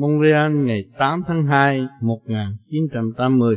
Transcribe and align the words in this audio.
Montreal 0.00 0.52
ngày 0.52 0.84
8 0.98 1.22
tháng 1.26 1.46
2 1.46 1.86
1980 2.00 3.56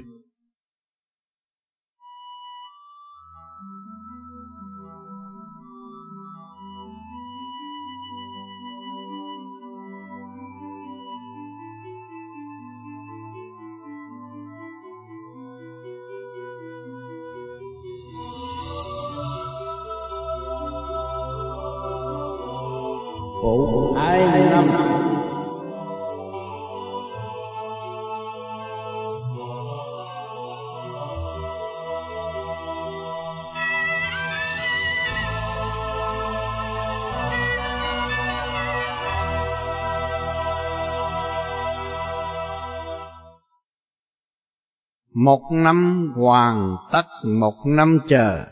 một 45.23 45.41
năm 45.51 46.07
hoàn 46.15 46.75
tất, 46.91 47.05
một 47.23 47.55
năm 47.65 47.99
chờ. 48.07 48.45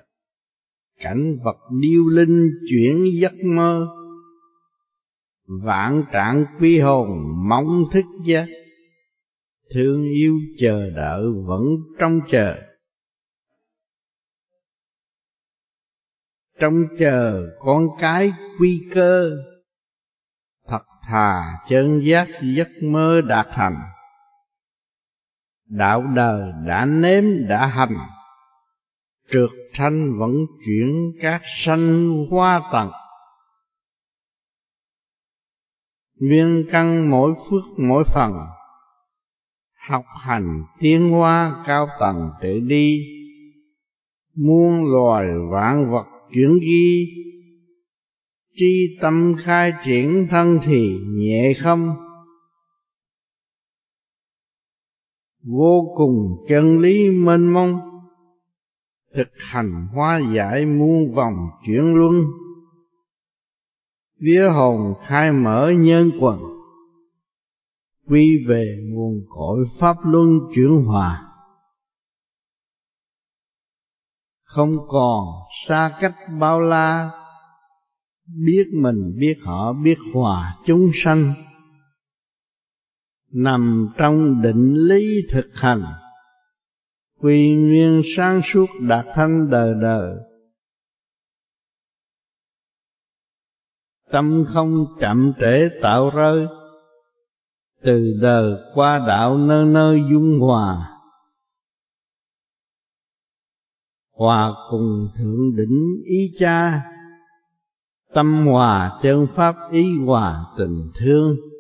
Cảnh 1.00 1.38
vật 1.44 1.58
điêu 1.82 2.08
linh 2.08 2.52
chuyển 2.70 3.06
giấc 3.22 3.34
mơ. 3.46 3.88
Vạn 5.48 6.04
trạng 6.14 6.46
quy 6.60 6.80
hồn 6.80 7.08
mong 7.50 7.84
thức 7.92 8.06
giấc. 8.24 8.46
Thương 9.74 10.04
yêu 10.04 10.40
chờ 10.58 10.90
đợi 10.96 11.24
vẫn 11.46 11.64
trong 12.00 12.20
chờ. 12.28 12.62
Trong 16.60 16.74
chờ 17.00 17.48
con 17.60 17.84
cái 18.00 18.34
quy 18.60 18.90
cơ. 18.94 19.32
Thật 20.68 20.84
thà 21.08 21.44
chân 21.68 22.02
giác 22.04 22.28
giấc 22.56 22.70
mơ 22.84 23.22
đạt 23.22 23.48
thành 23.52 23.76
đạo 25.72 26.04
đời 26.16 26.52
đã 26.66 26.86
nếm, 26.86 27.24
đã 27.48 27.66
hành. 27.66 27.98
Trượt 29.32 29.50
thanh 29.74 30.20
vẫn 30.20 30.32
chuyển 30.66 31.12
các 31.22 31.42
sanh 31.46 32.16
hoa 32.30 32.62
tầng. 32.72 32.92
Viên 36.30 36.66
căn 36.72 37.10
mỗi 37.12 37.34
phước 37.50 37.64
mỗi 37.78 38.04
phần. 38.14 38.34
Học 39.90 40.06
hành 40.20 40.64
tiến 40.80 41.10
hóa 41.10 41.64
cao 41.68 41.88
tầng 42.00 42.30
tự 42.42 42.60
đi. 42.60 43.06
Muôn 44.36 44.86
loài 44.86 45.28
vạn 45.52 45.92
vật 45.92 46.06
chuyển 46.34 46.60
ghi. 46.62 47.08
Tri 48.56 48.98
tâm 49.02 49.36
khai 49.40 49.74
triển 49.86 50.28
thân 50.30 50.60
thì 50.64 50.90
nhẹ 51.08 51.54
không? 51.54 52.11
Vô 55.44 55.94
cùng 55.96 56.46
chân 56.48 56.80
lý 56.80 57.10
mênh 57.10 57.54
mông, 57.54 57.92
Thực 59.16 59.30
hành 59.38 59.88
hóa 59.94 60.22
giải 60.36 60.66
muôn 60.66 61.12
vòng 61.12 61.50
chuyển 61.66 61.94
luân. 61.94 62.14
Vía 64.20 64.50
hồn 64.50 64.94
khai 65.02 65.32
mở 65.32 65.74
nhân 65.78 66.12
quần, 66.20 66.40
quy 68.08 68.46
về 68.48 68.78
nguồn 68.90 69.14
cội 69.30 69.66
pháp 69.80 69.98
luân 70.04 70.28
chuyển 70.56 70.86
hòa. 70.86 71.28
Không 74.44 74.88
còn 74.88 75.28
xa 75.66 75.92
cách 76.02 76.16
bao 76.40 76.60
la, 76.60 77.12
biết 78.46 78.66
mình, 78.74 79.16
biết 79.20 79.38
họ, 79.44 79.74
biết 79.74 79.98
hòa 80.14 80.56
chúng 80.66 80.92
sanh 80.94 81.34
nằm 83.32 83.90
trong 83.98 84.42
định 84.42 84.74
lý 84.74 85.28
thực 85.32 85.48
hành. 85.54 85.84
Quy 87.20 87.56
nguyên 87.56 88.02
sáng 88.16 88.42
suốt 88.44 88.70
đạt 88.82 89.06
thanh 89.14 89.50
đời 89.50 89.74
đời. 89.82 90.16
Tâm 94.12 94.46
không 94.48 94.86
chậm 95.00 95.34
trễ 95.42 95.70
tạo 95.82 96.10
rơi. 96.10 96.48
Từ 97.84 98.18
đời 98.22 98.54
qua 98.74 99.00
đạo 99.08 99.38
nơi 99.38 99.66
nơi 99.66 100.04
dung 100.12 100.40
hòa. 100.40 100.88
Hòa 104.12 104.52
cùng 104.72 105.08
thượng 105.18 105.56
đỉnh 105.56 106.04
ý 106.06 106.32
cha. 106.40 106.82
Tâm 108.14 108.46
hòa 108.48 109.00
chân 109.02 109.28
pháp 109.34 109.56
ý 109.72 110.00
hòa 110.06 110.46
tình 110.58 110.92
thương 110.96 111.51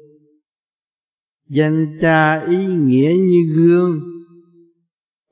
danh 1.53 1.97
cha 2.01 2.45
ý 2.45 2.65
nghĩa 2.65 3.13
như 3.17 3.53
gương, 3.55 3.99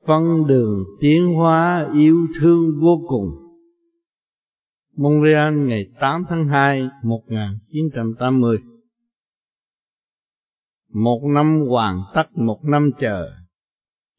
phân 0.06 0.46
đường 0.46 0.84
tiến 1.00 1.34
hóa 1.34 1.88
yêu 1.94 2.26
thương 2.40 2.80
vô 2.80 3.02
cùng. 3.08 3.28
Montreal 4.96 5.54
ngày 5.54 5.86
8 6.00 6.24
tháng 6.28 6.48
2 6.48 6.88
1980 7.02 8.58
Một 10.94 11.20
năm 11.34 11.60
hoàn 11.68 12.02
tất, 12.14 12.36
một 12.36 12.60
năm 12.64 12.90
chờ. 12.98 13.30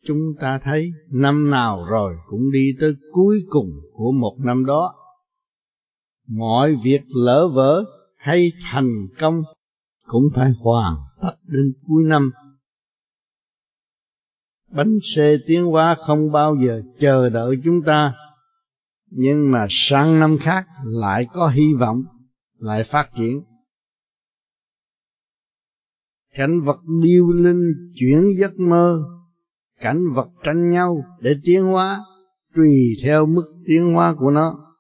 Chúng 0.06 0.22
ta 0.40 0.60
thấy 0.64 0.92
năm 1.10 1.50
nào 1.50 1.86
rồi 1.90 2.16
cũng 2.28 2.52
đi 2.52 2.68
tới 2.80 2.94
cuối 3.12 3.38
cùng 3.50 3.70
của 3.94 4.12
một 4.12 4.38
năm 4.40 4.66
đó. 4.66 4.94
Mọi 6.28 6.76
việc 6.84 7.02
lỡ 7.16 7.48
vỡ 7.54 7.84
hay 8.18 8.52
thành 8.72 9.08
công 9.20 9.44
cũng 10.12 10.30
phải 10.36 10.52
hoàn 10.60 10.96
tất 11.22 11.36
đến 11.44 11.74
cuối 11.88 12.04
năm. 12.04 12.32
Bánh 14.72 15.00
xe 15.16 15.38
tiến 15.48 15.66
hóa 15.66 15.96
không 15.96 16.32
bao 16.32 16.56
giờ 16.56 16.82
chờ 17.00 17.30
đợi 17.30 17.56
chúng 17.64 17.82
ta. 17.86 18.14
Nhưng 19.10 19.52
mà 19.52 19.68
sang 19.70 20.20
năm 20.20 20.38
khác 20.42 20.68
lại 20.86 21.28
có 21.34 21.48
hy 21.48 21.74
vọng, 21.74 22.04
lại 22.58 22.84
phát 22.84 23.10
triển. 23.18 23.44
Cảnh 26.34 26.62
vật 26.62 26.80
điêu 27.04 27.32
linh 27.32 27.72
chuyển 28.00 28.30
giấc 28.40 28.60
mơ, 28.60 29.04
cảnh 29.80 30.04
vật 30.16 30.28
tranh 30.44 30.70
nhau 30.70 31.04
để 31.22 31.36
tiến 31.44 31.64
hóa, 31.64 32.00
tùy 32.56 32.96
theo 33.04 33.26
mức 33.26 33.54
tiến 33.66 33.94
hóa 33.94 34.16
của 34.20 34.32
nó. 34.32 34.76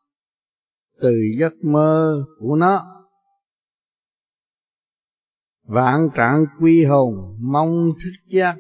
Từ 1.02 1.12
giấc 1.38 1.54
mơ 1.64 2.24
của 2.40 2.56
nó 2.56 3.01
vạn 5.72 6.10
trạng 6.16 6.46
quy 6.62 6.86
hồn, 6.86 7.38
mong 7.40 7.92
thức 8.04 8.12
giác. 8.28 8.56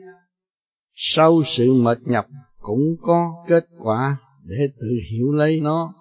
Sau 0.94 1.44
sự 1.46 1.74
mệt 1.74 1.98
nhọc 2.06 2.26
cũng 2.60 2.96
có 3.02 3.32
kết 3.48 3.64
quả 3.84 4.18
để 4.44 4.68
tự 4.80 4.88
hiểu 5.12 5.32
lấy 5.32 5.62
nó. 5.62 5.94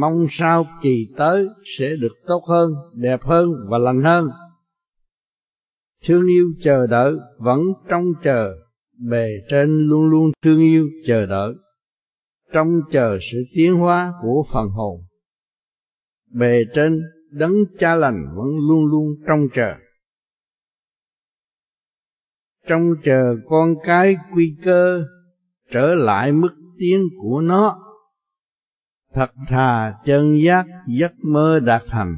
Mong 0.00 0.26
sao 0.30 0.66
kỳ 0.82 1.08
tới 1.16 1.48
sẽ 1.78 1.96
được 1.96 2.12
tốt 2.26 2.44
hơn, 2.48 2.72
đẹp 2.94 3.22
hơn 3.22 3.50
và 3.70 3.78
lành 3.78 4.02
hơn. 4.02 4.28
Thương 6.04 6.26
yêu 6.26 6.52
chờ 6.60 6.86
đợi 6.86 7.14
vẫn 7.38 7.60
trong 7.88 8.04
chờ, 8.22 8.54
bề 9.10 9.28
trên 9.50 9.86
luôn 9.86 10.04
luôn 10.04 10.32
thương 10.42 10.60
yêu 10.60 10.88
chờ 11.06 11.26
đợi. 11.26 11.54
Trong 12.52 12.68
chờ 12.90 13.18
sự 13.32 13.44
tiến 13.54 13.74
hóa 13.74 14.12
của 14.22 14.44
phần 14.52 14.68
hồn, 14.68 15.00
bề 16.30 16.64
trên 16.74 17.00
đấng 17.34 17.52
cha 17.78 17.94
lành 17.94 18.34
vẫn 18.36 18.46
luôn 18.68 18.86
luôn 18.86 19.14
trông 19.26 19.48
chờ. 19.54 19.74
Trông 22.68 22.82
chờ 23.04 23.36
con 23.48 23.74
cái 23.84 24.16
quy 24.34 24.56
cơ 24.62 25.04
trở 25.70 25.94
lại 25.94 26.32
mức 26.32 26.54
tiến 26.78 27.08
của 27.18 27.40
nó, 27.40 27.80
thật 29.12 29.30
thà 29.48 29.94
chân 30.04 30.38
giác 30.42 30.66
giấc 30.86 31.12
mơ 31.22 31.60
đạt 31.60 31.82
thành, 31.86 32.16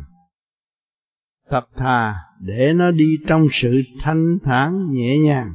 thật 1.50 1.64
thà 1.76 2.14
để 2.40 2.72
nó 2.76 2.90
đi 2.90 3.16
trong 3.26 3.46
sự 3.52 3.82
thanh 4.00 4.38
thản 4.44 4.92
nhẹ 4.92 5.18
nhàng. 5.18 5.54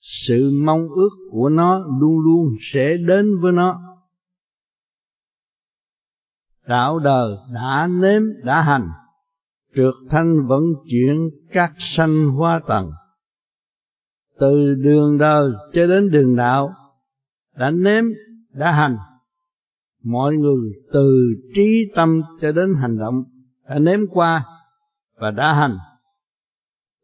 Sự 0.00 0.50
mong 0.64 0.88
ước 0.88 1.10
của 1.30 1.48
nó 1.48 1.78
luôn 2.00 2.20
luôn 2.24 2.56
sẽ 2.60 2.96
đến 2.96 3.40
với 3.40 3.52
nó 3.52 3.89
đạo 6.70 6.98
đời 6.98 7.36
đã 7.54 7.88
nếm, 8.00 8.22
đã 8.44 8.62
hành. 8.62 8.88
Trượt 9.76 9.94
thanh 10.10 10.46
vận 10.46 10.62
chuyển 10.90 11.30
các 11.52 11.72
sanh 11.78 12.30
hoa 12.30 12.60
tầng. 12.68 12.90
Từ 14.38 14.74
đường 14.74 15.18
đời 15.18 15.50
cho 15.72 15.86
đến 15.86 16.10
đường 16.10 16.36
đạo, 16.36 16.74
đã 17.56 17.70
nếm, 17.70 18.04
đã 18.52 18.72
hành. 18.72 18.96
Mọi 20.02 20.34
người 20.34 20.72
từ 20.92 21.34
trí 21.54 21.92
tâm 21.94 22.22
cho 22.40 22.52
đến 22.52 22.74
hành 22.74 22.98
động, 22.98 23.24
đã 23.68 23.78
nếm 23.78 24.00
qua 24.10 24.44
và 25.16 25.30
đã 25.30 25.52
hành. 25.52 25.78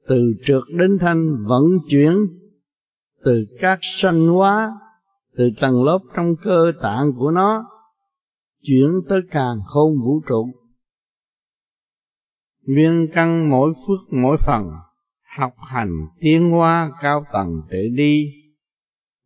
Từ 0.08 0.34
trượt 0.44 0.62
đến 0.78 0.98
thanh 0.98 1.44
vận 1.46 1.64
chuyển, 1.88 2.26
từ 3.24 3.46
các 3.60 3.78
sanh 3.82 4.28
hóa, 4.28 4.72
từ 5.36 5.50
tầng 5.60 5.84
lớp 5.84 5.98
trong 6.14 6.36
cơ 6.42 6.72
tạng 6.82 7.12
của 7.18 7.30
nó 7.30 7.64
chuyển 8.66 9.00
tới 9.08 9.20
càng 9.30 9.58
khôn 9.66 9.98
vũ 10.00 10.20
trụ. 10.28 10.46
Nguyên 12.62 13.08
căn 13.12 13.50
mỗi 13.50 13.72
phước 13.86 14.12
mỗi 14.12 14.36
phần, 14.46 14.70
học 15.38 15.54
hành 15.68 16.06
tiến 16.20 16.50
hóa 16.50 16.92
cao 17.02 17.24
tầng 17.32 17.62
tự 17.70 17.78
đi. 17.94 18.32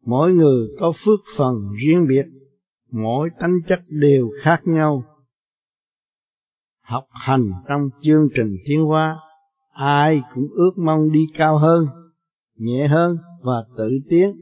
Mỗi 0.04 0.32
người 0.32 0.68
có 0.78 0.92
phước 0.96 1.20
phần 1.36 1.54
riêng 1.84 2.06
biệt, 2.08 2.26
mỗi 2.90 3.30
tánh 3.40 3.58
chất 3.66 3.80
đều 3.90 4.30
khác 4.42 4.62
nhau. 4.64 5.04
Học 6.80 7.06
hành 7.10 7.50
trong 7.68 7.90
chương 8.02 8.28
trình 8.34 8.56
tiến 8.64 8.84
hóa, 8.84 9.18
ai 9.72 10.22
cũng 10.34 10.48
ước 10.54 10.72
mong 10.76 11.12
đi 11.12 11.26
cao 11.34 11.58
hơn, 11.58 11.86
nhẹ 12.56 12.86
hơn 12.86 13.18
và 13.42 13.64
tự 13.76 13.90
tiến. 14.08 14.36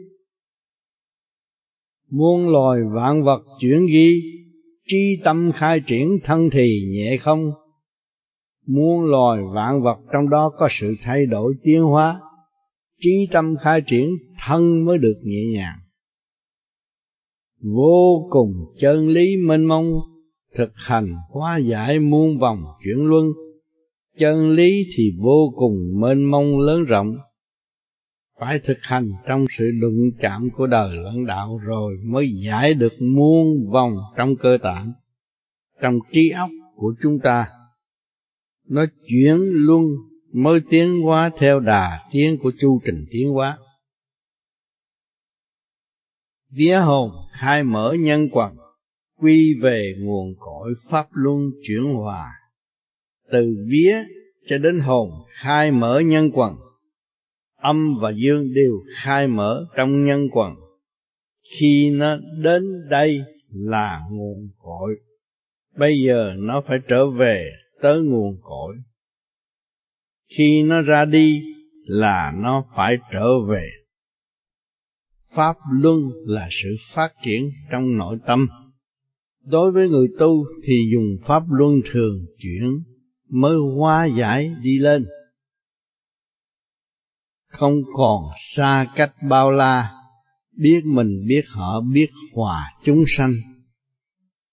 Muôn 2.10 2.48
loài 2.48 2.80
vạn 2.94 3.24
vật 3.24 3.42
chuyển 3.60 3.86
ghi 3.86 4.38
tri 4.88 5.20
tâm 5.24 5.52
khai 5.54 5.80
triển 5.80 6.18
thân 6.24 6.50
thì 6.52 6.88
nhẹ 6.90 7.16
không? 7.16 7.50
Muôn 8.66 9.04
loài 9.04 9.42
vạn 9.54 9.82
vật 9.82 9.98
trong 10.12 10.30
đó 10.30 10.52
có 10.58 10.68
sự 10.70 10.94
thay 11.02 11.26
đổi 11.26 11.54
tiến 11.62 11.82
hóa, 11.82 12.20
trí 13.00 13.28
tâm 13.30 13.54
khai 13.60 13.80
triển 13.86 14.10
thân 14.46 14.84
mới 14.84 14.98
được 14.98 15.20
nhẹ 15.24 15.40
nhàng. 15.54 15.78
Vô 17.76 18.26
cùng 18.30 18.52
chân 18.80 19.08
lý 19.08 19.36
mênh 19.36 19.64
mông, 19.64 20.00
thực 20.54 20.72
hành 20.74 21.14
hóa 21.30 21.56
giải 21.56 21.98
muôn 21.98 22.38
vòng 22.38 22.64
chuyển 22.84 23.06
luân. 23.06 23.26
Chân 24.18 24.50
lý 24.50 24.86
thì 24.96 25.12
vô 25.18 25.52
cùng 25.56 26.00
mênh 26.00 26.30
mông 26.30 26.58
lớn 26.58 26.84
rộng 26.84 27.16
phải 28.40 28.58
thực 28.58 28.78
hành 28.82 29.12
trong 29.28 29.44
sự 29.58 29.70
đụng 29.80 30.10
chạm 30.20 30.48
của 30.56 30.66
đời 30.66 30.96
lẫn 30.96 31.26
đạo 31.26 31.58
rồi 31.58 31.96
mới 32.04 32.30
giải 32.46 32.74
được 32.74 32.92
muôn 33.00 33.70
vòng 33.72 33.96
trong 34.16 34.36
cơ 34.36 34.58
tạng, 34.62 34.92
trong 35.82 35.98
trí 36.12 36.30
óc 36.30 36.50
của 36.76 36.94
chúng 37.02 37.18
ta. 37.20 37.48
Nó 38.68 38.84
chuyển 39.08 39.38
luân 39.42 39.82
mới 40.32 40.60
tiến 40.70 41.00
hóa 41.02 41.30
theo 41.38 41.60
đà 41.60 42.08
tiến 42.12 42.38
của 42.42 42.52
chu 42.58 42.80
trình 42.84 43.06
tiến 43.10 43.28
hóa. 43.30 43.58
Vía 46.50 46.76
hồn 46.76 47.10
khai 47.32 47.64
mở 47.64 47.96
nhân 47.98 48.28
quần, 48.32 48.56
quy 49.16 49.54
về 49.62 49.94
nguồn 49.98 50.34
cội 50.38 50.74
pháp 50.90 51.06
luân 51.12 51.50
chuyển 51.62 51.84
hòa. 51.94 52.32
Từ 53.32 53.56
vía 53.70 54.04
cho 54.46 54.58
đến 54.58 54.80
hồn 54.80 55.10
khai 55.28 55.70
mở 55.70 56.00
nhân 56.00 56.30
quần 56.34 56.54
âm 57.58 57.94
và 58.00 58.10
dương 58.10 58.54
đều 58.54 58.72
khai 58.96 59.28
mở 59.28 59.66
trong 59.76 60.04
nhân 60.04 60.28
quần. 60.32 60.54
Khi 61.58 61.90
nó 61.90 62.16
đến 62.42 62.62
đây 62.90 63.22
là 63.50 64.00
nguồn 64.10 64.48
cội. 64.58 64.96
Bây 65.76 66.00
giờ 66.00 66.34
nó 66.38 66.62
phải 66.68 66.78
trở 66.88 67.10
về 67.10 67.50
tới 67.82 68.02
nguồn 68.02 68.40
cội. 68.42 68.76
Khi 70.36 70.62
nó 70.62 70.82
ra 70.82 71.04
đi 71.04 71.42
là 71.84 72.32
nó 72.42 72.64
phải 72.76 72.98
trở 73.12 73.40
về. 73.48 73.70
Pháp 75.34 75.56
luân 75.72 76.10
là 76.26 76.48
sự 76.50 76.68
phát 76.94 77.12
triển 77.24 77.50
trong 77.72 77.98
nội 77.98 78.18
tâm. 78.26 78.48
Đối 79.44 79.72
với 79.72 79.88
người 79.88 80.08
tu 80.18 80.44
thì 80.64 80.90
dùng 80.92 81.16
pháp 81.24 81.42
luân 81.50 81.74
thường 81.90 82.26
chuyển, 82.38 82.82
mới 83.28 83.56
hóa 83.76 84.06
giải 84.06 84.50
đi 84.62 84.78
lên 84.78 85.04
không 87.58 87.82
còn 87.94 88.22
xa 88.38 88.86
cách 88.96 89.12
bao 89.28 89.50
la. 89.50 89.90
Biết 90.56 90.84
mình, 90.84 91.26
biết 91.28 91.42
họ, 91.48 91.80
biết 91.80 92.10
hòa 92.34 92.72
chúng 92.84 93.04
sanh. 93.08 93.32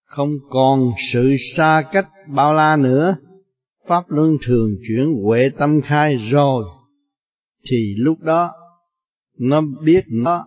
Không 0.03 0.31
còn 0.49 0.91
sự 1.11 1.35
xa 1.37 1.83
cách 1.91 2.07
bao 2.27 2.53
la 2.53 2.75
nữa. 2.75 3.17
Pháp 3.87 4.03
luân 4.07 4.37
thường 4.45 4.69
chuyển 4.87 5.13
huệ 5.23 5.49
tâm 5.49 5.81
khai 5.81 6.17
rồi. 6.17 6.65
Thì 7.69 7.95
lúc 7.97 8.19
đó, 8.19 8.51
nó 9.37 9.61
biết 9.83 10.05
nó 10.07 10.45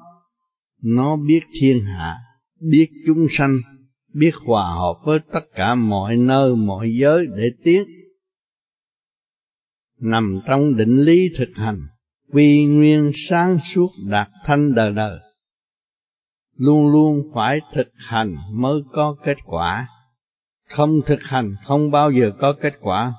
nó 0.83 1.17
biết 1.17 1.41
thiên 1.61 1.81
hạ, 1.81 2.17
biết 2.61 2.89
chúng 3.07 3.27
sanh, 3.31 3.59
biết 4.15 4.35
hòa 4.35 4.71
hợp 4.71 4.95
với 5.05 5.21
tất 5.33 5.45
cả 5.55 5.75
mọi 5.75 6.17
nơi, 6.17 6.57
mọi 6.57 6.91
giới 7.01 7.27
để 7.37 7.51
tiến. 7.65 7.83
Nằm 10.01 10.41
trong 10.47 10.77
định 10.77 10.97
lý 11.05 11.31
thực 11.37 11.49
hành 11.55 11.87
quy 12.33 12.65
nguyên 12.67 13.13
sáng 13.15 13.59
suốt 13.59 13.91
đạt 14.11 14.29
thanh 14.47 14.75
đời 14.75 14.93
đời 14.93 15.19
luôn 16.59 16.93
luôn 16.93 17.23
phải 17.35 17.61
thực 17.73 17.89
hành 17.97 18.37
mới 18.53 18.83
có 18.93 19.17
kết 19.25 19.37
quả. 19.45 19.89
Không 20.65 20.91
thực 21.07 21.23
hành 21.23 21.55
không 21.65 21.91
bao 21.91 22.11
giờ 22.11 22.31
có 22.39 22.53
kết 22.53 22.75
quả. 22.81 23.13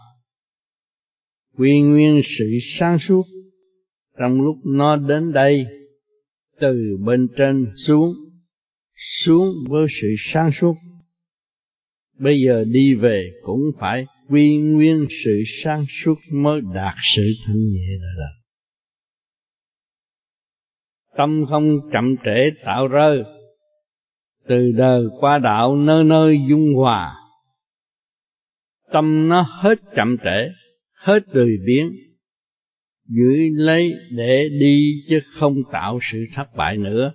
Quy 1.57 1.81
nguyên 1.81 2.21
sự 2.38 2.50
sáng 2.61 3.00
suốt, 3.00 3.23
trong 4.19 4.41
lúc 4.41 4.56
nó 4.65 4.95
đến 4.95 5.33
đây, 5.33 5.65
từ 6.59 6.97
bên 7.05 7.27
trên 7.38 7.65
xuống 7.75 8.13
xuống 8.95 9.55
với 9.67 9.88
sự 10.01 10.07
sáng 10.17 10.51
suốt. 10.51 10.75
Bây 12.19 12.41
giờ 12.41 12.63
đi 12.63 12.95
về 12.95 13.31
cũng 13.44 13.62
phải 13.79 14.05
quy 14.29 14.57
nguyên 14.57 15.07
sự 15.23 15.44
sáng 15.63 15.85
suốt 15.89 16.15
mới 16.31 16.62
đạt 16.73 16.95
sự 17.15 17.23
thanh 17.45 17.69
nhẹ 17.71 17.88
đời 17.89 18.13
đời 18.17 18.38
tâm 21.19 21.45
không 21.50 21.89
chậm 21.92 22.16
trễ 22.25 22.51
tạo 22.66 22.89
rơ. 22.89 23.24
Từ 24.48 24.71
đời 24.71 25.04
qua 25.19 25.39
đạo 25.39 25.75
nơi 25.75 26.04
nơi 26.04 26.39
dung 26.50 26.74
hòa, 26.75 27.16
tâm 28.92 29.30
nó 29.30 29.42
hết 29.42 29.77
chậm 29.95 30.18
trễ, 30.24 30.50
hết 30.94 31.24
tùy 31.33 31.50
biến 31.66 31.92
giữ 33.06 33.50
lấy 33.54 33.94
để 34.12 34.50
đi 34.60 35.04
chứ 35.10 35.19
không 35.33 35.56
tạo 35.71 36.00
sự 36.01 36.25
thất 36.33 36.56
bại 36.56 36.77
nữa. 36.77 37.13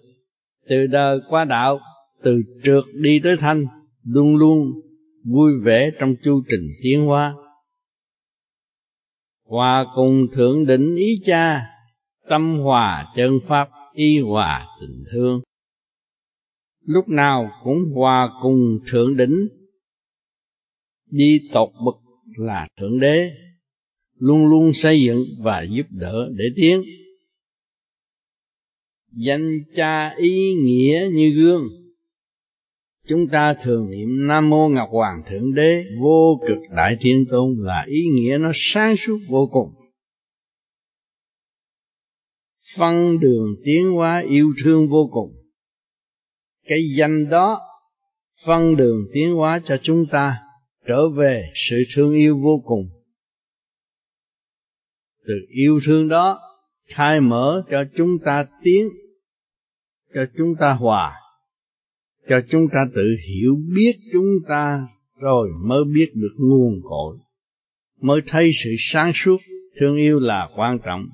Từ 0.68 0.86
đời 0.86 1.18
qua 1.28 1.44
đạo, 1.44 1.80
từ 2.22 2.42
trượt 2.64 2.84
đi 2.94 3.20
tới 3.20 3.36
thanh, 3.36 3.66
luôn 4.02 4.36
luôn 4.36 4.72
vui 5.24 5.52
vẻ 5.64 5.90
trong 6.00 6.14
chu 6.22 6.42
trình 6.50 6.68
tiến 6.82 7.04
hóa. 7.04 7.34
Hòa 9.44 9.84
cùng 9.94 10.26
thượng 10.32 10.66
đỉnh 10.66 10.96
ý 10.96 11.16
cha, 11.24 11.62
tâm 12.28 12.58
hòa 12.58 13.06
chân 13.16 13.38
pháp 13.48 13.68
y 13.94 14.20
hòa 14.20 14.66
tình 14.80 15.04
thương. 15.12 15.40
Lúc 16.80 17.08
nào 17.08 17.50
cũng 17.64 17.78
hòa 17.94 18.30
cùng 18.42 18.78
thượng 18.86 19.16
đỉnh. 19.16 19.48
Đi 21.10 21.40
tột 21.52 21.68
bậc 21.84 21.94
là 22.36 22.68
thượng 22.80 23.00
đế, 23.00 23.30
luôn 24.18 24.46
luôn 24.46 24.72
xây 24.72 25.02
dựng 25.02 25.24
và 25.38 25.66
giúp 25.70 25.86
đỡ 25.90 26.30
để 26.34 26.44
tiến. 26.56 26.82
Danh 29.12 29.58
cha 29.76 30.14
ý 30.16 30.54
nghĩa 30.54 31.08
như 31.12 31.30
gương. 31.30 31.62
Chúng 33.08 33.28
ta 33.32 33.54
thường 33.54 33.90
niệm 33.90 34.26
nam 34.28 34.50
mô 34.50 34.68
ngọc 34.68 34.88
hoàng 34.92 35.22
thượng 35.30 35.54
đế 35.54 35.84
vô 36.02 36.40
cực 36.48 36.58
đại 36.76 36.96
thiên 37.00 37.24
tôn 37.30 37.56
là 37.58 37.84
ý 37.86 38.06
nghĩa 38.06 38.38
nó 38.40 38.50
sáng 38.54 38.96
suốt 38.96 39.18
vô 39.28 39.48
cùng 39.52 39.83
phân 42.76 43.20
đường 43.20 43.56
tiến 43.64 43.92
hóa 43.92 44.24
yêu 44.28 44.52
thương 44.64 44.88
vô 44.88 45.08
cùng. 45.12 45.34
Cái 46.66 46.80
danh 46.96 47.30
đó 47.30 47.60
phân 48.44 48.76
đường 48.76 49.06
tiến 49.12 49.34
hóa 49.34 49.60
cho 49.64 49.76
chúng 49.82 50.06
ta 50.10 50.38
trở 50.86 51.08
về 51.08 51.44
sự 51.54 51.84
thương 51.94 52.12
yêu 52.12 52.38
vô 52.42 52.62
cùng. 52.64 52.88
Từ 55.26 55.34
yêu 55.48 55.80
thương 55.86 56.08
đó 56.08 56.40
khai 56.88 57.20
mở 57.20 57.64
cho 57.70 57.84
chúng 57.96 58.18
ta 58.24 58.46
tiến 58.62 58.88
cho 60.14 60.20
chúng 60.36 60.54
ta 60.60 60.72
hòa, 60.72 61.12
cho 62.28 62.40
chúng 62.50 62.66
ta 62.72 62.86
tự 62.94 63.16
hiểu 63.28 63.56
biết 63.74 63.92
chúng 64.12 64.48
ta 64.48 64.88
rồi 65.20 65.48
mới 65.64 65.84
biết 65.84 66.10
được 66.14 66.34
nguồn 66.38 66.80
cội, 66.82 67.16
mới 68.00 68.20
thấy 68.26 68.50
sự 68.64 68.70
sáng 68.78 69.12
suốt. 69.14 69.40
Thương 69.80 69.96
yêu 69.96 70.20
là 70.20 70.50
quan 70.56 70.78
trọng 70.84 71.08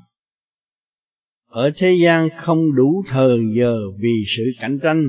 ở 1.51 1.71
thế 1.77 1.93
gian 1.93 2.29
không 2.37 2.75
đủ 2.75 3.03
thời 3.07 3.39
giờ 3.57 3.77
vì 3.99 4.25
sự 4.27 4.43
cạnh 4.61 4.79
tranh, 4.83 5.09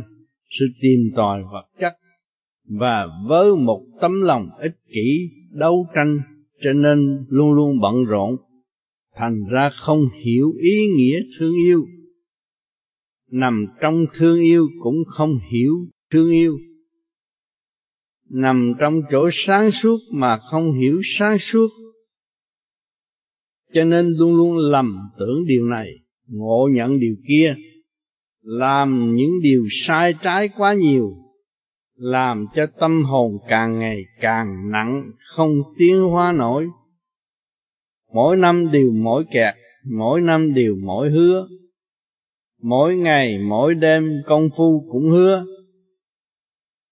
sự 0.50 0.65
tìm 0.81 1.00
tòi 1.15 1.43
vật 1.51 1.65
chất 1.79 1.93
và 2.79 3.07
với 3.27 3.51
một 3.65 3.86
tấm 4.01 4.21
lòng 4.21 4.50
ích 4.60 4.75
kỷ 4.93 5.29
đấu 5.51 5.88
tranh 5.95 6.19
cho 6.62 6.74
nên 6.74 7.25
luôn 7.29 7.53
luôn 7.53 7.79
bận 7.81 7.95
rộn, 8.07 8.36
thành 9.15 9.43
ra 9.51 9.69
không 9.69 10.00
hiểu 10.24 10.53
ý 10.60 10.88
nghĩa 10.88 11.21
thương 11.39 11.53
yêu. 11.65 11.86
Nằm 13.31 13.65
trong 13.81 14.05
thương 14.13 14.41
yêu 14.41 14.69
cũng 14.79 14.95
không 15.07 15.31
hiểu 15.51 15.88
thương 16.12 16.31
yêu. 16.31 16.60
Nằm 18.29 18.74
trong 18.79 19.01
chỗ 19.12 19.29
sáng 19.31 19.71
suốt 19.71 19.98
mà 20.12 20.38
không 20.38 20.74
hiểu 20.74 21.01
sáng 21.03 21.39
suốt. 21.39 21.69
Cho 23.74 23.83
nên 23.83 24.13
luôn 24.17 24.36
luôn 24.36 24.57
lầm 24.57 25.00
tưởng 25.19 25.45
điều 25.48 25.65
này 25.65 26.00
ngộ 26.31 26.69
nhận 26.73 27.00
điều 27.00 27.15
kia, 27.27 27.55
làm 28.41 29.15
những 29.15 29.31
điều 29.43 29.65
sai 29.71 30.13
trái 30.23 30.50
quá 30.57 30.73
nhiều, 30.73 31.11
làm 31.95 32.45
cho 32.55 32.65
tâm 32.79 33.03
hồn 33.03 33.38
càng 33.47 33.79
ngày 33.79 34.03
càng 34.19 34.71
nặng, 34.71 35.11
không 35.25 35.51
tiến 35.77 36.01
hóa 36.01 36.31
nổi. 36.31 36.67
Mỗi 38.13 38.38
năm 38.38 38.71
đều 38.71 38.91
mỗi 38.91 39.23
kẹt, 39.31 39.55
mỗi 39.97 40.21
năm 40.21 40.53
đều 40.53 40.75
mỗi 40.85 41.09
hứa, 41.09 41.47
mỗi 42.61 42.95
ngày 42.95 43.38
mỗi 43.38 43.75
đêm 43.75 44.21
công 44.27 44.50
phu 44.57 44.88
cũng 44.91 45.09
hứa. 45.09 45.45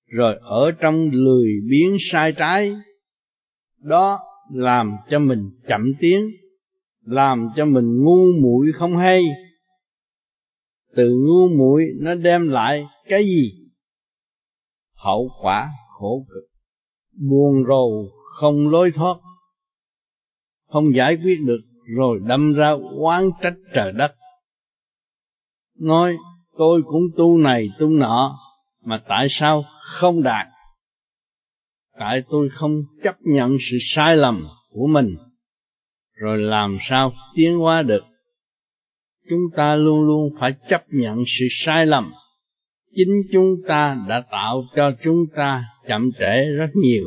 Rồi 0.08 0.36
ở 0.42 0.72
trong 0.72 1.10
lười 1.12 1.50
biến 1.70 1.98
sai 2.00 2.32
trái, 2.32 2.76
đó 3.78 4.20
làm 4.54 4.92
cho 5.10 5.20
mình 5.20 5.50
chậm 5.68 5.82
tiến 6.00 6.30
làm 7.10 7.50
cho 7.56 7.66
mình 7.66 8.04
ngu 8.04 8.26
muội 8.42 8.72
không 8.74 8.98
hay. 8.98 9.24
Từ 10.96 11.16
ngu 11.28 11.58
muội 11.58 11.86
nó 12.00 12.16
đem 12.16 12.50
lại 12.50 12.86
cái 13.08 13.24
gì? 13.24 13.52
Hậu 14.94 15.30
quả 15.42 15.70
khổ 15.88 16.26
cực, 16.30 16.44
buồn 17.30 17.64
rầu 17.68 18.10
không 18.36 18.70
lối 18.70 18.92
thoát. 18.92 19.18
Không 20.68 20.96
giải 20.96 21.18
quyết 21.24 21.40
được 21.46 21.62
rồi 21.98 22.20
đâm 22.28 22.54
ra 22.54 22.76
oán 23.00 23.24
trách 23.42 23.56
trời 23.76 23.92
đất. 23.92 24.16
Nói, 25.80 26.18
tôi 26.58 26.82
cũng 26.86 27.04
tu 27.18 27.38
này 27.38 27.70
tu 27.80 27.90
nọ, 27.90 28.40
mà 28.82 29.02
tại 29.08 29.28
sao 29.30 29.64
không 29.82 30.24
đạt? 30.24 30.48
Tại 32.00 32.22
tôi 32.30 32.50
không 32.50 32.72
chấp 33.04 33.16
nhận 33.22 33.58
sự 33.60 33.78
sai 33.82 34.18
lầm 34.18 34.48
của 34.70 34.88
mình 34.88 35.16
rồi 36.20 36.38
làm 36.38 36.78
sao 36.82 37.14
tiến 37.36 37.58
hóa 37.58 37.82
được? 37.82 38.04
Chúng 39.30 39.42
ta 39.56 39.76
luôn 39.76 40.02
luôn 40.02 40.30
phải 40.40 40.54
chấp 40.70 40.84
nhận 40.90 41.24
sự 41.28 41.46
sai 41.50 41.86
lầm. 41.86 42.14
Chính 42.96 43.10
chúng 43.32 43.56
ta 43.68 43.98
đã 44.08 44.24
tạo 44.32 44.64
cho 44.76 44.92
chúng 45.04 45.26
ta 45.36 45.64
chậm 45.88 46.10
trễ 46.20 46.46
rất 46.58 46.70
nhiều. 46.76 47.04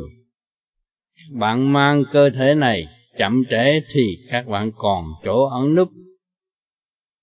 Bạn 1.31 1.73
mang 1.73 2.03
cơ 2.11 2.29
thể 2.29 2.55
này 2.55 2.87
chậm 3.17 3.43
trễ 3.49 3.81
thì 3.93 4.17
các 4.29 4.47
bạn 4.47 4.71
còn 4.75 5.05
chỗ 5.23 5.49
ẩn 5.49 5.75
núp. 5.75 5.89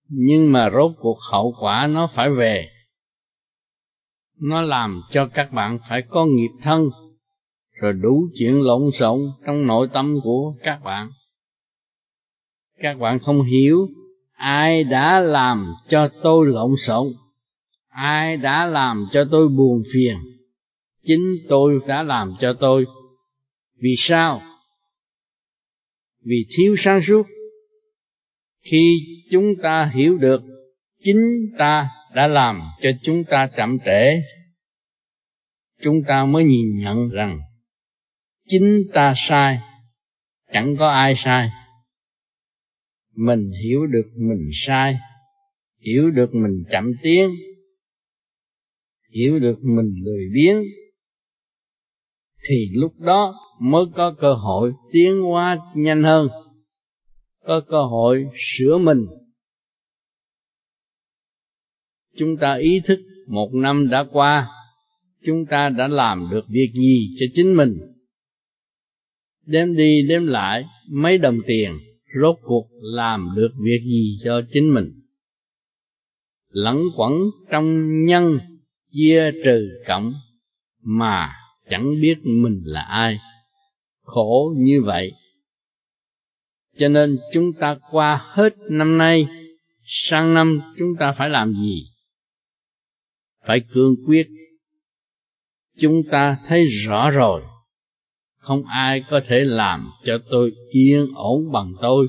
Nhưng 0.09 0.53
mà 0.53 0.71
rốt 0.71 0.93
cuộc 0.99 1.19
hậu 1.33 1.55
quả 1.61 1.87
nó 1.87 2.07
phải 2.07 2.31
về. 2.31 2.69
Nó 4.41 4.61
làm 4.61 5.03
cho 5.11 5.27
các 5.27 5.53
bạn 5.53 5.79
phải 5.89 6.03
có 6.03 6.27
nghiệp 6.27 6.51
thân, 6.63 6.83
rồi 7.81 7.93
đủ 7.93 8.29
chuyện 8.35 8.63
lộn 8.63 8.83
xộn 8.93 9.21
trong 9.47 9.67
nội 9.67 9.89
tâm 9.93 10.15
của 10.23 10.55
các 10.63 10.81
bạn 10.85 11.11
các 12.81 12.99
bạn 12.99 13.19
không 13.19 13.43
hiểu, 13.43 13.89
ai 14.33 14.85
đã 14.85 15.21
làm 15.21 15.75
cho 15.89 16.09
tôi 16.23 16.47
lộn 16.47 16.71
xộn, 16.79 17.07
ai 17.89 18.37
đã 18.37 18.67
làm 18.67 19.07
cho 19.13 19.25
tôi 19.31 19.49
buồn 19.49 19.83
phiền, 19.93 20.17
chính 21.05 21.37
tôi 21.49 21.81
đã 21.87 22.03
làm 22.03 22.35
cho 22.41 22.53
tôi. 22.53 22.87
Vì 23.83 23.95
sao? 23.99 24.43
Vì 26.25 26.47
thiếu 26.57 26.77
sáng 26.79 27.03
suốt. 27.03 27.27
Khi 28.63 29.01
chúng 29.31 29.45
ta 29.63 29.91
hiểu 29.95 30.19
được 30.19 30.43
chính 31.05 31.53
ta 31.59 31.89
đã 32.15 32.27
làm 32.27 32.61
cho 32.83 32.91
chúng 33.03 33.25
ta 33.25 33.47
chậm 33.57 33.79
trễ, 33.85 34.23
chúng 35.83 35.97
ta 36.09 36.25
mới 36.25 36.45
nhìn 36.45 36.79
nhận 36.79 37.09
rằng 37.09 37.41
chính 38.47 38.83
ta 38.93 39.13
sai, 39.17 39.59
chẳng 40.53 40.77
có 40.77 40.89
ai 40.89 41.15
sai 41.17 41.51
mình 43.21 43.51
hiểu 43.65 43.87
được 43.87 44.11
mình 44.17 44.49
sai, 44.53 44.97
hiểu 45.79 46.11
được 46.11 46.35
mình 46.35 46.65
chậm 46.71 46.93
tiến, 47.03 47.31
hiểu 49.11 49.39
được 49.39 49.59
mình 49.63 49.95
lười 50.05 50.25
biếng, 50.35 50.63
thì 52.49 52.71
lúc 52.73 52.93
đó 52.99 53.35
mới 53.61 53.85
có 53.95 54.15
cơ 54.21 54.35
hội 54.35 54.73
tiến 54.93 55.23
hóa 55.23 55.59
nhanh 55.77 56.03
hơn, 56.03 56.29
có 57.45 57.61
cơ 57.69 57.83
hội 57.83 58.27
sửa 58.37 58.79
mình. 58.79 59.07
Chúng 62.17 62.37
ta 62.37 62.55
ý 62.55 62.81
thức 62.85 62.99
một 63.27 63.51
năm 63.55 63.89
đã 63.91 64.05
qua, 64.13 64.49
chúng 65.27 65.47
ta 65.47 65.69
đã 65.69 65.89
làm 65.89 66.29
được 66.31 66.43
việc 66.49 66.71
gì 66.75 67.11
cho 67.19 67.27
chính 67.35 67.57
mình? 67.57 67.79
Đem 69.47 69.77
đi 69.77 70.07
đem 70.09 70.27
lại 70.27 70.65
mấy 70.91 71.19
đồng 71.19 71.39
tiền? 71.47 71.79
Rốt 72.15 72.37
cuộc 72.43 72.69
làm 72.81 73.29
được 73.37 73.51
việc 73.65 73.81
gì 73.83 74.17
cho 74.25 74.43
chính 74.53 74.75
mình? 74.75 75.01
Lẫn 76.49 76.83
quẩn 76.97 77.13
trong 77.51 77.99
nhân 78.05 78.39
chia 78.91 79.33
trừ 79.45 79.69
cộng 79.87 80.13
mà 80.83 81.33
chẳng 81.71 82.01
biết 82.01 82.19
mình 82.23 82.63
là 82.65 82.81
ai. 82.81 83.19
Khổ 84.03 84.55
như 84.57 84.83
vậy. 84.85 85.13
Cho 86.77 86.89
nên 86.89 87.19
chúng 87.33 87.53
ta 87.61 87.77
qua 87.91 88.25
hết 88.35 88.55
năm 88.71 88.99
nay, 88.99 89.27
sang 89.85 90.35
năm 90.35 90.61
chúng 90.79 90.97
ta 90.99 91.13
phải 91.13 91.31
làm 91.31 91.53
gì? 91.53 91.87
Phải 93.47 93.61
cương 93.73 93.95
quyết. 94.07 94.29
Chúng 95.79 96.03
ta 96.11 96.39
thấy 96.49 96.65
rõ 96.67 97.11
rồi 97.11 97.43
không 98.41 98.65
ai 98.65 99.05
có 99.11 99.21
thể 99.27 99.45
làm 99.45 99.91
cho 100.05 100.19
tôi 100.31 100.53
yên 100.71 101.07
ổn 101.15 101.53
bằng 101.53 101.73
tôi. 101.81 102.09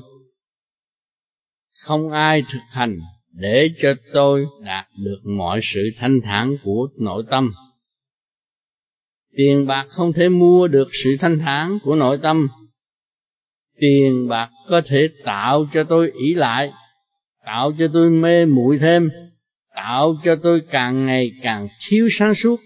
Không 1.72 2.10
ai 2.10 2.42
thực 2.52 2.60
hành 2.70 2.98
để 3.32 3.70
cho 3.78 3.94
tôi 4.12 4.46
đạt 4.64 4.86
được 4.96 5.20
mọi 5.24 5.60
sự 5.62 5.90
thanh 5.96 6.20
thản 6.24 6.56
của 6.64 6.88
nội 6.98 7.22
tâm. 7.30 7.52
Tiền 9.36 9.66
bạc 9.66 9.86
không 9.90 10.12
thể 10.12 10.28
mua 10.28 10.68
được 10.68 10.88
sự 11.04 11.16
thanh 11.20 11.38
thản 11.38 11.78
của 11.82 11.96
nội 11.96 12.18
tâm. 12.22 12.48
Tiền 13.80 14.28
bạc 14.28 14.50
có 14.68 14.82
thể 14.86 15.08
tạo 15.24 15.66
cho 15.72 15.84
tôi 15.84 16.10
ỷ 16.24 16.34
lại, 16.34 16.72
tạo 17.46 17.72
cho 17.78 17.88
tôi 17.94 18.10
mê 18.10 18.46
muội 18.46 18.78
thêm, 18.78 19.10
tạo 19.74 20.14
cho 20.24 20.36
tôi 20.42 20.60
càng 20.70 21.06
ngày 21.06 21.30
càng 21.42 21.68
thiếu 21.88 22.08
sáng 22.10 22.34
suốt 22.34 22.60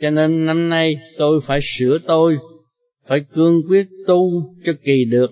cho 0.00 0.10
nên 0.10 0.46
năm 0.46 0.68
nay 0.68 0.96
tôi 1.18 1.40
phải 1.40 1.60
sửa 1.62 1.98
tôi, 1.98 2.38
phải 3.06 3.20
cương 3.20 3.54
quyết 3.68 3.88
tu 4.06 4.30
cho 4.64 4.72
kỳ 4.84 5.04
được. 5.04 5.30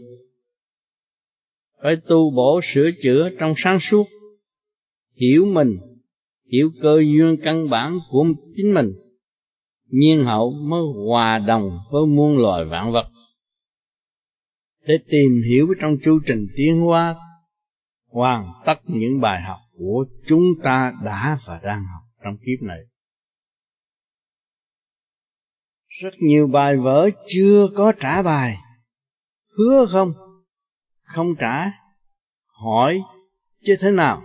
Phải 1.82 1.96
tu 1.96 2.30
bổ 2.30 2.60
sửa 2.62 2.90
chữa 3.02 3.30
trong 3.40 3.54
sáng 3.56 3.80
suốt, 3.80 4.06
hiểu 5.14 5.46
mình, 5.46 5.78
hiểu 6.52 6.70
cơ 6.82 6.98
duyên 6.98 7.36
căn 7.42 7.70
bản 7.70 7.98
của 8.10 8.26
chính 8.56 8.74
mình. 8.74 8.92
Nhiên 9.86 10.24
hậu 10.24 10.50
mới 10.50 10.80
hòa 11.06 11.38
đồng 11.38 11.78
với 11.90 12.06
muôn 12.06 12.36
loài 12.36 12.64
vạn 12.64 12.92
vật. 12.92 13.10
Để 14.86 14.98
tìm 15.10 15.42
hiểu 15.50 15.66
trong 15.80 15.96
chu 16.04 16.18
trình 16.26 16.46
tiến 16.56 16.80
hóa, 16.80 17.16
hoàn 18.06 18.52
tất 18.66 18.80
những 18.86 19.20
bài 19.20 19.42
học 19.42 19.58
của 19.78 20.04
chúng 20.26 20.42
ta 20.62 20.92
đã 21.04 21.38
và 21.46 21.60
đang 21.64 21.78
học 21.78 22.02
trong 22.24 22.36
kiếp 22.36 22.62
này. 22.62 22.78
Rất 26.02 26.14
nhiều 26.18 26.46
bài 26.46 26.76
vở 26.76 27.10
chưa 27.26 27.68
có 27.76 27.92
trả 28.00 28.22
bài. 28.22 28.56
Hứa 29.58 29.86
không? 29.90 30.12
Không 31.02 31.26
trả. 31.40 31.70
Hỏi 32.46 33.00
chứ 33.64 33.76
thế 33.80 33.90
nào? 33.90 34.22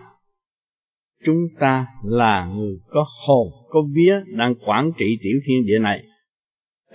Chúng 1.25 1.39
ta 1.59 1.87
là 2.03 2.45
người 2.45 2.79
có 2.87 3.05
hồn, 3.27 3.47
có 3.69 3.79
vía 3.95 4.21
đang 4.37 4.55
quản 4.65 4.91
trị 4.97 5.17
tiểu 5.21 5.39
thiên 5.45 5.65
địa 5.65 5.79
này. 5.79 6.03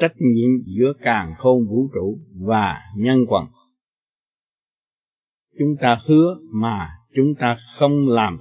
Trách 0.01 0.13
nhiệm 0.19 0.51
giữa 0.67 0.93
càng 1.01 1.35
khôn 1.39 1.69
vũ 1.69 1.91
trụ 1.95 2.19
và 2.47 2.81
nhân 2.97 3.19
quần 3.29 3.47
chúng 5.59 5.77
ta 5.81 6.01
hứa 6.07 6.37
mà 6.53 6.91
chúng 7.17 7.35
ta 7.39 7.59
không 7.75 8.09
làm 8.09 8.41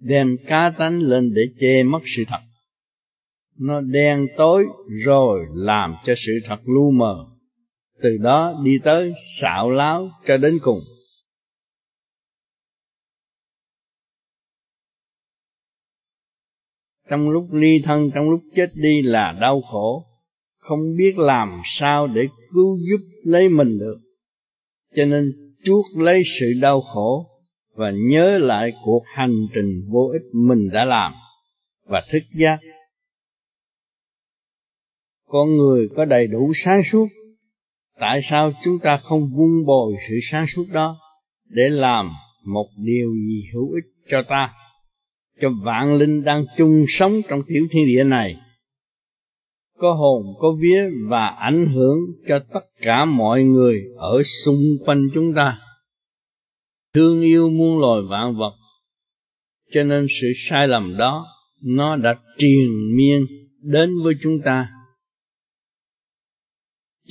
đem 0.00 0.36
cá 0.46 0.70
tánh 0.70 0.98
lên 0.98 1.32
để 1.34 1.42
che 1.58 1.82
mất 1.82 2.00
sự 2.04 2.24
thật 2.28 2.40
nó 3.60 3.80
đen 3.80 4.26
tối 4.36 4.66
rồi 5.04 5.46
làm 5.54 5.94
cho 6.04 6.14
sự 6.16 6.32
thật 6.44 6.60
lu 6.64 6.90
mờ. 6.90 7.26
Từ 8.02 8.16
đó 8.18 8.60
đi 8.64 8.78
tới 8.84 9.14
xạo 9.40 9.70
láo 9.70 10.10
cho 10.26 10.36
đến 10.36 10.58
cùng. 10.62 10.80
Trong 17.10 17.30
lúc 17.30 17.52
ly 17.52 17.82
thân, 17.84 18.10
trong 18.14 18.30
lúc 18.30 18.40
chết 18.54 18.70
đi 18.74 19.02
là 19.02 19.38
đau 19.40 19.60
khổ. 19.60 20.06
Không 20.58 20.96
biết 20.96 21.18
làm 21.18 21.60
sao 21.64 22.06
để 22.06 22.26
cứu 22.54 22.78
giúp 22.90 23.06
lấy 23.24 23.48
mình 23.48 23.78
được. 23.78 23.98
Cho 24.94 25.04
nên 25.04 25.32
chuốc 25.64 25.86
lấy 25.96 26.22
sự 26.40 26.52
đau 26.60 26.80
khổ 26.80 27.26
và 27.74 27.92
nhớ 28.10 28.38
lại 28.38 28.72
cuộc 28.84 29.02
hành 29.06 29.34
trình 29.54 29.90
vô 29.92 30.10
ích 30.12 30.22
mình 30.32 30.68
đã 30.72 30.84
làm 30.84 31.12
và 31.84 32.02
thức 32.10 32.22
giác. 32.34 32.60
Con 35.30 35.56
người 35.56 35.88
có 35.96 36.04
đầy 36.04 36.26
đủ 36.26 36.52
sáng 36.54 36.82
suốt, 36.84 37.06
tại 38.00 38.20
sao 38.22 38.52
chúng 38.64 38.78
ta 38.78 38.96
không 38.96 39.20
vun 39.20 39.66
bồi 39.66 39.92
sự 40.08 40.14
sáng 40.22 40.46
suốt 40.46 40.64
đó 40.72 40.96
để 41.44 41.68
làm 41.68 42.10
một 42.44 42.66
điều 42.76 43.10
gì 43.14 43.42
hữu 43.52 43.72
ích 43.72 43.84
cho 44.08 44.22
ta 44.28 44.52
cho 45.40 45.50
vạn 45.64 45.94
linh 45.94 46.24
đang 46.24 46.44
chung 46.56 46.84
sống 46.88 47.12
trong 47.28 47.42
tiểu 47.46 47.66
thiên 47.70 47.86
địa 47.86 48.04
này? 48.04 48.36
Có 49.78 49.92
hồn 49.92 50.22
có 50.38 50.52
vía 50.60 50.90
và 51.08 51.26
ảnh 51.26 51.66
hưởng 51.74 51.98
cho 52.28 52.38
tất 52.38 52.60
cả 52.82 53.04
mọi 53.04 53.44
người 53.44 53.82
ở 53.96 54.22
xung 54.22 54.60
quanh 54.86 55.08
chúng 55.14 55.34
ta. 55.34 55.58
Thương 56.94 57.22
yêu 57.22 57.50
muôn 57.50 57.80
loài 57.80 58.02
vạn 58.10 58.36
vật. 58.36 58.52
Cho 59.72 59.84
nên 59.84 60.06
sự 60.20 60.32
sai 60.36 60.68
lầm 60.68 60.96
đó 60.96 61.26
nó 61.62 61.96
đã 61.96 62.18
triền 62.38 62.96
miên 62.96 63.26
đến 63.62 63.90
với 64.04 64.14
chúng 64.22 64.38
ta 64.44 64.68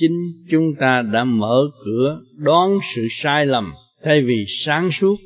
chính 0.00 0.44
chúng 0.50 0.74
ta 0.80 1.02
đã 1.02 1.24
mở 1.24 1.62
cửa 1.84 2.22
đón 2.36 2.70
sự 2.94 3.06
sai 3.10 3.46
lầm 3.46 3.72
thay 4.02 4.22
vì 4.22 4.46
sáng 4.48 4.90
suốt. 4.92 5.16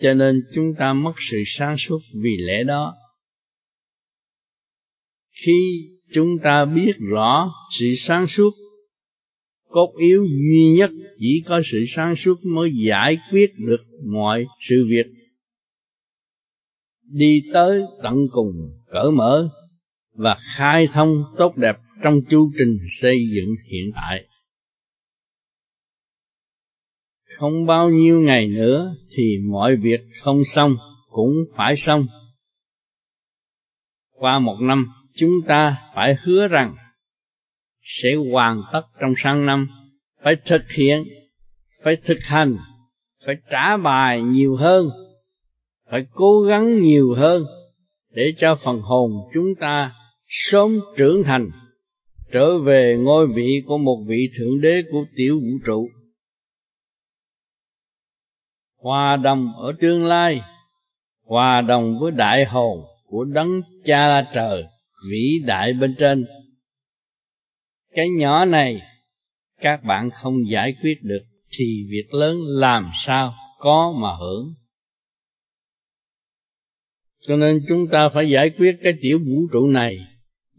Cho 0.00 0.14
nên 0.14 0.42
chúng 0.54 0.74
ta 0.78 0.92
mất 0.92 1.12
sự 1.18 1.42
sáng 1.46 1.76
suốt 1.78 1.98
vì 2.22 2.36
lẽ 2.36 2.64
đó. 2.64 2.94
Khi 5.44 5.88
chúng 6.14 6.28
ta 6.42 6.64
biết 6.64 6.92
rõ 7.10 7.52
sự 7.78 7.86
sáng 7.96 8.26
suốt, 8.26 8.50
cốt 9.68 9.94
yếu 10.00 10.24
duy 10.24 10.74
nhất 10.76 10.90
chỉ 11.18 11.42
có 11.46 11.62
sự 11.64 11.84
sáng 11.88 12.16
suốt 12.16 12.44
mới 12.44 12.70
giải 12.86 13.18
quyết 13.30 13.52
được 13.58 13.84
mọi 14.04 14.46
sự 14.68 14.86
việc. 14.90 15.06
Đi 17.02 17.42
tới 17.52 17.82
tận 18.02 18.16
cùng, 18.32 18.52
cởi 18.90 19.10
mở 19.10 19.48
và 20.14 20.38
khai 20.56 20.86
thông 20.92 21.24
tốt 21.38 21.56
đẹp 21.56 21.76
trong 22.02 22.14
chu 22.30 22.50
trình 22.58 22.78
xây 23.00 23.28
dựng 23.34 23.54
hiện 23.72 23.90
tại. 23.94 24.28
Không 27.38 27.66
bao 27.66 27.90
nhiêu 27.90 28.20
ngày 28.20 28.48
nữa 28.48 28.96
thì 29.16 29.38
mọi 29.50 29.76
việc 29.76 30.00
không 30.20 30.44
xong, 30.44 30.74
cũng 31.08 31.32
phải 31.56 31.76
xong. 31.76 32.02
Qua 34.10 34.38
một 34.38 34.56
năm, 34.60 34.86
chúng 35.16 35.32
ta 35.46 35.76
phải 35.94 36.14
hứa 36.22 36.48
rằng 36.48 36.76
sẽ 37.82 38.14
hoàn 38.32 38.62
tất 38.72 38.82
trong 39.00 39.14
sang 39.16 39.46
năm, 39.46 39.68
phải 40.24 40.36
thực 40.44 40.70
hiện, 40.70 41.04
phải 41.84 41.96
thực 41.96 42.18
hành, 42.20 42.56
phải 43.26 43.36
trả 43.50 43.76
bài 43.76 44.22
nhiều 44.22 44.56
hơn, 44.56 44.88
phải 45.90 46.06
cố 46.10 46.40
gắng 46.40 46.80
nhiều 46.80 47.14
hơn 47.14 47.42
để 48.10 48.34
cho 48.38 48.56
phần 48.56 48.80
hồn 48.80 49.12
chúng 49.34 49.54
ta 49.60 49.94
sớm 50.26 50.70
trưởng 50.96 51.22
thành 51.24 51.50
trở 52.32 52.58
về 52.58 52.96
ngôi 52.98 53.26
vị 53.34 53.62
của 53.66 53.78
một 53.78 54.04
vị 54.06 54.30
thượng 54.38 54.60
đế 54.60 54.82
của 54.90 55.04
tiểu 55.16 55.40
vũ 55.40 55.58
trụ. 55.66 55.88
Hòa 58.76 59.16
đồng 59.16 59.52
ở 59.56 59.72
tương 59.80 60.04
lai, 60.04 60.40
hòa 61.24 61.60
đồng 61.60 61.98
với 62.00 62.12
đại 62.12 62.44
hồn 62.44 62.78
của 63.06 63.24
đấng 63.24 63.48
cha 63.84 64.08
la 64.08 64.30
trời, 64.34 64.64
vĩ 65.10 65.42
đại 65.46 65.72
bên 65.74 65.94
trên. 65.98 66.26
Cái 67.94 68.08
nhỏ 68.08 68.44
này, 68.44 68.80
các 69.60 69.84
bạn 69.84 70.10
không 70.10 70.50
giải 70.50 70.74
quyết 70.82 71.02
được 71.02 71.22
thì 71.58 71.86
việc 71.90 72.14
lớn 72.14 72.36
làm 72.46 72.90
sao 72.94 73.34
có 73.58 73.94
mà 73.96 74.16
hưởng. 74.20 74.54
Cho 77.20 77.36
nên 77.36 77.60
chúng 77.68 77.88
ta 77.92 78.08
phải 78.08 78.30
giải 78.30 78.50
quyết 78.50 78.76
cái 78.82 78.92
tiểu 79.02 79.18
vũ 79.18 79.46
trụ 79.52 79.66
này 79.66 79.98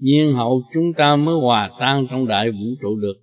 nhiên 0.04 0.34
hậu 0.34 0.64
chúng 0.74 0.94
ta 0.98 1.16
mới 1.16 1.36
hòa 1.36 1.72
tan 1.80 2.08
trong 2.10 2.28
đại 2.28 2.52
vũ 2.52 2.76
trụ 2.82 2.96
được. 2.96 3.14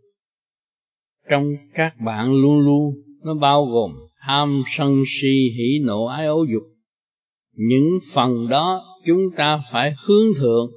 Trong 1.30 1.44
các 1.74 1.94
bạn 2.04 2.32
luôn 2.32 2.60
luôn, 2.60 2.94
nó 3.24 3.34
bao 3.34 3.66
gồm 3.66 3.90
ham 4.14 4.62
sân 4.68 5.02
si 5.06 5.50
hỉ 5.56 5.78
nộ, 5.84 6.04
ái 6.04 6.26
ố 6.26 6.44
dục. 6.52 6.62
Những 7.54 7.88
phần 8.12 8.48
đó 8.48 8.84
chúng 9.06 9.22
ta 9.36 9.62
phải 9.72 9.94
hướng 10.06 10.34
thượng. 10.38 10.70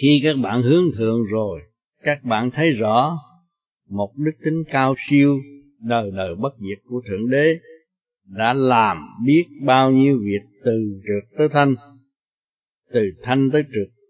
Khi 0.00 0.20
các 0.24 0.36
bạn 0.42 0.62
hướng 0.62 0.84
thượng 0.96 1.24
rồi, 1.24 1.60
các 2.02 2.24
bạn 2.24 2.50
thấy 2.50 2.72
rõ 2.72 3.18
một 3.88 4.12
đức 4.16 4.32
tính 4.44 4.62
cao 4.68 4.94
siêu, 4.98 5.38
đời 5.80 6.10
đời 6.16 6.34
bất 6.34 6.52
diệt 6.58 6.78
của 6.84 7.02
thượng 7.08 7.30
đế 7.30 7.58
đã 8.24 8.54
làm 8.54 8.96
biết 9.26 9.44
bao 9.66 9.90
nhiêu 9.90 10.18
việc 10.18 10.58
từ 10.64 11.00
trượt 11.06 11.38
tới 11.38 11.48
thanh, 11.48 11.74
từ 12.92 13.10
thanh 13.22 13.50
tới 13.52 13.62
trượt 13.62 14.01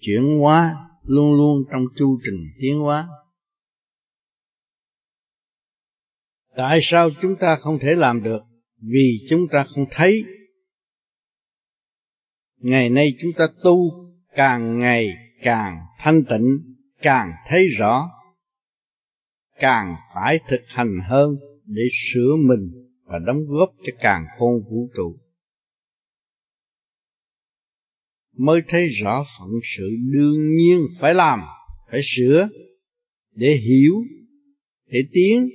chuyển 0.00 0.38
hóa, 0.38 0.76
luôn 1.02 1.36
luôn 1.36 1.64
trong 1.72 1.82
chu 1.96 2.18
trình 2.24 2.44
tiến 2.60 2.78
hóa. 2.78 3.08
Tại 6.56 6.80
sao 6.82 7.10
chúng 7.22 7.36
ta 7.36 7.56
không 7.56 7.78
thể 7.78 7.94
làm 7.94 8.22
được? 8.22 8.42
Vì 8.76 9.26
chúng 9.28 9.40
ta 9.52 9.64
không 9.64 9.84
thấy. 9.90 10.24
Ngày 12.56 12.90
nay 12.90 13.14
chúng 13.20 13.30
ta 13.38 13.46
tu 13.62 13.90
càng 14.34 14.78
ngày 14.78 15.12
càng 15.42 15.78
thanh 15.98 16.24
tịnh, 16.24 16.58
càng 17.02 17.32
thấy 17.48 17.68
rõ, 17.68 18.10
càng 19.58 19.96
phải 20.14 20.38
thực 20.48 20.60
hành 20.66 20.98
hơn 21.08 21.36
để 21.64 21.82
sửa 21.90 22.36
mình 22.48 22.70
và 23.04 23.18
đóng 23.26 23.38
góp 23.48 23.70
cho 23.86 23.92
càng 24.00 24.26
khôn 24.38 24.52
vũ 24.70 24.88
trụ. 24.96 25.18
Mới 28.40 28.62
thấy 28.68 28.88
rõ 28.88 29.24
phận 29.38 29.48
sự 29.76 29.90
đương 30.12 30.56
nhiên 30.56 30.86
phải 31.00 31.14
làm, 31.14 31.40
phải 31.90 32.00
sửa 32.04 32.48
để 33.30 33.52
hiểu, 33.52 33.94
để 34.86 35.02
tiến, 35.12 35.48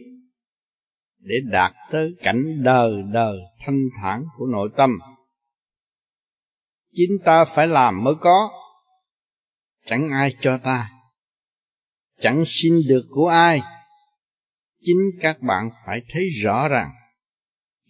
để 1.19 1.35
đạt 1.51 1.73
tới 1.91 2.15
cảnh 2.21 2.63
đời 2.63 3.03
đời 3.13 3.37
thanh 3.65 3.87
thản 4.01 4.25
của 4.37 4.45
nội 4.45 4.69
tâm. 4.77 4.99
Chính 6.93 7.11
ta 7.25 7.45
phải 7.45 7.67
làm 7.67 8.03
mới 8.03 8.15
có. 8.21 8.49
Chẳng 9.85 10.11
ai 10.11 10.35
cho 10.39 10.57
ta. 10.57 10.91
Chẳng 12.19 12.43
xin 12.45 12.73
được 12.89 13.05
của 13.09 13.27
ai. 13.27 13.61
Chính 14.81 14.97
các 15.21 15.41
bạn 15.41 15.69
phải 15.85 16.01
thấy 16.13 16.29
rõ 16.29 16.67
rằng, 16.67 16.91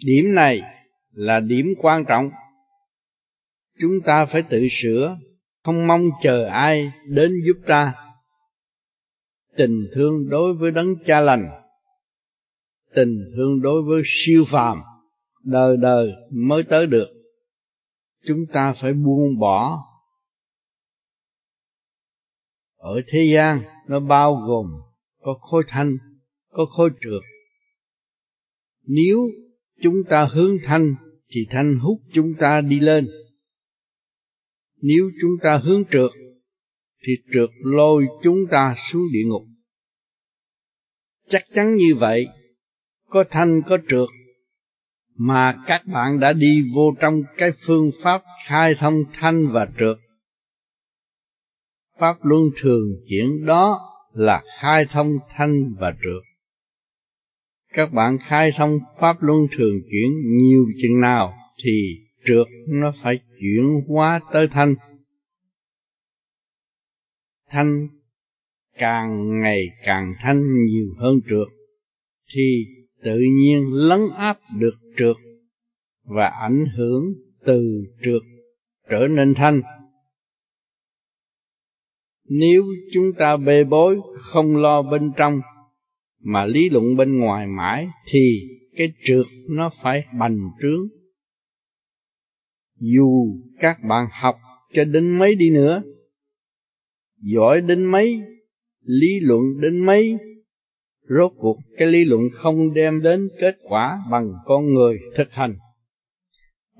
điểm 0.05 0.25
này 0.35 0.61
là 1.11 1.39
điểm 1.39 1.65
quan 1.81 2.05
trọng 2.05 2.29
chúng 3.79 4.01
ta 4.05 4.25
phải 4.25 4.41
tự 4.41 4.67
sửa, 4.71 5.17
không 5.63 5.87
mong 5.87 6.01
chờ 6.23 6.45
ai 6.45 6.91
đến 7.07 7.31
giúp 7.47 7.57
ta. 7.67 7.93
Tình 9.57 9.89
thương 9.93 10.29
đối 10.29 10.53
với 10.53 10.71
đấng 10.71 10.87
cha 11.05 11.21
lành, 11.21 11.45
tình 12.95 13.31
thương 13.35 13.61
đối 13.61 13.81
với 13.81 14.01
siêu 14.05 14.45
phàm, 14.47 14.77
đời 15.43 15.77
đời 15.77 16.13
mới 16.31 16.63
tới 16.63 16.87
được. 16.87 17.07
Chúng 18.27 18.39
ta 18.53 18.73
phải 18.73 18.93
buông 18.93 19.39
bỏ. 19.39 19.85
Ở 22.75 23.01
thế 23.07 23.23
gian, 23.33 23.59
nó 23.87 23.99
bao 23.99 24.35
gồm 24.35 24.67
có 25.21 25.33
khối 25.33 25.63
thanh, 25.67 25.97
có 26.49 26.65
khối 26.65 26.89
trượt. 27.01 27.21
Nếu 28.81 29.17
chúng 29.83 29.95
ta 30.09 30.25
hướng 30.25 30.57
thanh, 30.63 30.95
thì 31.29 31.47
thanh 31.49 31.79
hút 31.79 31.97
chúng 32.13 32.31
ta 32.39 32.61
đi 32.61 32.79
lên 32.79 33.07
nếu 34.87 35.11
chúng 35.21 35.31
ta 35.43 35.57
hướng 35.57 35.83
trượt, 35.91 36.11
thì 37.03 37.13
trượt 37.33 37.49
lôi 37.63 38.07
chúng 38.23 38.37
ta 38.51 38.75
xuống 38.77 39.03
địa 39.13 39.23
ngục. 39.25 39.43
Chắc 41.29 41.43
chắn 41.53 41.75
như 41.75 41.95
vậy, 41.95 42.27
có 43.09 43.23
thanh 43.31 43.61
có 43.67 43.77
trượt, 43.89 44.09
mà 45.15 45.63
các 45.67 45.81
bạn 45.85 46.19
đã 46.19 46.33
đi 46.33 46.71
vô 46.75 46.93
trong 47.01 47.21
cái 47.37 47.51
phương 47.65 47.89
pháp 48.03 48.23
khai 48.47 48.75
thông 48.79 49.03
thanh 49.13 49.47
và 49.51 49.67
trượt. 49.79 49.97
Pháp 51.99 52.17
luân 52.21 52.41
thường 52.57 52.95
chuyển 53.09 53.45
đó 53.45 53.79
là 54.13 54.43
khai 54.59 54.85
thông 54.85 55.17
thanh 55.29 55.75
và 55.79 55.91
trượt. 55.91 56.23
Các 57.73 57.93
bạn 57.93 58.17
khai 58.27 58.51
thông 58.57 58.71
pháp 58.99 59.17
luân 59.19 59.39
thường 59.51 59.81
chuyển 59.91 60.37
nhiều 60.37 60.65
chừng 60.81 60.99
nào 60.99 61.33
thì 61.63 62.05
trượt, 62.25 62.47
nó 62.67 62.93
phải 63.01 63.19
chuyển 63.39 63.81
hóa 63.87 64.19
tới 64.33 64.47
thanh. 64.47 64.75
Thanh 67.49 67.87
càng 68.77 69.41
ngày 69.41 69.67
càng 69.83 70.13
thanh 70.19 70.65
nhiều 70.65 70.87
hơn 70.97 71.19
trượt, 71.29 71.47
thì 72.33 72.65
tự 73.03 73.19
nhiên 73.39 73.65
lấn 73.71 73.99
áp 74.17 74.37
được 74.59 74.75
trượt 74.97 75.15
và 76.03 76.27
ảnh 76.27 76.65
hưởng 76.77 77.03
từ 77.45 77.83
trượt 78.03 78.21
trở 78.89 79.07
nên 79.07 79.33
thanh. 79.33 79.61
Nếu 82.29 82.63
chúng 82.93 83.13
ta 83.19 83.37
bê 83.37 83.63
bối 83.63 83.97
không 84.15 84.55
lo 84.55 84.81
bên 84.81 85.11
trong 85.17 85.39
mà 86.19 86.45
lý 86.45 86.69
luận 86.69 86.95
bên 86.95 87.19
ngoài 87.19 87.47
mãi, 87.47 87.87
thì 88.07 88.41
cái 88.77 88.93
trượt 89.03 89.25
nó 89.49 89.69
phải 89.81 90.03
bành 90.19 90.39
trướng 90.61 90.87
dù 92.79 93.27
các 93.59 93.77
bạn 93.89 94.07
học 94.11 94.35
cho 94.73 94.85
đến 94.85 95.19
mấy 95.19 95.35
đi 95.35 95.49
nữa, 95.49 95.83
giỏi 97.21 97.61
đến 97.61 97.85
mấy, 97.85 98.21
lý 98.81 99.19
luận 99.19 99.41
đến 99.61 99.85
mấy, 99.85 100.17
rốt 101.09 101.31
cuộc 101.37 101.57
cái 101.77 101.87
lý 101.87 102.05
luận 102.05 102.21
không 102.33 102.73
đem 102.73 103.01
đến 103.01 103.29
kết 103.39 103.55
quả 103.69 103.99
bằng 104.11 104.33
con 104.45 104.73
người 104.73 104.99
thực 105.17 105.33
hành. 105.33 105.57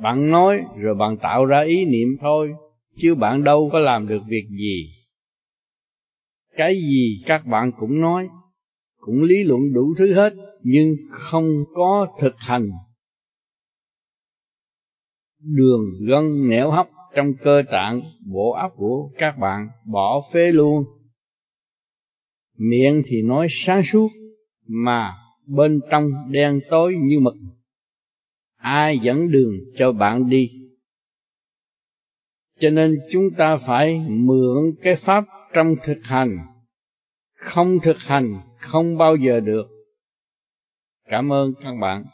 Bạn 0.03 0.31
nói 0.31 0.61
rồi 0.77 0.95
bạn 0.95 1.17
tạo 1.17 1.45
ra 1.45 1.61
ý 1.61 1.85
niệm 1.85 2.07
thôi, 2.21 2.53
chứ 2.97 3.15
bạn 3.15 3.43
đâu 3.43 3.69
có 3.73 3.79
làm 3.79 4.07
được 4.07 4.21
việc 4.27 4.47
gì. 4.59 4.91
Cái 6.55 6.75
gì 6.75 7.23
các 7.25 7.45
bạn 7.45 7.71
cũng 7.77 8.01
nói, 8.01 8.27
cũng 8.97 9.23
lý 9.23 9.43
luận 9.43 9.73
đủ 9.73 9.93
thứ 9.97 10.13
hết, 10.13 10.33
nhưng 10.63 10.95
không 11.09 11.47
có 11.73 12.07
thực 12.21 12.33
hành 12.37 12.69
đường 15.45 15.81
gân 16.07 16.49
nẻo 16.49 16.71
hóc 16.71 16.89
trong 17.15 17.33
cơ 17.43 17.63
trạng 17.71 18.01
bộ 18.25 18.51
óc 18.51 18.73
của 18.75 19.09
các 19.17 19.37
bạn, 19.37 19.67
bỏ 19.85 20.23
phế 20.33 20.51
luôn. 20.51 20.83
Miệng 22.57 23.03
thì 23.05 23.21
nói 23.21 23.47
sáng 23.49 23.83
suốt, 23.83 24.09
mà 24.67 25.13
bên 25.45 25.79
trong 25.91 26.03
đen 26.31 26.59
tối 26.69 26.95
như 27.01 27.19
mực. 27.19 27.33
Ai 28.55 28.99
dẫn 28.99 29.31
đường 29.31 29.53
cho 29.77 29.91
bạn 29.91 30.29
đi? 30.29 30.49
Cho 32.59 32.69
nên 32.69 32.95
chúng 33.11 33.23
ta 33.37 33.57
phải 33.57 33.99
mượn 34.09 34.57
cái 34.81 34.95
pháp 34.95 35.25
trong 35.53 35.75
thực 35.83 35.99
hành. 36.03 36.37
Không 37.35 37.79
thực 37.83 37.97
hành 37.97 38.41
không 38.59 38.97
bao 38.97 39.15
giờ 39.15 39.39
được. 39.39 39.67
Cảm 41.09 41.33
ơn 41.33 41.53
các 41.61 41.73
bạn. 41.81 42.05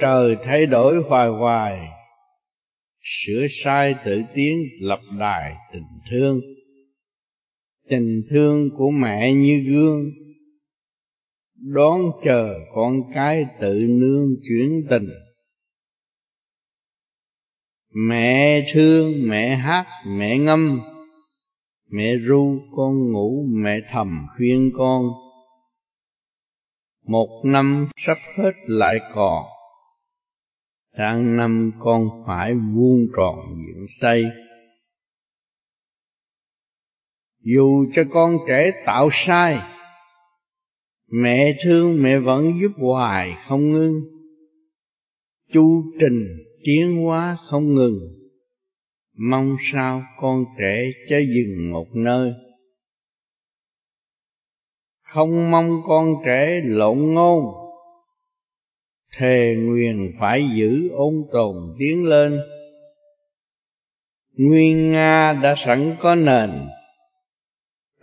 Trời 0.00 0.36
thay 0.42 0.66
đổi 0.66 0.96
hoài 1.08 1.28
hoài, 1.28 1.88
sửa 3.02 3.46
sai 3.50 3.94
tự 4.04 4.22
tiến 4.34 4.58
lập 4.80 5.00
đài 5.18 5.54
tình 5.72 5.88
thương. 6.10 6.40
Tình 7.88 8.22
thương 8.30 8.70
của 8.76 8.90
mẹ 8.90 9.32
như 9.32 9.62
gương, 9.66 10.10
đón 11.54 12.00
chờ 12.24 12.54
con 12.74 13.12
cái 13.14 13.46
tự 13.60 13.86
nương 13.88 14.28
chuyển 14.48 14.86
tình. 14.90 15.08
Mẹ 18.08 18.64
thương, 18.72 19.28
mẹ 19.28 19.56
hát, 19.56 19.86
mẹ 20.06 20.38
ngâm, 20.38 20.80
mẹ 21.90 22.16
ru 22.28 22.60
con 22.76 23.12
ngủ, 23.12 23.46
mẹ 23.48 23.80
thầm 23.90 24.26
khuyên 24.36 24.70
con. 24.76 25.02
Một 27.06 27.42
năm 27.44 27.88
sắp 27.96 28.18
hết 28.36 28.52
lại 28.66 28.98
còn 29.14 29.44
tháng 30.96 31.36
năm 31.36 31.70
con 31.78 32.08
phải 32.26 32.54
vuông 32.54 33.06
tròn 33.16 33.36
dựng 33.66 33.86
xây. 33.88 34.24
Dù 37.40 37.86
cho 37.92 38.02
con 38.10 38.36
trẻ 38.48 38.82
tạo 38.86 39.08
sai, 39.12 39.58
mẹ 41.10 41.56
thương 41.64 42.02
mẹ 42.02 42.18
vẫn 42.18 42.44
giúp 42.60 42.72
hoài 42.76 43.34
không 43.48 43.72
ngưng. 43.72 44.00
Chu 45.52 45.82
trình 46.00 46.26
tiến 46.64 46.96
hóa 46.96 47.36
không 47.50 47.74
ngừng, 47.74 47.98
mong 49.18 49.56
sao 49.72 50.02
con 50.18 50.44
trẻ 50.58 50.90
cho 51.08 51.18
dừng 51.18 51.72
một 51.72 51.86
nơi. 51.94 52.32
Không 55.02 55.50
mong 55.50 55.80
con 55.86 56.14
trẻ 56.26 56.60
lộn 56.64 56.98
ngôn 56.98 57.65
thề 59.12 59.54
nguyền 59.58 60.12
phải 60.20 60.48
giữ 60.54 60.88
ôn 60.88 61.14
tồn 61.32 61.56
tiến 61.78 62.04
lên. 62.04 62.38
Nguyên 64.32 64.92
nga 64.92 65.32
đã 65.32 65.54
sẵn 65.66 65.96
có 66.00 66.14
nền. 66.14 66.50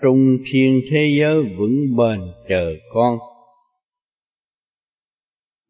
Trung 0.01 0.37
thiên 0.51 0.81
thế 0.91 1.15
giới 1.19 1.43
vững 1.43 1.95
bền 1.97 2.21
chờ 2.49 2.73
con. 2.93 3.19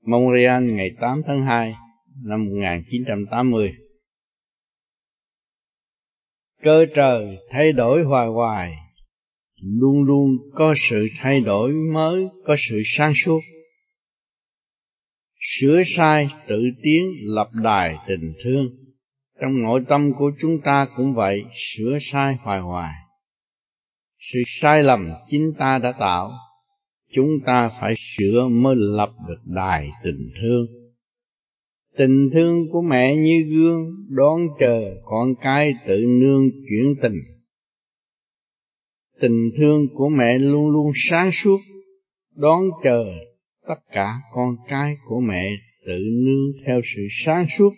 Montreal 0.06 0.64
ngày 0.72 0.92
8 1.02 1.22
tháng 1.28 1.46
2 1.46 1.74
năm 2.24 2.46
1980 2.46 3.74
Cơ 6.62 6.86
trời 6.96 7.38
thay 7.50 7.72
đổi 7.72 8.04
hoài 8.04 8.28
hoài 8.28 8.76
Luôn 9.66 10.04
luôn 10.04 10.38
có 10.54 10.74
sự 10.78 11.08
thay 11.20 11.42
đổi 11.46 11.74
mới, 11.74 12.28
có 12.46 12.56
sự 12.60 12.82
sáng 12.86 13.14
suốt 13.16 13.40
sửa 15.46 15.84
sai 15.86 16.30
tự 16.48 16.64
tiến 16.84 17.14
lập 17.22 17.50
đài 17.54 17.96
tình 18.08 18.34
thương. 18.44 18.70
Trong 19.42 19.62
nội 19.62 19.82
tâm 19.90 20.12
của 20.18 20.32
chúng 20.42 20.62
ta 20.64 20.88
cũng 20.98 21.14
vậy, 21.14 21.44
sửa 21.56 21.98
sai 22.02 22.36
hoài 22.36 22.60
hoài. 22.60 22.94
Sự 24.20 24.40
sai 24.48 24.84
lầm 24.84 25.10
chính 25.30 25.54
ta 25.60 25.80
đã 25.80 25.92
tạo, 26.00 26.32
chúng 27.12 27.30
ta 27.46 27.70
phải 27.82 27.96
sửa 27.98 28.48
mới 28.48 28.76
lập 28.78 29.10
được 29.28 29.42
đài 29.46 29.90
tình 30.04 30.30
thương. 30.42 30.66
Tình 31.98 32.30
thương 32.34 32.72
của 32.72 32.82
mẹ 32.82 33.16
như 33.16 33.44
gương 33.50 33.88
đón 34.10 34.42
chờ 34.60 35.02
con 35.06 35.36
cái 35.42 35.74
tự 35.88 36.06
nương 36.08 36.50
chuyển 36.52 36.96
tình. 37.02 37.20
Tình 39.20 39.52
thương 39.58 39.88
của 39.94 40.10
mẹ 40.10 40.38
luôn 40.38 40.70
luôn 40.70 40.92
sáng 40.96 41.32
suốt, 41.32 41.60
đón 42.36 42.64
chờ 42.84 43.06
tất 43.68 43.80
cả 43.92 44.14
con 44.32 44.56
cái 44.68 44.96
của 45.08 45.20
mẹ 45.20 45.52
tự 45.86 46.00
nương 46.26 46.66
theo 46.66 46.82
sự 46.96 47.02
sáng 47.10 47.46
suốt 47.58 47.74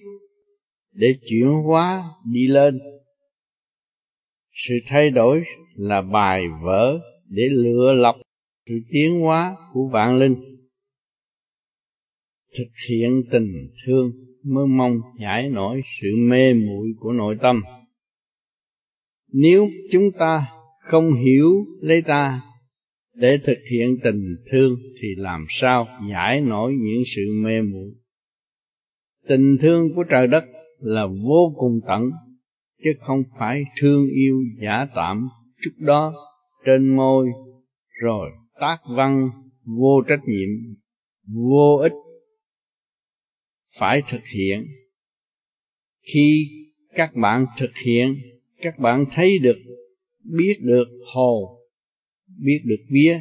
để 0.91 1.15
chuyển 1.29 1.47
hóa 1.47 2.03
đi 2.31 2.47
lên. 2.47 2.79
Sự 4.53 4.73
thay 4.87 5.09
đổi 5.09 5.43
là 5.75 6.01
bài 6.01 6.47
vở 6.63 6.99
để 7.27 7.43
lựa 7.51 7.93
lọc 7.93 8.15
sự 8.67 8.73
tiến 8.91 9.19
hóa 9.19 9.55
của 9.73 9.89
vạn 9.91 10.17
linh. 10.17 10.35
Thực 12.57 12.69
hiện 12.89 13.23
tình 13.31 13.73
thương 13.85 14.11
mới 14.43 14.67
mong 14.67 15.01
giải 15.21 15.49
nổi 15.49 15.81
sự 16.01 16.07
mê 16.29 16.53
muội 16.53 16.87
của 16.99 17.11
nội 17.11 17.37
tâm. 17.41 17.63
Nếu 19.27 19.67
chúng 19.91 20.11
ta 20.19 20.47
không 20.79 21.13
hiểu 21.13 21.65
lấy 21.81 22.01
ta 22.01 22.41
để 23.15 23.37
thực 23.43 23.57
hiện 23.71 23.89
tình 24.03 24.35
thương 24.51 24.75
thì 25.01 25.07
làm 25.17 25.45
sao 25.49 25.87
giải 26.11 26.41
nổi 26.41 26.73
những 26.73 27.03
sự 27.15 27.21
mê 27.43 27.61
muội? 27.61 27.91
Tình 29.27 29.57
thương 29.61 29.95
của 29.95 30.03
trời 30.03 30.27
đất 30.27 30.43
là 30.79 31.07
vô 31.07 31.53
cùng 31.57 31.79
tận, 31.87 32.03
chứ 32.83 32.91
không 32.99 33.23
phải 33.39 33.63
thương 33.77 34.07
yêu 34.09 34.41
giả 34.61 34.87
tạm. 34.95 35.27
Chút 35.61 35.71
đó, 35.77 36.13
trên 36.65 36.95
môi, 36.95 37.27
rồi 38.01 38.29
tác 38.59 38.77
văn 38.97 39.29
vô 39.63 40.01
trách 40.07 40.21
nhiệm, 40.27 40.49
vô 41.27 41.79
ích 41.83 41.93
phải 43.79 44.01
thực 44.09 44.21
hiện. 44.35 44.67
Khi 46.13 46.49
các 46.95 47.15
bạn 47.15 47.45
thực 47.57 47.71
hiện, 47.85 48.15
các 48.61 48.79
bạn 48.79 49.05
thấy 49.11 49.39
được, 49.39 49.57
biết 50.23 50.57
được 50.61 50.87
hồ 51.13 51.59
biết 52.37 52.61
được 52.65 52.85
vía, 52.89 53.19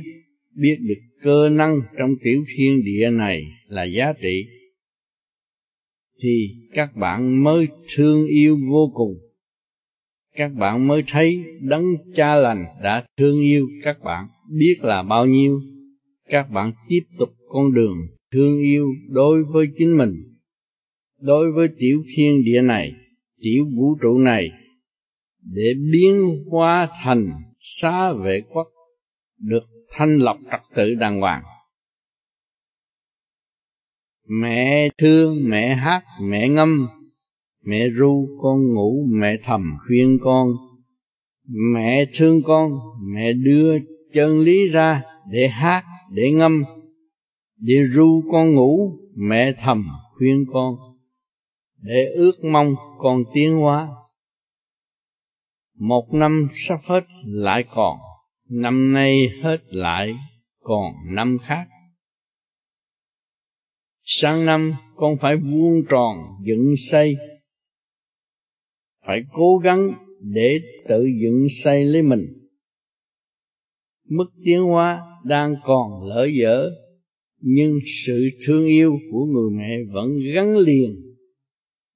biết 0.54 0.76
được 0.80 1.00
cơ 1.22 1.48
năng 1.48 1.80
trong 1.98 2.10
tiểu 2.24 2.44
thiên 2.54 2.84
địa 2.84 3.10
này 3.10 3.42
là 3.68 3.84
giá 3.84 4.12
trị, 4.12 4.46
thì 6.22 6.48
các 6.72 6.96
bạn 6.96 7.44
mới 7.44 7.68
thương 7.96 8.26
yêu 8.26 8.58
vô 8.70 8.92
cùng. 8.94 9.14
Các 10.36 10.54
bạn 10.54 10.86
mới 10.86 11.02
thấy 11.06 11.44
đấng 11.60 11.84
cha 12.16 12.34
lành 12.34 12.64
đã 12.82 13.04
thương 13.16 13.42
yêu 13.42 13.68
các 13.82 13.96
bạn 14.04 14.26
biết 14.58 14.76
là 14.82 15.02
bao 15.02 15.26
nhiêu. 15.26 15.60
Các 16.28 16.50
bạn 16.50 16.72
tiếp 16.88 17.02
tục 17.18 17.28
con 17.48 17.74
đường 17.74 17.96
thương 18.32 18.60
yêu 18.60 18.86
đối 19.08 19.44
với 19.44 19.66
chính 19.78 19.98
mình, 19.98 20.14
đối 21.20 21.52
với 21.52 21.68
tiểu 21.78 22.04
thiên 22.16 22.44
địa 22.44 22.62
này, 22.62 22.92
tiểu 23.42 23.64
vũ 23.76 23.98
trụ 24.02 24.18
này, 24.18 24.50
để 25.42 25.74
biến 25.92 26.44
hóa 26.50 26.88
thành 27.02 27.30
xá 27.58 28.12
vệ 28.12 28.40
quốc 28.40 28.68
được 29.38 29.64
thanh 29.90 30.18
lọc 30.18 30.38
trật 30.50 30.60
tự 30.74 30.94
đàng 30.94 31.20
hoàng. 31.20 31.42
Mẹ 34.28 34.88
thương, 34.98 35.48
mẹ 35.48 35.74
hát, 35.74 36.02
mẹ 36.22 36.48
ngâm, 36.48 36.88
mẹ 37.62 37.88
ru 37.98 38.38
con 38.42 38.74
ngủ, 38.74 39.06
mẹ 39.20 39.36
thầm 39.42 39.76
khuyên 39.86 40.18
con. 40.22 40.48
Mẹ 41.74 42.04
thương 42.14 42.40
con, 42.46 42.70
mẹ 43.14 43.32
đưa 43.32 43.78
chân 44.12 44.38
lý 44.38 44.68
ra 44.68 45.02
để 45.30 45.48
hát, 45.48 45.84
để 46.10 46.30
ngâm, 46.30 46.64
để 47.56 47.74
ru 47.94 48.22
con 48.32 48.54
ngủ, 48.54 48.98
mẹ 49.16 49.52
thầm 49.52 49.88
khuyên 50.18 50.44
con. 50.52 50.74
Để 51.76 52.06
ước 52.16 52.44
mong 52.44 52.74
con 52.98 53.22
tiến 53.34 53.56
hóa. 53.56 53.88
Một 55.78 56.08
năm 56.12 56.48
sắp 56.54 56.80
hết 56.88 57.04
lại 57.26 57.64
còn 57.74 57.98
năm 58.54 58.92
nay 58.92 59.28
hết 59.42 59.58
lại, 59.70 60.14
còn 60.60 60.94
năm 61.14 61.38
khác. 61.46 61.68
Sang 64.02 64.46
năm, 64.46 64.72
con 64.96 65.16
phải 65.20 65.36
vuông 65.36 65.84
tròn 65.88 66.16
dựng 66.46 66.74
xây. 66.90 67.14
Phải 69.06 69.22
cố 69.32 69.58
gắng 69.64 69.92
để 70.20 70.60
tự 70.88 71.04
dựng 71.22 71.46
xây 71.64 71.84
lấy 71.84 72.02
mình. 72.02 72.26
Mức 74.08 74.26
tiến 74.44 74.62
hóa 74.62 75.00
đang 75.24 75.54
còn 75.64 76.04
lỡ 76.04 76.24
dở, 76.24 76.70
nhưng 77.40 77.78
sự 78.06 78.28
thương 78.46 78.66
yêu 78.66 78.98
của 79.10 79.24
người 79.24 79.50
mẹ 79.58 79.78
vẫn 79.92 80.08
gắn 80.34 80.56
liền 80.56 81.04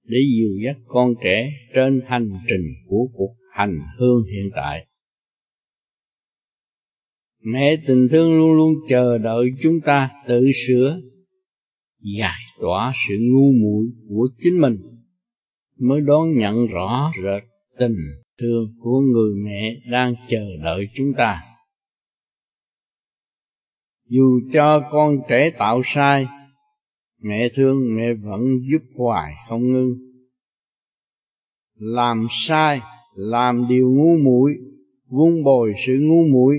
để 0.05 0.19
dìu 0.37 0.51
dắt 0.65 0.77
con 0.87 1.15
trẻ 1.25 1.53
trên 1.75 2.01
hành 2.07 2.31
trình 2.49 2.67
của 2.87 3.09
cuộc 3.13 3.37
hành 3.53 3.79
hương 3.99 4.25
hiện 4.25 4.51
tại 4.55 4.88
mẹ 7.43 7.77
tình 7.87 8.09
thương 8.13 8.39
luôn 8.39 8.53
luôn 8.53 8.75
chờ 8.89 9.19
đợi 9.19 9.51
chúng 9.63 9.81
ta 9.81 10.11
tự 10.29 10.41
sửa, 10.67 11.01
giải 12.17 12.41
tỏa 12.61 12.93
sự 13.09 13.15
ngu 13.33 13.53
muội 13.53 13.87
của 14.09 14.29
chính 14.39 14.61
mình, 14.61 14.77
mới 15.79 16.01
đón 16.01 16.37
nhận 16.37 16.67
rõ 16.67 17.13
rệt 17.25 17.43
tình 17.79 17.97
thương 18.41 18.65
của 18.81 19.01
người 19.01 19.35
mẹ 19.45 19.77
đang 19.91 20.15
chờ 20.31 20.45
đợi 20.65 20.89
chúng 20.95 21.13
ta. 21.17 21.41
Dù 24.09 24.41
cho 24.53 24.81
con 24.91 25.17
trẻ 25.29 25.51
tạo 25.59 25.83
sai, 25.85 26.27
mẹ 27.23 27.49
thương 27.55 27.97
mẹ 27.97 28.15
vẫn 28.15 28.41
giúp 28.71 28.83
hoài 28.97 29.33
không 29.49 29.73
ngưng. 29.73 29.95
Làm 31.75 32.27
sai, 32.31 32.81
làm 33.15 33.67
điều 33.69 33.91
ngu 33.91 34.17
muội, 34.25 34.55
vun 35.09 35.45
bồi 35.45 35.73
sự 35.87 35.99
ngu 36.03 36.29
muội 36.33 36.57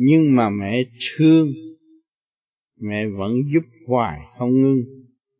nhưng 0.00 0.36
mà 0.36 0.50
mẹ 0.50 0.84
thương, 1.16 1.52
mẹ 2.80 3.06
vẫn 3.06 3.34
giúp 3.54 3.64
hoài 3.86 4.20
không 4.38 4.60
ngưng, 4.60 4.84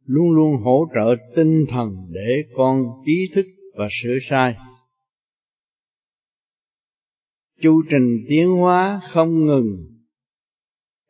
luôn 0.05 0.31
luôn 0.31 0.57
hỗ 0.63 0.87
trợ 0.95 1.17
tinh 1.37 1.65
thần 1.69 1.91
để 2.11 2.45
con 2.55 2.85
ý 3.05 3.31
thức 3.35 3.47
và 3.75 3.89
sửa 3.91 4.19
sai. 4.23 4.57
Chu 7.63 7.83
trình 7.91 8.25
tiến 8.29 8.49
hóa 8.49 9.01
không 9.11 9.45
ngừng. 9.45 9.87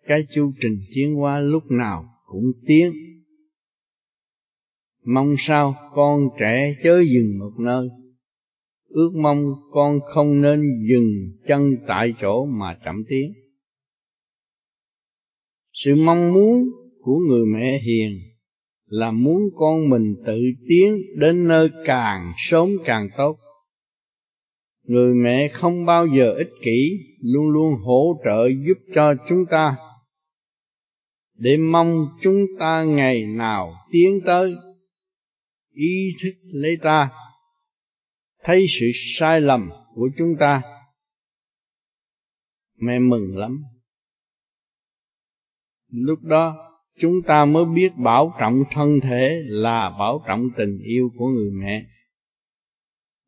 Cái 0.06 0.26
chu 0.34 0.52
trình 0.60 0.80
tiến 0.94 1.14
hóa 1.14 1.40
lúc 1.40 1.70
nào 1.70 2.04
cũng 2.26 2.52
tiến. 2.66 2.92
Mong 5.04 5.34
sao 5.38 5.74
con 5.94 6.28
trẻ 6.40 6.74
chớ 6.82 7.02
dừng 7.14 7.38
một 7.38 7.52
nơi. 7.58 7.88
Ước 8.88 9.12
mong 9.22 9.54
con 9.70 10.00
không 10.00 10.42
nên 10.42 10.60
dừng 10.88 11.08
chân 11.46 11.76
tại 11.86 12.14
chỗ 12.20 12.46
mà 12.46 12.78
chậm 12.84 13.04
tiến 13.08 13.32
sự 15.84 15.96
mong 15.96 16.32
muốn 16.32 16.64
của 17.00 17.18
người 17.28 17.46
mẹ 17.46 17.78
hiền 17.78 18.20
là 18.86 19.10
muốn 19.10 19.42
con 19.56 19.88
mình 19.90 20.14
tự 20.26 20.40
tiến 20.68 21.02
đến 21.16 21.48
nơi 21.48 21.70
càng 21.84 22.32
sớm 22.36 22.68
càng 22.84 23.08
tốt. 23.16 23.38
Người 24.82 25.14
mẹ 25.14 25.48
không 25.48 25.86
bao 25.86 26.06
giờ 26.06 26.32
ích 26.32 26.50
kỷ, 26.62 26.98
luôn 27.22 27.48
luôn 27.48 27.74
hỗ 27.84 28.20
trợ 28.24 28.48
giúp 28.48 28.78
cho 28.94 29.14
chúng 29.28 29.44
ta. 29.50 29.76
Để 31.34 31.56
mong 31.56 32.06
chúng 32.22 32.46
ta 32.58 32.84
ngày 32.84 33.26
nào 33.26 33.74
tiến 33.92 34.20
tới 34.26 34.54
ý 35.72 36.14
thức 36.22 36.34
lấy 36.42 36.76
ta, 36.82 37.10
thấy 38.44 38.66
sự 38.70 38.86
sai 38.94 39.40
lầm 39.40 39.70
của 39.94 40.08
chúng 40.18 40.36
ta, 40.40 40.62
mẹ 42.76 42.98
mừng 42.98 43.36
lắm 43.36 43.62
lúc 45.90 46.18
đó, 46.22 46.56
chúng 46.98 47.22
ta 47.26 47.44
mới 47.44 47.64
biết 47.64 47.96
bảo 47.96 48.34
trọng 48.40 48.62
thân 48.70 49.00
thể 49.02 49.42
là 49.46 49.90
bảo 49.90 50.24
trọng 50.26 50.48
tình 50.56 50.78
yêu 50.84 51.10
của 51.16 51.26
người 51.26 51.50
mẹ. 51.52 51.84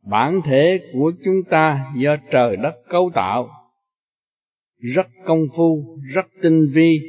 Bản 0.03 0.41
thể 0.45 0.81
của 0.93 1.13
chúng 1.25 1.51
ta 1.51 1.93
do 1.97 2.17
trời 2.31 2.57
đất 2.57 2.75
cấu 2.89 3.11
tạo, 3.15 3.49
rất 4.79 5.07
công 5.25 5.41
phu, 5.57 5.99
rất 6.15 6.27
tinh 6.43 6.71
vi. 6.73 7.01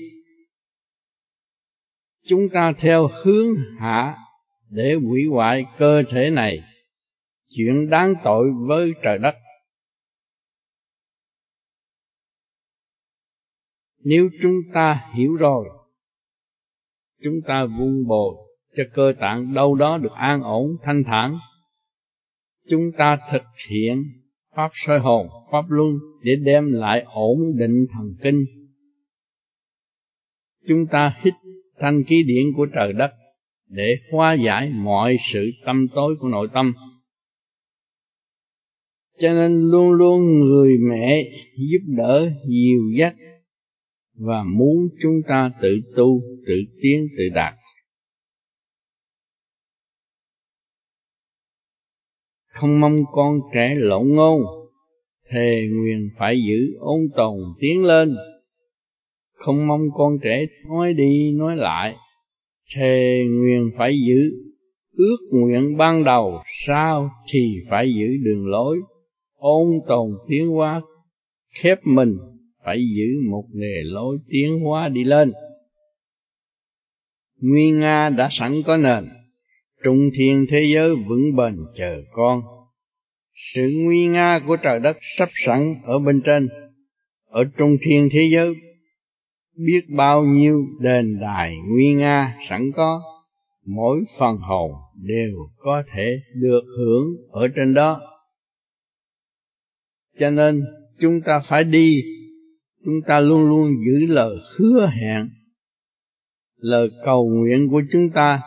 Chúng 2.27 2.49
ta 2.53 2.73
theo 2.79 3.09
hướng 3.23 3.47
hạ 3.79 4.17
để 4.69 4.93
hủy 4.93 5.25
hoại 5.31 5.65
cơ 5.77 6.03
thể 6.09 6.29
này. 6.29 6.59
Chuyện 7.47 7.89
đáng 7.89 8.13
tội 8.23 8.51
với 8.67 8.93
trời 9.03 9.17
đất 9.17 9.35
nếu 14.03 14.29
chúng 14.41 14.55
ta 14.73 15.01
hiểu 15.15 15.35
rồi, 15.35 15.65
chúng 17.23 17.41
ta 17.47 17.65
vun 17.65 18.07
bồi 18.07 18.35
cho 18.77 18.83
cơ 18.93 19.13
tạng 19.19 19.53
đâu 19.53 19.75
đó 19.75 19.97
được 19.97 20.11
an 20.15 20.41
ổn, 20.41 20.77
thanh 20.83 21.03
thản, 21.03 21.37
chúng 22.69 22.91
ta 22.97 23.19
thực 23.31 23.43
hiện 23.69 24.03
pháp 24.55 24.71
soi 24.73 24.99
hồn, 24.99 25.27
pháp 25.51 25.65
luân 25.69 25.99
để 26.23 26.35
đem 26.35 26.71
lại 26.71 27.03
ổn 27.07 27.39
định 27.57 27.85
thần 27.93 28.15
kinh. 28.23 28.45
Chúng 30.67 30.85
ta 30.91 31.19
hít 31.23 31.33
thanh 31.79 32.03
khí 32.03 32.23
điển 32.27 32.43
của 32.57 32.65
trời 32.65 32.93
đất 32.93 33.11
để 33.67 33.95
hóa 34.11 34.33
giải 34.33 34.69
mọi 34.69 35.17
sự 35.21 35.49
tâm 35.65 35.87
tối 35.95 36.15
của 36.19 36.27
nội 36.27 36.47
tâm. 36.53 36.73
Cho 39.19 39.33
nên 39.33 39.51
luôn 39.51 39.91
luôn 39.91 40.21
người 40.39 40.77
mẹ 40.89 41.23
giúp 41.57 41.95
đỡ 41.97 42.31
dìu 42.49 42.81
dắt 42.97 43.15
và 44.21 44.43
muốn 44.43 44.89
chúng 45.01 45.21
ta 45.27 45.51
tự 45.61 45.77
tu, 45.95 46.21
tự 46.47 46.53
tiến, 46.81 47.07
tự 47.17 47.29
đạt. 47.33 47.53
Không 52.47 52.79
mong 52.79 53.03
con 53.11 53.39
trẻ 53.53 53.75
lộn 53.77 54.07
ngôn, 54.07 54.41
thề 55.31 55.67
nguyện 55.71 56.09
phải 56.19 56.41
giữ 56.43 56.75
ôn 56.79 56.99
tồn 57.15 57.37
tiến 57.59 57.83
lên. 57.83 58.15
Không 59.33 59.67
mong 59.67 59.81
con 59.93 60.17
trẻ 60.23 60.45
nói 60.69 60.93
đi, 60.93 61.31
nói 61.31 61.57
lại, 61.57 61.95
thề 62.75 63.23
nguyện 63.29 63.71
phải 63.77 63.99
giữ 64.07 64.31
ước 64.91 65.17
nguyện 65.31 65.77
ban 65.77 66.03
đầu. 66.03 66.43
Sao 66.67 67.09
thì 67.31 67.55
phải 67.69 67.93
giữ 67.93 68.07
đường 68.23 68.47
lối, 68.47 68.77
ôn 69.33 69.67
tồn 69.87 70.09
tiến 70.29 70.47
hóa, 70.47 70.81
khép 71.61 71.79
mình 71.83 72.17
phải 72.65 72.77
giữ 72.97 73.29
một 73.31 73.45
nghề 73.53 73.83
lối 73.83 74.17
tiến 74.29 74.59
hóa 74.59 74.89
đi 74.89 75.03
lên. 75.03 75.31
Nguyên 77.41 77.79
nga 77.79 78.09
đã 78.09 78.27
sẵn 78.31 78.51
có 78.65 78.77
nền, 78.77 79.09
trung 79.83 80.09
thiên 80.15 80.45
thế 80.49 80.63
giới 80.73 80.95
vững 80.95 81.35
bền 81.35 81.57
chờ 81.77 82.01
con. 82.11 82.41
Sự 83.35 83.71
nguy 83.75 84.07
nga 84.07 84.39
của 84.47 84.57
trời 84.63 84.79
đất 84.79 84.97
sắp 85.17 85.29
sẵn 85.33 85.75
ở 85.83 85.99
bên 85.99 86.21
trên, 86.25 86.47
ở 87.25 87.43
trung 87.57 87.71
thiên 87.81 88.09
thế 88.11 88.29
giới. 88.31 88.53
Biết 89.55 89.81
bao 89.89 90.23
nhiêu 90.23 90.65
đền 90.79 91.19
đài 91.21 91.55
nguy 91.67 91.93
nga 91.93 92.37
sẵn 92.49 92.71
có, 92.75 93.01
mỗi 93.65 93.99
phần 94.19 94.37
hồn 94.37 94.71
đều 94.95 95.35
có 95.57 95.83
thể 95.93 96.19
được 96.35 96.63
hưởng 96.77 97.31
ở 97.31 97.47
trên 97.55 97.73
đó. 97.73 98.01
Cho 100.19 100.29
nên, 100.29 100.61
chúng 100.99 101.21
ta 101.25 101.39
phải 101.39 101.63
đi 101.63 102.01
chúng 102.85 103.01
ta 103.07 103.19
luôn 103.19 103.49
luôn 103.49 103.71
giữ 103.85 104.07
lời 104.07 104.37
hứa 104.55 104.87
hẹn, 104.87 105.29
lời 106.55 106.89
cầu 107.05 107.29
nguyện 107.29 107.67
của 107.71 107.81
chúng 107.91 108.09
ta, 108.13 108.41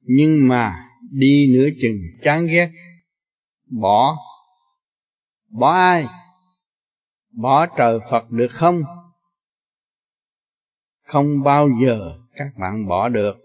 nhưng 0.00 0.48
mà 0.48 0.88
đi 1.10 1.54
nửa 1.54 1.68
chừng 1.80 1.98
chán 2.22 2.46
ghét. 2.46 2.70
Bỏ 3.80 4.16
bỏ 5.50 5.72
ai? 5.72 6.06
Bỏ 7.30 7.66
trời 7.66 7.98
phật 8.10 8.30
được 8.30 8.50
không? 8.50 8.82
Không 11.06 11.42
bao 11.44 11.68
giờ 11.84 11.98
các 12.34 12.48
bạn 12.60 12.86
bỏ 12.88 13.08
được. 13.08 13.36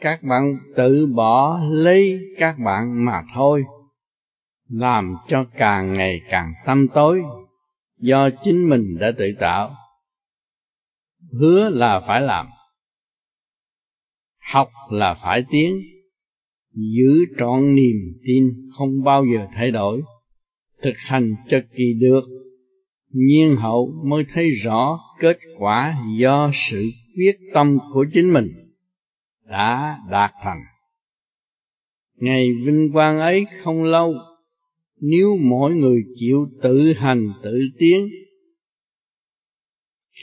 Các 0.00 0.22
bạn 0.22 0.58
tự 0.76 1.06
bỏ 1.06 1.60
lấy 1.70 2.20
các 2.38 2.58
bạn 2.58 3.04
mà 3.04 3.22
thôi, 3.34 3.64
làm 4.68 5.16
cho 5.28 5.44
càng 5.56 5.92
ngày 5.92 6.20
càng 6.30 6.52
tâm 6.66 6.86
tối 6.94 7.22
do 8.00 8.30
chính 8.44 8.68
mình 8.68 8.98
đã 9.00 9.12
tự 9.18 9.26
tạo, 9.40 9.76
hứa 11.40 11.70
là 11.70 12.00
phải 12.00 12.22
làm, 12.22 12.46
học 14.52 14.70
là 14.90 15.14
phải 15.14 15.44
tiến, 15.50 15.80
giữ 16.74 17.24
trọn 17.38 17.74
niềm 17.74 17.96
tin 18.26 18.44
không 18.76 19.04
bao 19.04 19.24
giờ 19.24 19.46
thay 19.54 19.70
đổi, 19.70 20.02
thực 20.82 20.94
hành 21.08 21.34
cho 21.48 21.60
kỳ 21.76 21.84
được, 22.00 22.24
nhiên 23.12 23.56
hậu 23.56 23.92
mới 24.04 24.24
thấy 24.32 24.50
rõ 24.50 24.98
kết 25.20 25.38
quả 25.58 25.96
do 26.18 26.50
sự 26.54 26.90
quyết 27.16 27.36
tâm 27.54 27.78
của 27.94 28.06
chính 28.12 28.32
mình 28.32 28.46
đã 29.44 29.98
đạt 30.10 30.30
thành. 30.42 30.60
Ngày 32.16 32.48
vinh 32.66 32.92
quang 32.92 33.18
ấy 33.18 33.46
không 33.62 33.82
lâu 33.82 34.14
nếu 35.00 35.36
mỗi 35.36 35.74
người 35.74 36.02
chịu 36.14 36.46
tự 36.62 36.92
hành 36.92 37.32
tự 37.42 37.58
tiến, 37.78 38.08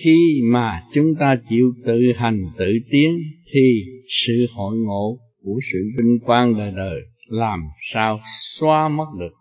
khi 0.04 0.42
mà 0.44 0.84
chúng 0.94 1.16
ta 1.20 1.36
chịu 1.50 1.74
tự 1.86 2.02
hành 2.16 2.46
tự 2.58 2.72
tiến, 2.92 3.20
thì 3.54 3.84
sự 4.10 4.46
hội 4.52 4.78
ngộ 4.78 5.20
của 5.44 5.60
sự 5.72 5.80
vinh 5.98 6.20
quang 6.26 6.58
đời 6.58 6.72
đời 6.72 7.02
làm 7.28 7.60
sao 7.92 8.20
xóa 8.58 8.90
mất 8.90 9.08
được. 9.20 9.34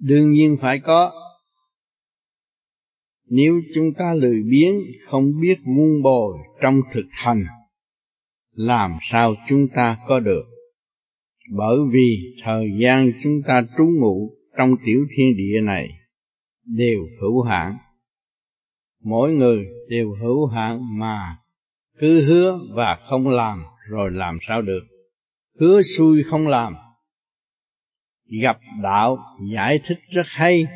Đương 0.00 0.32
nhiên 0.32 0.56
phải 0.60 0.78
có. 0.78 1.12
Nếu 3.28 3.60
chúng 3.74 3.92
ta 3.98 4.14
lười 4.14 4.42
biếng, 4.50 4.74
không 5.06 5.24
biết 5.40 5.58
vun 5.76 6.02
bồi 6.02 6.38
trong 6.62 6.80
thực 6.92 7.06
hành, 7.10 7.44
làm 8.50 8.98
sao 9.02 9.34
chúng 9.48 9.68
ta 9.74 9.98
có 10.08 10.20
được? 10.20 10.53
Bởi 11.50 11.76
vì 11.92 12.36
thời 12.42 12.70
gian 12.78 13.12
chúng 13.22 13.42
ta 13.46 13.62
trú 13.78 13.84
ngụ 14.00 14.30
trong 14.58 14.70
tiểu 14.84 15.06
thiên 15.16 15.36
địa 15.36 15.60
này 15.62 15.88
đều 16.64 17.06
hữu 17.20 17.42
hạn. 17.42 17.76
Mỗi 19.02 19.32
người 19.32 19.66
đều 19.88 20.14
hữu 20.22 20.46
hạn 20.46 20.98
mà 20.98 21.36
cứ 21.98 22.22
hứa 22.22 22.60
và 22.74 22.98
không 23.08 23.28
làm 23.28 23.64
rồi 23.90 24.10
làm 24.10 24.38
sao 24.42 24.62
được. 24.62 24.82
Hứa 25.60 25.82
xui 25.82 26.22
không 26.22 26.48
làm. 26.48 26.74
Gặp 28.42 28.58
đạo 28.82 29.18
giải 29.54 29.80
thích 29.84 29.98
rất 30.10 30.26
hay, 30.26 30.66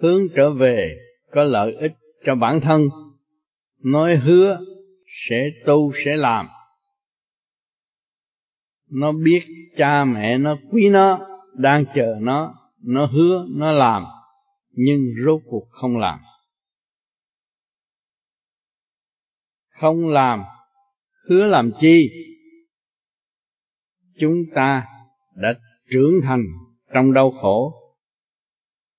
hướng 0.00 0.22
trở 0.36 0.50
về 0.50 0.96
có 1.32 1.44
lợi 1.44 1.74
ích 1.74 1.92
cho 2.24 2.34
bản 2.34 2.60
thân. 2.60 2.82
Nói 3.84 4.16
hứa 4.16 4.60
sẽ 5.28 5.50
tu, 5.66 5.92
sẽ 6.04 6.16
làm 6.16 6.48
nó 8.90 9.12
biết 9.12 9.42
cha 9.76 10.04
mẹ 10.04 10.38
nó, 10.38 10.56
quý 10.70 10.88
nó, 10.88 11.18
đang 11.54 11.84
chờ 11.94 12.16
nó 12.20 12.54
nó 12.82 13.06
hứa, 13.06 13.46
nó 13.50 13.72
làm, 13.72 14.04
nhưng 14.70 15.00
rốt 15.26 15.42
cuộc 15.44 15.68
không 15.70 15.96
làm. 15.96 16.18
Không 19.68 20.08
làm, 20.08 20.42
hứa 21.28 21.46
làm 21.46 21.70
chi? 21.80 22.10
Chúng 24.20 24.36
ta 24.54 24.86
đã 25.34 25.54
trưởng 25.90 26.12
thành 26.24 26.44
trong 26.94 27.12
đau 27.12 27.30
khổ. 27.30 27.74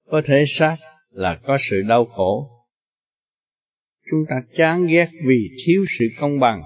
Có 0.05 0.21
thể 0.25 0.43
xác 0.47 0.75
là 1.09 1.39
có 1.43 1.57
sự 1.59 1.81
đau 1.89 2.05
khổ. 2.05 2.49
Chúng 4.11 4.19
ta 4.29 4.35
chán 4.55 4.87
ghét 4.87 5.09
vì 5.27 5.49
thiếu 5.65 5.85
sự 5.99 6.05
công 6.19 6.39
bằng. 6.39 6.63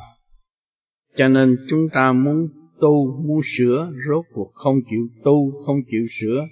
Cho 1.15 1.27
nên 1.27 1.55
chúng 1.69 1.87
ta 1.93 2.13
muốn 2.13 2.47
tu 2.81 3.23
muốn 3.27 3.41
sửa, 3.43 3.93
rốt 4.07 4.25
cuộc 4.33 4.51
không 4.53 4.75
chịu 4.89 5.07
tu, 5.23 5.63
không 5.65 5.77
chịu 5.91 6.07
sửa. 6.09 6.47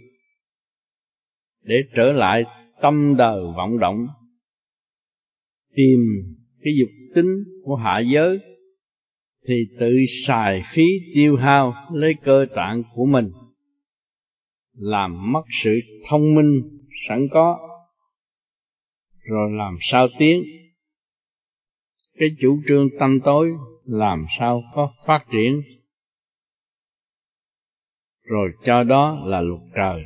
Để 1.61 1.83
trở 1.95 2.13
lại 2.13 2.43
tâm 2.81 3.15
đời 3.17 3.43
vọng 3.57 3.79
động, 3.79 4.07
tìm 5.75 5.99
cái 6.63 6.73
dục 6.79 6.89
tính 7.15 7.43
của 7.63 7.75
hạ 7.75 7.99
giới, 7.99 8.39
thì 9.47 9.65
tự 9.79 9.97
xài 10.25 10.63
phí 10.65 10.83
tiêu 11.15 11.37
hao 11.37 11.73
lấy 11.93 12.15
cơ 12.23 12.45
tạng 12.55 12.83
của 12.95 13.05
mình, 13.05 13.31
làm 14.73 15.31
mất 15.31 15.43
sự 15.63 15.79
thông 16.09 16.35
minh 16.35 16.79
sẵn 17.07 17.27
có, 17.31 17.59
rồi 19.23 19.51
làm 19.51 19.77
sao 19.81 20.07
tiến? 20.19 20.43
Cái 22.17 22.29
chủ 22.39 22.61
trương 22.67 22.89
tâm 22.99 23.19
tối 23.25 23.51
làm 23.85 24.25
sao 24.39 24.63
có 24.75 24.93
phát 25.07 25.25
triển? 25.31 25.61
Rồi 28.23 28.51
cho 28.63 28.83
đó 28.83 29.19
là 29.25 29.41
luật 29.41 29.61
trời. 29.75 30.03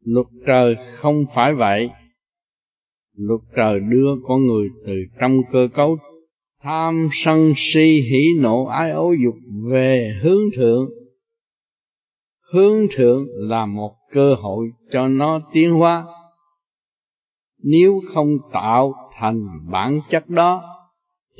Luật 0.00 0.26
trời 0.46 0.76
không 0.96 1.24
phải 1.34 1.54
vậy. 1.54 1.90
Luật 3.12 3.40
trời 3.56 3.80
đưa 3.80 4.16
con 4.28 4.46
người 4.46 4.68
từ 4.86 4.94
trong 5.20 5.32
cơ 5.52 5.68
cấu 5.74 5.96
tham 6.62 7.08
sân 7.12 7.52
si 7.56 8.00
hỉ 8.10 8.40
nộ 8.40 8.64
ái 8.64 8.90
ố 8.90 9.12
dục 9.24 9.34
về 9.70 10.12
hướng 10.22 10.42
thượng. 10.56 10.90
Hướng 12.52 12.86
thượng 12.96 13.26
là 13.34 13.66
một 13.66 13.96
cơ 14.12 14.34
hội 14.34 14.66
cho 14.90 15.08
nó 15.08 15.40
tiến 15.52 15.72
hóa. 15.72 16.04
Nếu 17.62 18.02
không 18.14 18.28
tạo 18.52 18.94
thành 19.18 19.46
bản 19.70 20.00
chất 20.10 20.28
đó, 20.28 20.62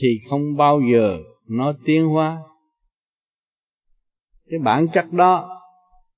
thì 0.02 0.08
không 0.30 0.56
bao 0.56 0.80
giờ 0.92 1.18
nó 1.48 1.72
tiến 1.84 2.06
hóa. 2.06 2.38
Cái 4.50 4.58
bản 4.64 4.88
chất 4.92 5.12
đó 5.12 5.55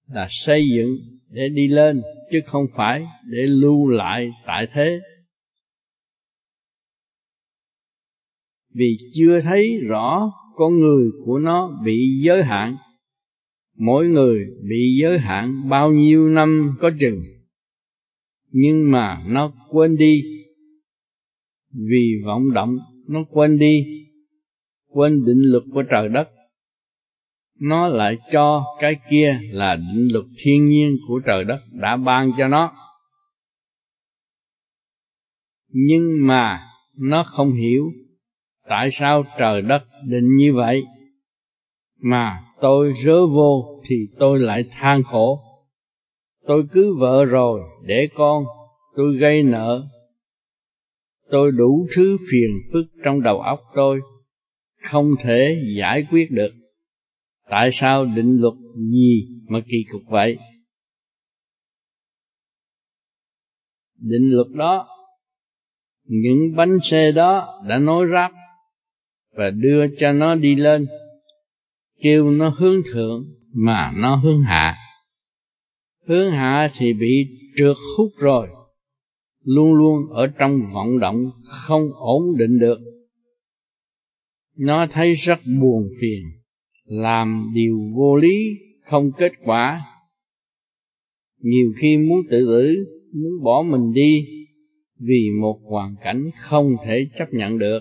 là 0.08 0.26
xây 0.30 0.68
dựng 0.68 0.96
để 1.30 1.48
đi 1.48 1.68
lên, 1.68 2.02
chứ 2.30 2.40
không 2.46 2.64
phải 2.76 3.04
để 3.30 3.46
lưu 3.46 3.88
lại 3.88 4.30
tại 4.46 4.66
thế. 4.74 5.00
Vì 8.74 8.96
chưa 9.12 9.40
thấy 9.40 9.78
rõ 9.88 10.32
con 10.56 10.78
người 10.78 11.10
của 11.24 11.38
nó 11.38 11.80
bị 11.84 12.20
giới 12.24 12.42
hạn, 12.42 12.76
mỗi 13.76 14.08
người 14.08 14.38
bị 14.68 14.96
giới 15.00 15.18
hạn 15.18 15.68
bao 15.68 15.92
nhiêu 15.92 16.28
năm 16.28 16.76
có 16.80 16.90
chừng. 17.00 17.22
Nhưng 18.50 18.90
mà 18.90 19.22
nó 19.26 19.52
quên 19.70 19.96
đi. 19.96 20.22
Vì 21.72 22.12
vọng 22.24 22.52
động, 22.54 22.78
nó 23.08 23.24
quên 23.30 23.58
đi, 23.58 23.84
quên 24.86 25.24
định 25.24 25.42
luật 25.42 25.62
của 25.72 25.82
trời 25.82 26.08
đất 26.08 26.30
nó 27.60 27.88
lại 27.88 28.18
cho 28.32 28.64
cái 28.80 28.96
kia 29.10 29.38
là 29.50 29.76
định 29.76 30.08
luật 30.12 30.24
thiên 30.38 30.68
nhiên 30.68 30.96
của 31.08 31.20
trời 31.26 31.44
đất 31.44 31.60
đã 31.70 31.96
ban 31.96 32.30
cho 32.38 32.48
nó. 32.48 32.72
Nhưng 35.68 36.26
mà 36.26 36.60
nó 36.96 37.22
không 37.22 37.52
hiểu 37.52 37.92
tại 38.68 38.90
sao 38.90 39.24
trời 39.38 39.62
đất 39.62 39.82
định 40.06 40.36
như 40.36 40.54
vậy. 40.54 40.84
Mà 42.00 42.44
tôi 42.60 42.94
rớ 43.04 43.26
vô 43.26 43.80
thì 43.86 43.96
tôi 44.18 44.38
lại 44.38 44.64
than 44.70 45.02
khổ. 45.02 45.40
Tôi 46.46 46.64
cứ 46.72 46.96
vợ 47.00 47.24
rồi, 47.24 47.60
để 47.82 48.08
con, 48.14 48.44
tôi 48.96 49.16
gây 49.16 49.42
nợ. 49.42 49.86
Tôi 51.30 51.52
đủ 51.52 51.86
thứ 51.96 52.16
phiền 52.30 52.50
phức 52.72 52.86
trong 53.04 53.22
đầu 53.22 53.40
óc 53.40 53.60
tôi, 53.74 54.00
không 54.82 55.06
thể 55.22 55.62
giải 55.76 56.06
quyết 56.10 56.30
được 56.30 56.52
tại 57.50 57.70
sao 57.72 58.06
định 58.06 58.36
luật 58.40 58.54
gì 58.92 59.28
mà 59.48 59.60
kỳ 59.68 59.84
cục 59.90 60.02
vậy? 60.08 60.38
Định 63.96 64.30
luật 64.30 64.46
đó, 64.54 64.88
những 66.04 66.56
bánh 66.56 66.78
xe 66.82 67.12
đó 67.12 67.62
đã 67.68 67.78
nối 67.78 68.06
ráp 68.12 68.32
và 69.36 69.50
đưa 69.50 69.84
cho 69.98 70.12
nó 70.12 70.34
đi 70.34 70.56
lên, 70.56 70.86
kêu 72.00 72.30
nó 72.30 72.48
hướng 72.58 72.82
thượng 72.92 73.24
mà 73.52 73.92
nó 73.96 74.16
hướng 74.16 74.42
hạ. 74.42 74.76
Hướng 76.06 76.30
hạ 76.30 76.70
thì 76.76 76.92
bị 76.92 77.26
trượt 77.56 77.76
hút 77.96 78.12
rồi, 78.18 78.48
luôn 79.42 79.74
luôn 79.74 80.12
ở 80.12 80.26
trong 80.26 80.60
vọng 80.74 80.98
động 80.98 81.30
không 81.44 81.82
ổn 81.94 82.36
định 82.38 82.58
được. 82.58 82.78
Nó 84.56 84.86
thấy 84.90 85.14
rất 85.14 85.38
buồn 85.60 85.88
phiền 86.00 86.37
làm 86.88 87.50
điều 87.54 87.78
vô 87.94 88.16
lý, 88.16 88.58
không 88.82 89.12
kết 89.18 89.32
quả. 89.44 89.84
Nhiều 91.38 91.72
khi 91.80 91.98
muốn 91.98 92.18
tự 92.30 92.46
tử, 92.46 92.74
muốn 93.12 93.44
bỏ 93.44 93.62
mình 93.62 93.92
đi, 93.92 94.26
vì 94.98 95.30
một 95.40 95.60
hoàn 95.70 95.96
cảnh 96.02 96.30
không 96.36 96.76
thể 96.86 97.08
chấp 97.16 97.28
nhận 97.32 97.58
được. 97.58 97.80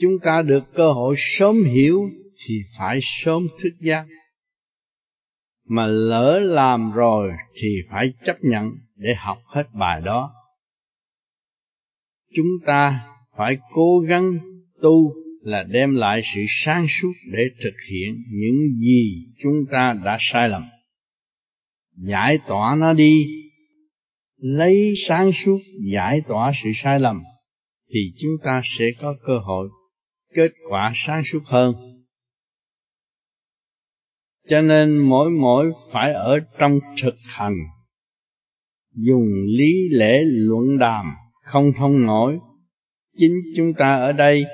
Chúng 0.00 0.12
ta 0.22 0.42
được 0.42 0.64
cơ 0.74 0.92
hội 0.92 1.14
sớm 1.18 1.56
hiểu 1.64 2.10
thì 2.46 2.54
phải 2.78 2.98
sớm 3.02 3.42
thức 3.60 3.72
giác. 3.80 4.06
Mà 5.64 5.86
lỡ 5.86 6.40
làm 6.40 6.92
rồi 6.92 7.32
thì 7.54 7.68
phải 7.90 8.12
chấp 8.24 8.36
nhận 8.40 8.70
để 8.94 9.14
học 9.14 9.38
hết 9.46 9.64
bài 9.74 10.02
đó. 10.04 10.32
Chúng 12.34 12.66
ta 12.66 13.08
phải 13.36 13.58
cố 13.72 13.98
gắng 14.08 14.32
tu 14.82 15.21
là 15.42 15.62
đem 15.62 15.94
lại 15.94 16.22
sự 16.24 16.40
sáng 16.48 16.86
suốt 16.88 17.12
để 17.32 17.44
thực 17.60 17.74
hiện 17.90 18.24
những 18.30 18.76
gì 18.76 19.26
chúng 19.42 19.72
ta 19.72 19.92
đã 20.04 20.18
sai 20.20 20.48
lầm. 20.48 20.62
Giải 21.96 22.38
tỏa 22.48 22.74
nó 22.74 22.94
đi. 22.94 23.26
Lấy 24.36 24.94
sáng 24.96 25.32
suốt 25.32 25.58
giải 25.92 26.20
tỏa 26.28 26.52
sự 26.62 26.70
sai 26.74 27.00
lầm, 27.00 27.22
thì 27.94 28.12
chúng 28.18 28.30
ta 28.44 28.60
sẽ 28.64 28.84
có 29.00 29.14
cơ 29.26 29.38
hội 29.38 29.68
kết 30.34 30.52
quả 30.70 30.92
sáng 30.94 31.22
suốt 31.24 31.44
hơn. 31.44 31.74
Cho 34.48 34.62
nên 34.62 34.98
mỗi 34.98 35.30
mỗi 35.30 35.72
phải 35.92 36.12
ở 36.12 36.40
trong 36.58 36.78
thực 37.02 37.14
hành. 37.26 37.56
Dùng 38.94 39.28
lý 39.46 39.88
lẽ 39.92 40.20
luận 40.24 40.78
đàm 40.78 41.06
không 41.42 41.72
thông 41.78 42.06
nổi. 42.06 42.38
Chính 43.16 43.32
chúng 43.56 43.72
ta 43.78 43.94
ở 43.94 44.12
đây 44.12 44.44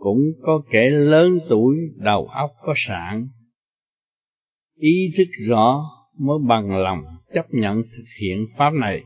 cũng 0.00 0.18
có 0.42 0.62
kẻ 0.70 0.90
lớn 0.90 1.38
tuổi 1.48 1.76
đầu 1.96 2.26
óc 2.26 2.50
có 2.62 2.74
sạn 2.76 3.28
ý 4.80 5.12
thức 5.16 5.28
rõ 5.48 5.80
mới 6.18 6.38
bằng 6.48 6.70
lòng 6.70 7.00
chấp 7.34 7.46
nhận 7.50 7.82
thực 7.82 8.04
hiện 8.20 8.46
pháp 8.58 8.70
này. 8.70 9.02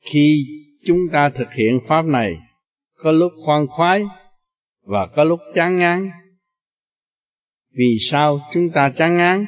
Khi 0.00 0.46
chúng 0.86 0.98
ta 1.12 1.30
thực 1.30 1.48
hiện 1.52 1.80
pháp 1.88 2.02
này, 2.02 2.36
có 2.94 3.12
lúc 3.12 3.32
khoan 3.44 3.66
khoái 3.66 4.04
và 4.82 5.08
có 5.16 5.24
lúc 5.24 5.40
chán 5.54 5.78
ngán. 5.78 6.10
Vì 7.70 7.96
sao 8.00 8.40
chúng 8.52 8.70
ta 8.74 8.92
chán 8.96 9.16
ngán? 9.16 9.46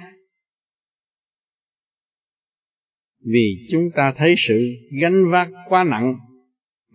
Vì 3.20 3.68
chúng 3.70 3.91
ta 3.97 4.14
thấy 4.16 4.34
sự 4.39 4.66
gánh 5.01 5.30
vác 5.30 5.49
quá 5.68 5.84
nặng 5.84 6.14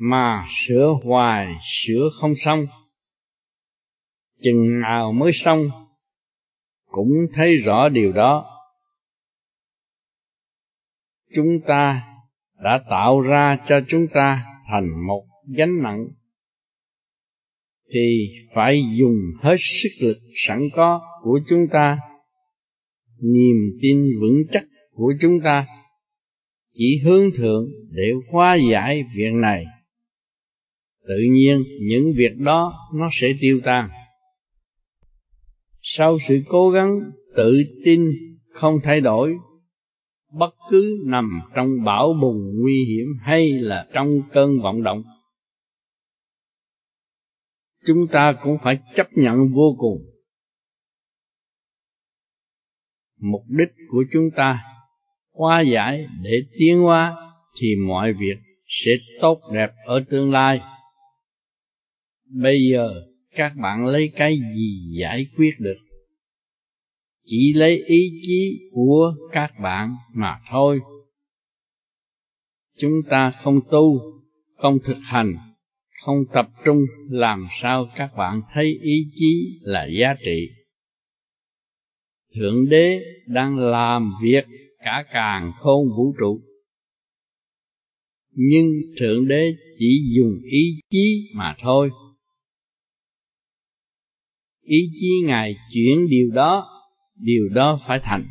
mà 0.03 0.47
sửa 0.49 0.93
hoài, 1.03 1.55
sửa 1.65 2.09
không 2.13 2.35
xong. 2.35 2.59
Chừng 4.41 4.79
nào 4.81 5.11
mới 5.11 5.31
xong, 5.33 5.59
cũng 6.85 7.09
thấy 7.35 7.57
rõ 7.57 7.89
điều 7.89 8.11
đó. 8.11 8.45
Chúng 11.35 11.59
ta 11.67 12.03
đã 12.63 12.81
tạo 12.89 13.21
ra 13.21 13.57
cho 13.67 13.81
chúng 13.87 14.01
ta 14.13 14.45
thành 14.71 15.07
một 15.07 15.25
gánh 15.57 15.83
nặng, 15.83 16.07
thì 17.93 18.27
phải 18.55 18.83
dùng 18.99 19.17
hết 19.41 19.55
sức 19.59 19.89
lực 20.01 20.17
sẵn 20.35 20.59
có 20.73 21.01
của 21.23 21.39
chúng 21.49 21.67
ta, 21.71 21.99
niềm 23.19 23.55
tin 23.81 24.05
vững 24.21 24.43
chắc 24.51 24.63
của 24.91 25.13
chúng 25.21 25.39
ta, 25.43 25.67
chỉ 26.73 27.01
hướng 27.03 27.31
thượng 27.37 27.67
để 27.89 28.11
hóa 28.31 28.55
giải 28.55 29.03
việc 29.15 29.33
này 29.33 29.65
tự 31.07 31.17
nhiên 31.33 31.63
những 31.81 32.13
việc 32.15 32.37
đó 32.37 32.73
nó 32.93 33.09
sẽ 33.11 33.33
tiêu 33.41 33.59
tan. 33.63 33.89
Sau 35.81 36.17
sự 36.27 36.41
cố 36.47 36.69
gắng 36.69 36.99
tự 37.35 37.63
tin 37.85 38.05
không 38.53 38.75
thay 38.83 39.01
đổi, 39.01 39.35
bất 40.31 40.55
cứ 40.69 41.03
nằm 41.05 41.41
trong 41.55 41.67
bão 41.85 42.13
bùng 42.21 42.61
nguy 42.61 42.85
hiểm 42.85 43.07
hay 43.21 43.51
là 43.51 43.87
trong 43.93 44.07
cơn 44.31 44.61
vọng 44.61 44.83
động, 44.83 45.03
chúng 47.85 48.07
ta 48.11 48.33
cũng 48.33 48.57
phải 48.63 48.79
chấp 48.95 49.07
nhận 49.13 49.37
vô 49.53 49.75
cùng. 49.77 49.97
Mục 53.19 53.41
đích 53.47 53.69
của 53.89 54.03
chúng 54.13 54.29
ta 54.35 54.63
hóa 55.33 55.61
giải 55.61 56.07
để 56.21 56.41
tiến 56.59 56.79
hóa 56.79 57.15
thì 57.61 57.75
mọi 57.87 58.13
việc 58.13 58.37
sẽ 58.67 58.91
tốt 59.21 59.39
đẹp 59.53 59.69
ở 59.85 60.03
tương 60.09 60.31
lai 60.31 60.61
bây 62.33 62.59
giờ 62.71 63.01
các 63.35 63.53
bạn 63.61 63.85
lấy 63.85 64.11
cái 64.15 64.37
gì 64.55 64.99
giải 64.99 65.27
quyết 65.37 65.51
được? 65.59 65.77
Chỉ 67.25 67.53
lấy 67.53 67.83
ý 67.85 68.21
chí 68.23 68.69
của 68.71 69.13
các 69.31 69.51
bạn 69.63 69.95
mà 70.13 70.39
thôi. 70.51 70.79
Chúng 72.77 73.01
ta 73.09 73.33
không 73.43 73.55
tu, 73.71 73.99
không 74.55 74.77
thực 74.85 74.97
hành, 75.03 75.35
không 76.01 76.17
tập 76.33 76.49
trung 76.65 76.77
làm 77.09 77.47
sao 77.51 77.89
các 77.97 78.15
bạn 78.17 78.41
thấy 78.53 78.79
ý 78.81 79.05
chí 79.15 79.59
là 79.61 79.87
giá 79.99 80.15
trị. 80.25 80.49
Thượng 82.35 82.69
đế 82.69 82.99
đang 83.27 83.57
làm 83.57 84.13
việc 84.23 84.45
cả 84.77 85.03
càng 85.13 85.51
khôn 85.59 85.89
vũ 85.97 86.15
trụ. 86.19 86.41
Nhưng 88.33 88.67
thượng 88.99 89.27
đế 89.27 89.55
chỉ 89.79 90.13
dùng 90.17 90.39
ý 90.51 90.79
chí 90.89 91.31
mà 91.35 91.55
thôi 91.61 91.89
ý 94.61 94.89
chí 94.99 95.21
ngài 95.25 95.55
chuyển 95.73 96.07
điều 96.09 96.31
đó 96.33 96.67
điều 97.15 97.49
đó 97.49 97.79
phải 97.87 97.99
thành. 98.03 98.29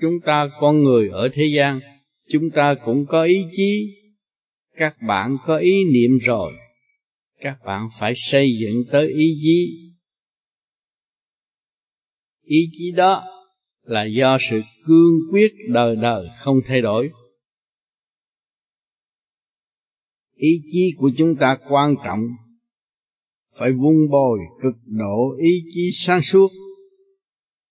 Chúng 0.00 0.20
ta 0.26 0.48
con 0.60 0.82
người 0.82 1.08
ở 1.08 1.28
thế 1.32 1.44
gian, 1.56 1.80
chúng 2.28 2.50
ta 2.50 2.74
cũng 2.84 3.06
có 3.08 3.24
ý 3.24 3.44
chí, 3.52 3.96
các 4.76 4.96
bạn 5.08 5.36
có 5.46 5.56
ý 5.56 5.84
niệm 5.84 6.18
rồi, 6.22 6.52
các 7.40 7.58
bạn 7.64 7.88
phải 7.98 8.12
xây 8.16 8.56
dựng 8.60 8.84
tới 8.92 9.08
ý 9.08 9.36
chí. 9.42 9.78
Ý 12.42 12.70
chí 12.72 12.92
đó 12.96 13.24
là 13.82 14.04
do 14.04 14.38
sự 14.50 14.60
cương 14.84 15.14
quyết 15.32 15.52
đời 15.68 15.96
đời 15.96 16.28
không 16.38 16.56
thay 16.66 16.82
đổi. 16.82 17.10
Ý 20.34 20.62
chí 20.72 20.92
của 20.96 21.10
chúng 21.16 21.36
ta 21.40 21.58
quan 21.68 21.94
trọng 22.04 22.20
phải 23.58 23.72
vun 23.72 24.10
bồi 24.10 24.38
cực 24.60 24.74
độ 24.86 25.36
ý 25.42 25.64
chí 25.74 25.90
sáng 25.94 26.22
suốt, 26.22 26.48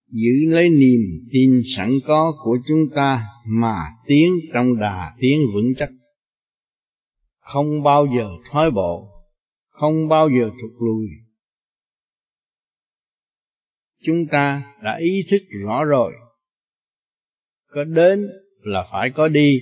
giữ 0.08 0.50
lấy 0.50 0.70
niềm 0.70 1.02
tin 1.32 1.62
sẵn 1.76 2.00
có 2.06 2.34
của 2.44 2.58
chúng 2.68 2.96
ta 2.96 3.28
mà 3.48 3.76
tiến 4.08 4.40
trong 4.54 4.80
đà 4.80 5.16
tiến 5.20 5.40
vững 5.54 5.74
chắc. 5.78 5.90
Không 7.40 7.84
bao 7.84 8.08
giờ 8.16 8.30
thoái 8.52 8.72
bộ, 8.72 9.08
không 9.70 10.08
bao 10.10 10.30
giờ 10.30 10.50
thụt 10.62 10.72
lùi. 10.80 11.08
Chúng 14.04 14.28
ta 14.32 14.76
đã 14.84 14.98
ý 15.00 15.24
thức 15.30 15.42
rõ 15.66 15.86
rồi. 15.86 16.14
Có 17.68 17.84
đến 17.84 18.28
là 18.62 18.88
phải 18.92 19.12
có 19.16 19.28
đi, 19.28 19.62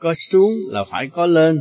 có 0.00 0.14
xuống 0.14 0.52
là 0.68 0.84
phải 0.84 1.08
có 1.12 1.26
lên 1.26 1.58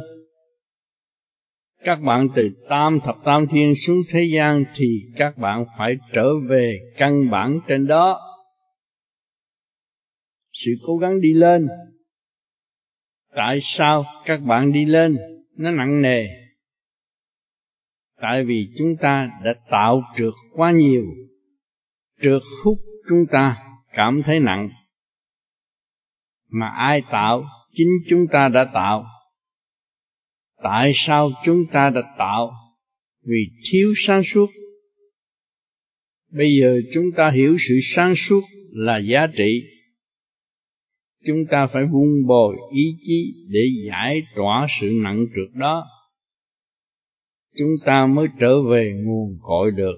các 1.84 1.96
bạn 1.96 2.28
từ 2.36 2.50
tam 2.70 3.00
thập 3.00 3.16
tam 3.26 3.48
thiên 3.48 3.76
xuống 3.76 3.98
thế 4.12 4.24
gian 4.34 4.64
thì 4.76 5.02
các 5.16 5.38
bạn 5.38 5.66
phải 5.78 5.98
trở 6.14 6.28
về 6.50 6.80
căn 6.98 7.30
bản 7.30 7.60
trên 7.68 7.88
đó. 7.88 8.20
Sự 10.54 10.72
cố 10.88 10.98
gắng 10.98 11.22
đi 11.22 11.34
lên. 11.34 11.68
Tại 13.36 13.60
sao 13.62 14.06
các 14.26 14.42
bạn 14.42 14.72
đi 14.72 14.86
lên? 14.86 15.18
Nó 15.58 15.72
nặng 15.72 16.02
nề. 16.02 16.28
Tại 18.22 18.46
vì 18.46 18.70
chúng 18.78 18.96
ta 19.02 19.32
đã 19.44 19.56
tạo 19.72 20.02
trượt 20.16 20.34
quá 20.54 20.72
nhiều. 20.72 21.04
Trượt 22.22 22.42
hút 22.64 22.78
chúng 23.10 23.26
ta 23.32 23.58
cảm 23.94 24.22
thấy 24.26 24.40
nặng. 24.40 24.70
Mà 26.50 26.68
ai 26.68 27.02
tạo? 27.12 27.44
Chính 27.74 27.88
chúng 28.10 28.22
ta 28.32 28.50
đã 28.50 28.66
tạo 28.74 29.06
tại 30.64 30.91
sao 30.95 31.32
chúng 31.43 31.59
ta 31.72 31.89
đã 31.89 32.01
tạo? 32.18 32.51
Vì 33.26 33.49
thiếu 33.72 33.93
sáng 33.97 34.24
suốt. 34.24 34.49
Bây 36.32 36.55
giờ 36.61 36.80
chúng 36.93 37.05
ta 37.16 37.32
hiểu 37.32 37.57
sự 37.59 37.80
sáng 37.84 38.16
suốt 38.16 38.41
là 38.72 38.97
giá 38.97 39.28
trị. 39.28 39.61
Chúng 41.26 41.45
ta 41.51 41.68
phải 41.68 41.84
vun 41.91 42.28
bồi 42.28 42.55
ý 42.76 42.97
chí 43.01 43.34
để 43.47 43.61
giải 43.88 44.22
tỏa 44.36 44.68
sự 44.70 44.91
nặng 45.03 45.26
trượt 45.36 45.59
đó. 45.59 45.86
Chúng 47.57 47.86
ta 47.86 48.05
mới 48.05 48.28
trở 48.39 48.61
về 48.61 48.93
nguồn 49.05 49.38
cội 49.41 49.72
được. 49.72 49.95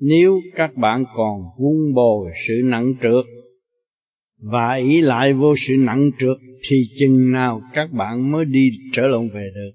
Nếu 0.00 0.40
các 0.54 0.76
bạn 0.76 1.04
còn 1.16 1.40
vun 1.58 1.94
bồi 1.94 2.30
sự 2.48 2.60
nặng 2.64 2.92
trượt 3.02 3.24
và 4.36 4.74
ý 4.74 5.00
lại 5.00 5.32
vô 5.32 5.54
sự 5.56 5.74
nặng 5.78 6.10
trượt 6.18 6.36
thì 6.68 6.76
chừng 6.98 7.32
nào 7.32 7.62
các 7.72 7.92
bạn 7.92 8.30
mới 8.30 8.44
đi 8.44 8.70
trở 8.92 9.08
lộn 9.08 9.28
về 9.28 9.50
được, 9.54 9.70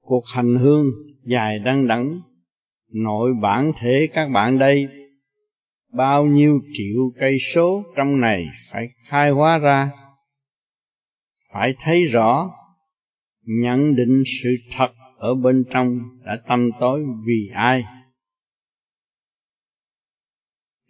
cuộc 0.00 0.24
hành 0.34 0.56
hương 0.56 0.86
dài 1.24 1.58
đăng 1.58 1.86
đẳng, 1.86 2.20
nội 2.92 3.30
bản 3.42 3.72
thể 3.80 4.08
các 4.14 4.28
bạn 4.28 4.58
đây, 4.58 4.88
bao 5.92 6.26
nhiêu 6.26 6.60
triệu 6.72 7.12
cây 7.18 7.38
số 7.54 7.82
trong 7.96 8.20
này 8.20 8.46
phải 8.70 8.86
khai 9.08 9.30
hóa 9.30 9.58
ra, 9.58 9.90
phải 11.52 11.74
thấy 11.80 12.06
rõ, 12.06 12.50
nhận 13.42 13.96
định 13.96 14.22
sự 14.42 14.56
thật 14.72 14.92
ở 15.16 15.34
bên 15.34 15.64
trong 15.70 15.98
đã 16.24 16.38
tâm 16.48 16.70
tối 16.80 17.04
vì 17.26 17.50
ai. 17.54 17.84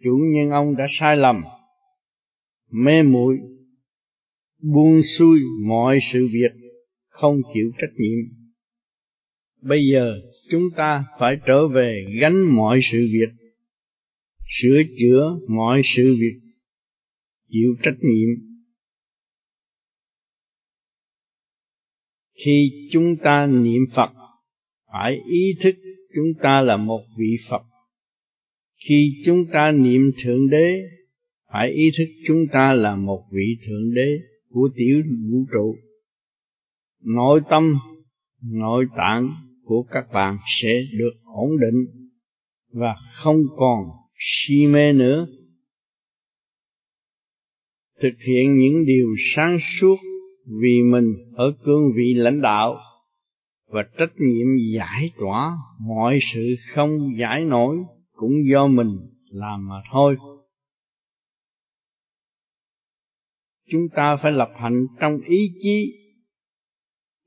Chủ 0.03 0.19
nhân 0.33 0.49
ông 0.49 0.75
đã 0.75 0.87
sai 0.89 1.17
lầm, 1.17 1.43
mê 2.71 3.03
muội 3.03 3.37
buông 4.73 5.01
xuôi 5.01 5.39
mọi 5.67 5.99
sự 6.01 6.27
việc, 6.31 6.51
không 7.07 7.41
chịu 7.53 7.71
trách 7.77 7.93
nhiệm. 7.97 8.25
Bây 9.61 9.85
giờ 9.85 10.21
chúng 10.49 10.63
ta 10.75 11.05
phải 11.19 11.37
trở 11.47 11.67
về 11.67 12.05
gánh 12.21 12.55
mọi 12.55 12.79
sự 12.83 13.07
việc, 13.11 13.29
sửa 14.47 14.81
chữa 14.99 15.39
mọi 15.47 15.81
sự 15.83 16.15
việc, 16.19 16.39
chịu 17.49 17.75
trách 17.83 17.97
nhiệm. 18.01 18.29
Khi 22.45 22.89
chúng 22.91 23.15
ta 23.23 23.47
niệm 23.47 23.81
phật, 23.91 24.09
phải 24.91 25.21
ý 25.31 25.55
thức 25.61 25.75
chúng 26.15 26.43
ta 26.43 26.61
là 26.61 26.77
một 26.77 27.05
vị 27.17 27.37
phật. 27.49 27.61
Khi 28.87 29.21
chúng 29.25 29.39
ta 29.53 29.71
niệm 29.71 30.01
thượng 30.23 30.49
đế, 30.49 30.81
phải 31.53 31.71
ý 31.71 31.91
thức 31.97 32.07
chúng 32.27 32.45
ta 32.53 32.73
là 32.73 32.95
một 32.95 33.23
vị 33.31 33.57
thượng 33.65 33.93
đế 33.93 34.19
của 34.55 34.69
tiểu 34.75 35.03
vũ 35.31 35.45
trụ. 35.51 35.75
Nội 37.03 37.41
tâm, 37.49 37.73
nội 38.41 38.85
tạng 38.97 39.29
của 39.63 39.83
các 39.91 40.05
bạn 40.13 40.37
sẽ 40.47 40.81
được 40.91 41.13
ổn 41.23 41.49
định 41.61 42.09
và 42.71 42.95
không 43.13 43.37
còn 43.57 43.83
si 44.17 44.67
mê 44.67 44.93
nữa. 44.93 45.27
Thực 48.01 48.13
hiện 48.27 48.53
những 48.53 48.85
điều 48.85 49.07
sáng 49.35 49.57
suốt 49.59 49.95
vì 50.45 50.81
mình 50.91 51.13
ở 51.33 51.51
cương 51.63 51.83
vị 51.95 52.13
lãnh 52.13 52.41
đạo 52.41 52.77
và 53.67 53.83
trách 53.97 54.13
nhiệm 54.17 54.47
giải 54.75 55.11
tỏa 55.19 55.57
mọi 55.87 56.19
sự 56.21 56.55
không 56.67 57.17
giải 57.17 57.45
nổi 57.45 57.77
cũng 58.13 58.33
do 58.51 58.67
mình 58.67 58.97
làm 59.29 59.67
mà 59.67 59.75
thôi. 59.93 60.17
Chúng 63.71 63.89
ta 63.95 64.15
phải 64.15 64.31
lập 64.31 64.51
hành 64.55 64.85
trong 64.99 65.19
ý 65.27 65.49
chí. 65.59 65.93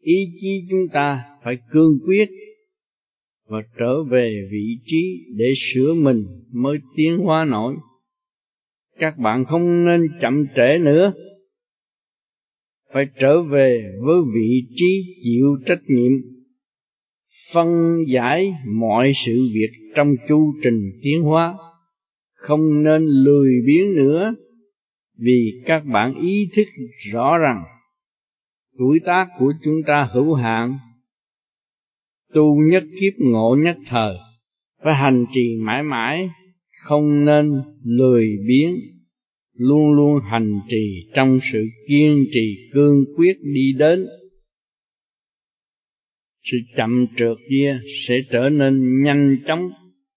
Ý 0.01 0.27
chí 0.41 0.67
chúng 0.71 0.89
ta 0.93 1.25
phải 1.45 1.59
cương 1.73 1.99
quyết 2.07 2.29
và 3.49 3.59
trở 3.79 4.05
về 4.11 4.49
vị 4.53 4.79
trí 4.87 5.25
để 5.37 5.53
sửa 5.57 5.95
mình 5.95 6.25
mới 6.53 6.79
tiến 6.97 7.19
hóa 7.19 7.45
nổi. 7.45 7.75
Các 8.99 9.19
bạn 9.19 9.45
không 9.45 9.85
nên 9.85 10.01
chậm 10.21 10.45
trễ 10.57 10.79
nữa. 10.79 11.13
Phải 12.93 13.07
trở 13.21 13.43
về 13.43 13.83
với 14.07 14.21
vị 14.35 14.63
trí 14.77 15.21
chịu 15.23 15.57
trách 15.67 15.83
nhiệm, 15.87 16.13
phân 17.53 17.69
giải 18.09 18.55
mọi 18.67 19.13
sự 19.15 19.49
việc 19.55 19.71
trong 19.95 20.09
chu 20.29 20.55
trình 20.63 20.91
tiến 21.03 21.23
hóa. 21.23 21.55
Không 22.33 22.83
nên 22.83 23.05
lười 23.05 23.53
biếng 23.67 23.97
nữa 23.97 24.35
vì 25.19 25.63
các 25.67 25.85
bạn 25.85 26.15
ý 26.15 26.49
thức 26.57 26.69
rõ 27.13 27.39
rằng 27.39 27.65
tuổi 28.79 29.01
tác 29.05 29.29
của 29.39 29.53
chúng 29.65 29.83
ta 29.87 30.05
hữu 30.13 30.35
hạn, 30.35 30.79
tu 32.35 32.57
nhất 32.71 32.85
kiếp, 33.01 33.13
ngộ 33.19 33.57
nhất 33.65 33.77
thời 33.87 34.17
phải 34.85 34.95
hành 34.95 35.27
trì 35.35 35.57
mãi 35.61 35.83
mãi, 35.83 36.31
không 36.85 37.25
nên 37.25 37.63
lười 37.85 38.29
biếng, 38.49 38.77
luôn 39.53 39.93
luôn 39.93 40.21
hành 40.31 40.61
trì 40.71 41.11
trong 41.15 41.39
sự 41.43 41.65
kiên 41.89 42.25
trì 42.33 42.57
cương 42.73 43.05
quyết 43.17 43.39
đi 43.55 43.73
đến. 43.79 44.07
Sự 46.43 46.59
chậm 46.77 47.07
trượt 47.17 47.37
kia 47.51 47.81
sẽ 48.07 48.21
trở 48.31 48.51
nên 48.51 49.03
nhanh 49.03 49.37
chóng 49.47 49.69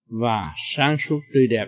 và 0.06 0.54
sáng 0.76 0.98
suốt 1.00 1.20
tươi 1.34 1.48
đẹp 1.48 1.66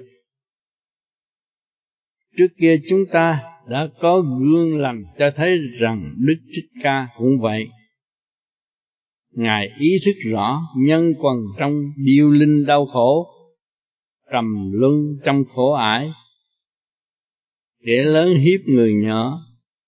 trước 2.38 2.48
kia 2.58 2.78
chúng 2.90 3.06
ta 3.12 3.42
đã 3.70 3.90
có 4.02 4.22
gương 4.22 4.82
lành 4.82 5.04
cho 5.20 5.32
thấy 5.36 5.60
rằng 5.80 6.16
đức 6.18 6.36
thích 6.56 6.82
ca 6.84 7.08
cũng 7.18 7.40
vậy. 7.42 7.68
Ngài 9.32 9.68
ý 9.80 9.90
thức 10.06 10.16
rõ 10.32 10.62
nhân 10.78 11.14
quần 11.20 11.38
trong 11.60 11.72
điêu 11.98 12.30
linh 12.30 12.66
đau 12.66 12.86
khổ, 12.86 13.28
trầm 14.32 14.72
luân 14.72 14.94
trong 15.26 15.44
khổ 15.54 15.74
ải. 15.74 16.10
Kẻ 17.86 18.04
lớn 18.04 18.38
hiếp 18.38 18.60
người 18.66 18.94
nhỏ, 18.94 19.40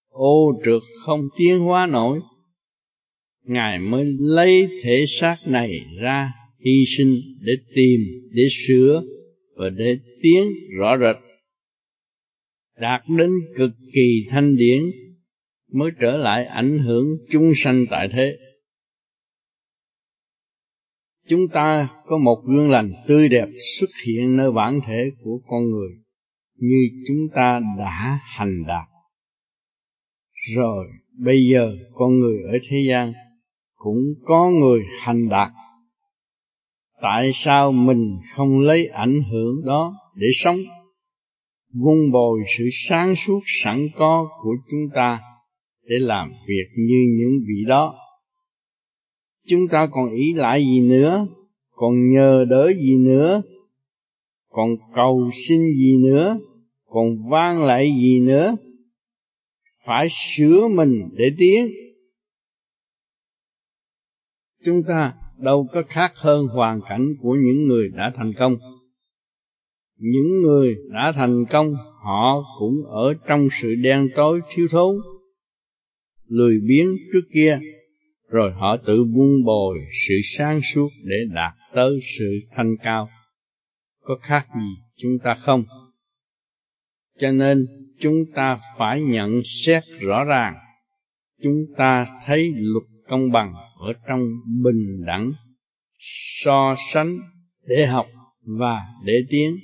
ô 0.10 0.62
trượt 0.66 0.82
không 1.06 1.22
tiến 1.38 1.60
hóa 1.60 1.88
nổi. 1.88 2.20
Ngài 3.43 3.80
mới 3.80 4.06
lấy 4.20 4.68
thể 4.84 5.04
xác 5.08 5.36
này 5.48 5.80
ra 6.02 6.32
hy 6.66 6.86
sinh 6.98 7.16
để 7.39 7.54
tìm, 7.76 8.00
để 8.32 8.43
sửa 8.50 9.04
và 9.56 9.70
để 9.70 9.98
tiến 10.22 10.54
rõ 10.80 10.98
rệt 10.98 11.16
đạt 12.80 13.01
đến 13.17 13.32
cực 13.55 13.71
kỳ 13.93 14.26
thanh 14.32 14.55
điển 14.55 14.84
mới 15.71 15.91
trở 15.99 16.17
lại 16.17 16.45
ảnh 16.45 16.80
hưởng 16.80 17.05
chúng 17.32 17.51
sanh 17.55 17.86
tại 17.89 18.09
thế. 18.13 18.38
Chúng 21.28 21.41
ta 21.53 21.89
có 22.05 22.17
một 22.17 22.43
gương 22.45 22.69
lành 22.69 22.91
tươi 23.07 23.30
đẹp 23.30 23.47
xuất 23.80 23.89
hiện 24.05 24.36
nơi 24.36 24.51
bản 24.51 24.80
thể 24.88 25.11
của 25.23 25.39
con 25.47 25.63
người 25.71 25.89
như 26.55 26.89
chúng 27.07 27.36
ta 27.36 27.61
đã 27.78 28.19
hành 28.23 28.63
đạt. 28.67 28.88
Rồi, 30.55 30.86
bây 31.17 31.45
giờ 31.51 31.76
con 31.93 32.19
người 32.19 32.38
ở 32.51 32.57
thế 32.69 32.80
gian 32.88 33.13
cũng 33.76 34.03
có 34.23 34.49
người 34.49 34.84
hành 34.99 35.30
đạt. 35.30 35.51
Tại 37.01 37.32
sao 37.34 37.71
mình 37.71 38.17
không 38.36 38.59
lấy 38.59 38.88
ảnh 38.88 39.21
hưởng 39.32 39.65
đó 39.65 39.93
để 40.15 40.28
sống? 40.34 40.57
Vun 41.84 42.11
bồi 42.11 42.39
sự 42.57 42.63
sáng 42.71 43.15
suốt 43.15 43.39
sẵn 43.63 43.88
có 43.95 44.28
của 44.43 44.55
chúng 44.69 44.89
ta 44.95 45.21
để 45.84 45.95
làm 45.99 46.32
việc 46.47 46.67
như 46.78 47.05
những 47.17 47.39
vị 47.47 47.65
đó. 47.67 47.95
Chúng 49.47 49.67
ta 49.71 49.88
còn 49.91 50.13
ý 50.13 50.34
lại 50.34 50.61
gì 50.61 50.80
nữa? 50.80 51.28
Còn 51.71 52.09
nhờ 52.09 52.45
đỡ 52.49 52.73
gì 52.73 52.97
nữa? 52.97 53.41
Còn 54.49 54.69
cầu 54.95 55.30
xin 55.34 55.61
gì 55.61 55.97
nữa? 56.03 56.39
Còn 56.86 57.30
vang 57.30 57.63
lại 57.63 57.91
gì 57.91 58.19
nữa? 58.19 58.55
Phải 59.86 60.07
sửa 60.11 60.67
mình 60.67 61.09
để 61.17 61.32
tiến. 61.38 61.67
Chúng 64.65 64.82
ta 64.88 65.13
đâu 65.38 65.67
có 65.73 65.84
khác 65.89 66.11
hơn 66.15 66.47
hoàn 66.47 66.82
cảnh 66.89 67.15
của 67.21 67.36
những 67.45 67.67
người 67.67 67.89
đã 67.89 68.11
thành 68.15 68.34
công 68.39 68.55
những 69.98 70.41
người 70.41 70.76
đã 70.93 71.12
thành 71.12 71.46
công, 71.46 71.74
họ 72.04 72.43
cũng 72.60 72.76
ở 72.89 73.14
trong 73.28 73.48
sự 73.62 73.76
đen 73.76 74.08
tối 74.16 74.41
thiếu 74.50 74.68
thốn, 74.72 74.96
lười 76.28 76.60
biếng 76.68 76.88
trước 77.14 77.28
kia. 77.34 77.60
Rồi 78.30 78.52
họ 78.54 78.78
tự 78.78 79.04
buông 79.04 79.43
bồi 79.46 79.78
sự 80.08 80.16
sáng 80.24 80.62
suốt 80.62 80.89
để 81.04 81.18
đạt 81.34 81.54
tới 81.76 82.00
sự 82.18 82.39
thanh 82.56 82.76
cao. 82.84 83.10
Có 84.02 84.18
khác 84.22 84.48
gì 84.56 84.70
chúng 84.98 85.18
ta 85.24 85.36
không? 85.36 85.64
Cho 87.20 87.32
nên 87.32 87.66
chúng 88.00 88.26
ta 88.36 88.60
phải 88.78 89.02
nhận 89.02 89.41
xét 89.43 89.84
rõ 90.00 90.24
ràng, 90.24 90.56
chúng 91.43 91.66
ta 91.78 92.08
thấy 92.26 92.52
luật 92.56 92.84
công 93.08 93.32
bằng 93.32 93.54
ở 93.80 93.93
trong 94.08 94.20
bình 94.64 95.06
đẳng, 95.06 95.32
so 96.00 96.76
sánh, 96.93 97.18
để 97.68 97.86
học 97.86 98.06
và 98.60 98.82
để 99.06 99.22
tiến 99.30 99.58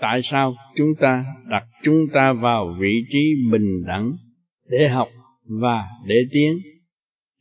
tại 0.00 0.20
sao 0.22 0.54
chúng 0.76 0.94
ta 1.00 1.24
đặt 1.50 1.66
chúng 1.82 2.08
ta 2.14 2.32
vào 2.32 2.76
vị 2.80 3.04
trí 3.10 3.34
bình 3.52 3.84
đẳng 3.86 4.16
để 4.68 4.88
học 4.88 5.08
và 5.60 5.84
để 6.06 6.22
tiến? 6.32 6.58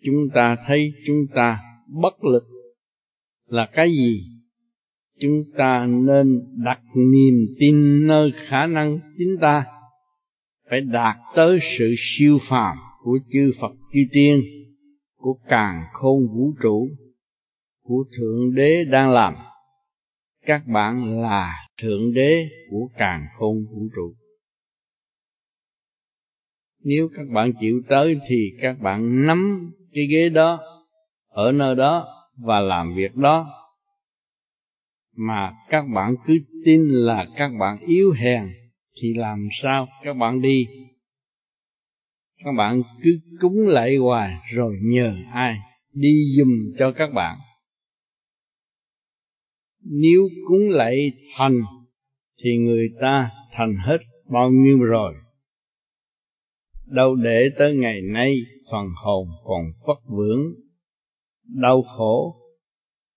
Chúng 0.04 0.30
ta 0.34 0.58
thấy 0.68 0.94
chúng 1.06 1.26
ta 1.36 1.60
bất 2.02 2.24
lực 2.24 2.44
là 3.46 3.70
cái 3.74 3.90
gì? 3.90 4.22
Chúng 5.22 5.44
ta 5.58 5.88
nên 5.88 6.40
đặt 6.66 6.80
niềm 6.96 7.56
tin 7.60 8.08
nơi 8.08 8.34
khả 8.46 8.68
năng 8.68 9.00
chính 9.18 9.38
ta. 9.42 9.66
Phải 10.70 10.82
đạt 10.82 11.16
tới 11.36 11.60
sự 11.62 11.96
siêu 11.98 12.38
phàm 12.42 12.78
của 13.04 13.20
chư 13.30 13.52
Phật 13.62 13.72
chư 13.94 14.00
tiên, 14.12 14.42
của 15.16 15.40
càng 15.48 15.84
khôn 15.94 16.28
vũ 16.36 16.54
trụ, 16.62 16.90
của 17.82 18.04
thượng 18.18 18.56
đế 18.56 18.86
đang 18.86 19.10
làm. 19.10 19.36
Các 20.46 20.68
bạn 20.68 21.22
là 21.22 21.65
thượng 21.82 22.14
đế 22.14 22.50
của 22.70 22.90
càng 22.98 23.26
khôn 23.34 23.66
vũ 23.72 23.88
trụ. 23.96 24.16
Nếu 26.84 27.10
các 27.16 27.28
bạn 27.34 27.52
chịu 27.62 27.82
tới 27.90 28.20
thì 28.30 28.52
các 28.62 28.80
bạn 28.80 29.26
nắm 29.26 29.72
cái 29.94 30.06
ghế 30.06 30.30
đó 30.30 30.60
ở 31.28 31.52
nơi 31.52 31.76
đó 31.76 32.08
và 32.38 32.60
làm 32.60 32.96
việc 32.96 33.16
đó. 33.16 33.52
Mà 35.18 35.52
các 35.70 35.82
bạn 35.82 36.16
cứ 36.28 36.40
tin 36.66 36.90
là 36.90 37.28
các 37.38 37.52
bạn 37.60 37.78
yếu 37.88 38.12
hèn 38.12 38.44
thì 39.02 39.14
làm 39.14 39.48
sao 39.62 39.88
các 40.04 40.14
bạn 40.14 40.42
đi? 40.42 40.68
Các 42.44 42.52
bạn 42.58 42.82
cứ 43.04 43.20
cúng 43.40 43.68
lại 43.68 43.96
hoài 43.96 44.34
rồi 44.54 44.76
nhờ 44.82 45.16
ai 45.34 45.58
đi 45.94 46.36
dùm 46.38 46.74
cho 46.78 46.92
các 46.92 47.14
bạn? 47.14 47.38
Nếu 49.86 50.22
cúng 50.48 50.70
lạy 50.70 51.12
thành, 51.36 51.62
thì 52.44 52.58
người 52.58 52.90
ta 53.02 53.30
thành 53.54 53.76
hết 53.86 53.98
bao 54.32 54.52
nhiêu 54.52 54.78
rồi? 54.78 55.14
Đâu 56.86 57.16
để 57.16 57.50
tới 57.58 57.76
ngày 57.76 58.02
nay 58.02 58.38
phần 58.72 58.88
hồn 59.04 59.28
còn 59.44 59.64
vất 59.88 60.00
vưởng, 60.10 60.54
đau 61.44 61.82
khổ, 61.82 62.36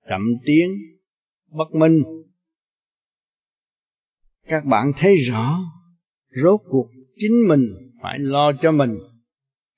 chậm 0.09 0.23
tiến, 0.45 0.73
bất 1.51 1.75
minh. 1.75 2.03
Các 4.49 4.65
bạn 4.65 4.93
thấy 4.97 5.17
rõ, 5.17 5.59
rốt 6.43 6.61
cuộc 6.71 6.89
chính 7.17 7.49
mình 7.49 7.93
phải 8.03 8.19
lo 8.19 8.53
cho 8.63 8.73
mình, 8.73 8.99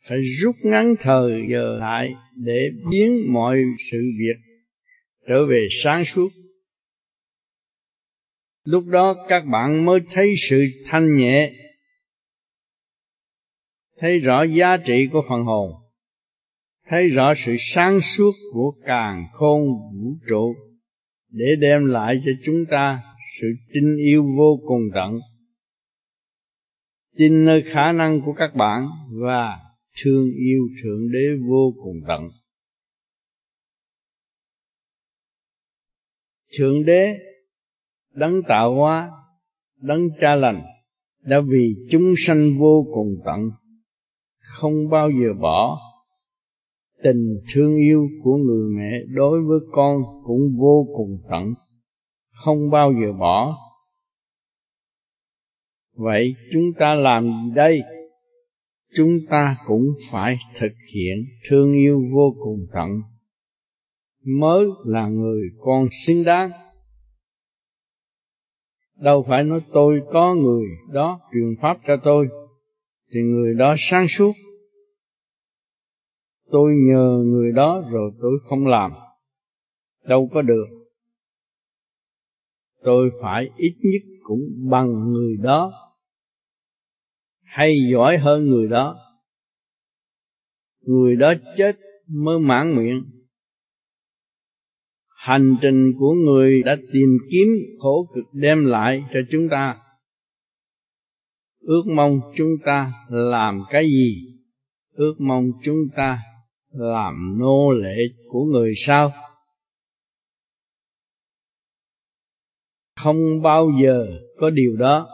phải 0.09 0.19
rút 0.23 0.55
ngắn 0.65 0.95
thời 1.01 1.47
giờ 1.51 1.77
lại 1.79 2.15
để 2.37 2.71
biến 2.91 3.33
mọi 3.33 3.59
sự 3.91 3.99
việc 4.19 4.37
trở 5.29 5.47
về 5.47 5.69
sáng 5.71 6.05
suốt 6.05 6.29
lúc 8.63 8.85
đó 8.87 9.27
các 9.29 9.41
bạn 9.41 9.85
mới 9.85 10.01
thấy 10.11 10.35
sự 10.49 10.65
thanh 10.87 11.17
nhẹ, 11.17 11.53
thấy 13.99 14.21
rõ 14.21 14.43
giá 14.43 14.77
trị 14.77 15.09
của 15.13 15.23
phần 15.29 15.45
hồn, 15.45 15.73
thấy 16.87 17.11
rõ 17.11 17.35
sự 17.35 17.57
sáng 17.59 18.01
suốt 18.01 18.33
của 18.53 18.73
càng 18.85 19.25
khôn 19.33 19.63
vũ 20.03 20.17
trụ 20.29 20.55
để 21.29 21.57
đem 21.61 21.85
lại 21.85 22.21
cho 22.25 22.33
chúng 22.45 22.65
ta 22.71 23.03
sự 23.41 23.47
tin 23.75 23.97
yêu 23.97 24.27
vô 24.37 24.61
cùng 24.67 24.83
tận. 24.95 25.21
Tin 27.17 27.45
nơi 27.45 27.63
khả 27.63 27.93
năng 27.93 28.21
của 28.21 28.33
các 28.33 28.55
bạn 28.55 28.89
và 29.23 29.59
thương 30.03 30.31
yêu 30.31 30.69
thượng 30.83 31.13
đế 31.13 31.27
vô 31.49 31.75
cùng 31.85 31.97
tận. 32.09 32.23
Thượng 36.59 36.85
đế 36.85 37.19
đấng 38.15 38.43
tạo 38.49 38.75
hóa, 38.75 39.11
đấng 39.81 40.01
cha 40.21 40.35
lành, 40.35 40.63
đã 41.23 41.41
vì 41.41 41.75
chúng 41.91 42.15
sanh 42.19 42.51
vô 42.59 42.85
cùng 42.95 43.17
tận, 43.25 43.51
không 44.41 44.89
bao 44.91 45.11
giờ 45.11 45.33
bỏ. 45.41 45.79
Tình 47.03 47.41
thương 47.53 47.77
yêu 47.77 48.09
của 48.23 48.37
người 48.37 48.71
mẹ 48.77 48.99
đối 49.09 49.41
với 49.43 49.59
con 49.73 50.03
cũng 50.25 50.41
vô 50.61 50.87
cùng 50.97 51.19
tận, 51.31 51.45
không 52.31 52.71
bao 52.71 52.93
giờ 52.93 53.13
bỏ. 53.13 53.57
Vậy 55.95 56.35
chúng 56.53 56.73
ta 56.79 56.95
làm 56.95 57.25
gì 57.25 57.55
đây, 57.55 57.83
chúng 58.97 59.19
ta 59.31 59.57
cũng 59.67 59.85
phải 60.11 60.39
thực 60.57 60.73
hiện 60.95 61.27
thương 61.49 61.73
yêu 61.73 62.03
vô 62.15 62.35
cùng 62.45 62.67
tận. 62.73 62.91
Mới 64.25 64.67
là 64.85 65.09
người 65.09 65.43
con 65.61 65.89
xứng 66.07 66.23
đáng 66.27 66.51
đâu 69.01 69.25
phải 69.29 69.45
nói 69.45 69.61
tôi 69.73 70.03
có 70.11 70.35
người 70.35 70.67
đó 70.93 71.21
truyền 71.33 71.55
pháp 71.63 71.79
cho 71.87 71.97
tôi, 71.97 72.29
thì 73.13 73.21
người 73.21 73.55
đó 73.55 73.75
sáng 73.79 74.09
suốt. 74.09 74.33
Tôi 76.51 76.73
nhờ 76.73 77.23
người 77.25 77.53
đó 77.53 77.83
rồi 77.91 78.11
tôi 78.21 78.33
không 78.49 78.67
làm. 78.67 78.93
Đâu 80.05 80.29
có 80.33 80.43
được. 80.43 80.67
Tôi 82.83 83.11
phải 83.23 83.51
ít 83.57 83.75
nhất 83.83 84.19
cũng 84.23 84.41
bằng 84.71 85.13
người 85.13 85.37
đó, 85.43 85.73
hay 87.43 87.75
giỏi 87.93 88.17
hơn 88.17 88.47
người 88.47 88.69
đó. 88.69 88.97
Người 90.81 91.17
đó 91.17 91.33
chết 91.57 91.77
mới 92.07 92.39
mãn 92.39 92.75
nguyện 92.75 93.20
hành 95.21 95.57
trình 95.63 95.93
của 95.99 96.15
người 96.15 96.63
đã 96.63 96.77
tìm 96.93 97.19
kiếm 97.31 97.49
khổ 97.79 98.09
cực 98.15 98.25
đem 98.33 98.65
lại 98.65 99.05
cho 99.15 99.21
chúng 99.31 99.49
ta. 99.49 99.77
Ước 101.61 101.83
mong 101.97 102.21
chúng 102.37 102.49
ta 102.65 102.93
làm 103.09 103.63
cái 103.71 103.85
gì? 103.85 104.17
Ước 104.93 105.15
mong 105.19 105.45
chúng 105.65 105.77
ta 105.97 106.19
làm 106.73 107.39
nô 107.39 107.71
lệ 107.71 107.97
của 108.29 108.45
người 108.45 108.73
sao? 108.77 109.13
Không 112.97 113.43
bao 113.43 113.71
giờ 113.83 114.07
có 114.39 114.51
điều 114.51 114.77
đó. 114.77 115.09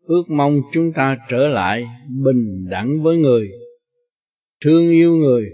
Ước 0.00 0.24
mong 0.28 0.60
chúng 0.72 0.92
ta 0.94 1.18
trở 1.28 1.48
lại 1.48 1.84
bình 2.24 2.66
đẳng 2.70 3.02
với 3.02 3.16
người, 3.16 3.50
thương 4.64 4.90
yêu 4.90 5.16
người 5.16 5.44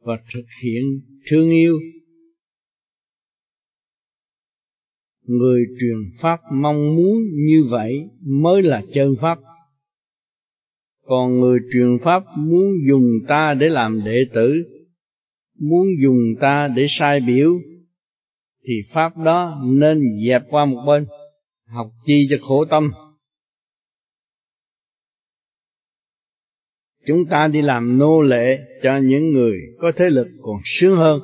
và 0.00 0.18
thực 0.34 0.44
hiện 0.62 0.82
thương 1.30 1.50
yêu. 1.50 1.78
Người 5.24 5.64
truyền 5.80 6.18
pháp 6.18 6.40
mong 6.52 6.96
muốn 6.96 7.22
như 7.46 7.64
vậy 7.70 8.08
mới 8.20 8.62
là 8.62 8.82
chân 8.94 9.14
pháp. 9.20 9.38
Còn 11.06 11.40
người 11.40 11.58
truyền 11.72 11.98
pháp 12.04 12.24
muốn 12.36 12.72
dùng 12.88 13.04
ta 13.28 13.54
để 13.54 13.68
làm 13.68 14.04
đệ 14.04 14.24
tử, 14.34 14.64
muốn 15.58 15.86
dùng 16.02 16.34
ta 16.40 16.68
để 16.68 16.86
sai 16.88 17.20
biểu, 17.20 17.60
thì 18.64 18.74
pháp 18.88 19.16
đó 19.16 19.62
nên 19.64 20.02
dẹp 20.26 20.42
qua 20.50 20.64
một 20.64 20.84
bên, 20.86 21.06
học 21.64 21.90
chi 22.06 22.26
cho 22.30 22.36
khổ 22.40 22.64
tâm. 22.64 22.92
Chúng 27.06 27.24
ta 27.30 27.48
đi 27.48 27.62
làm 27.62 27.98
nô 27.98 28.22
lệ 28.22 28.58
cho 28.82 28.96
những 28.96 29.32
người 29.32 29.58
có 29.78 29.92
thế 29.92 30.10
lực 30.10 30.26
còn 30.42 30.56
sướng 30.64 30.96
hơn, 30.96 31.20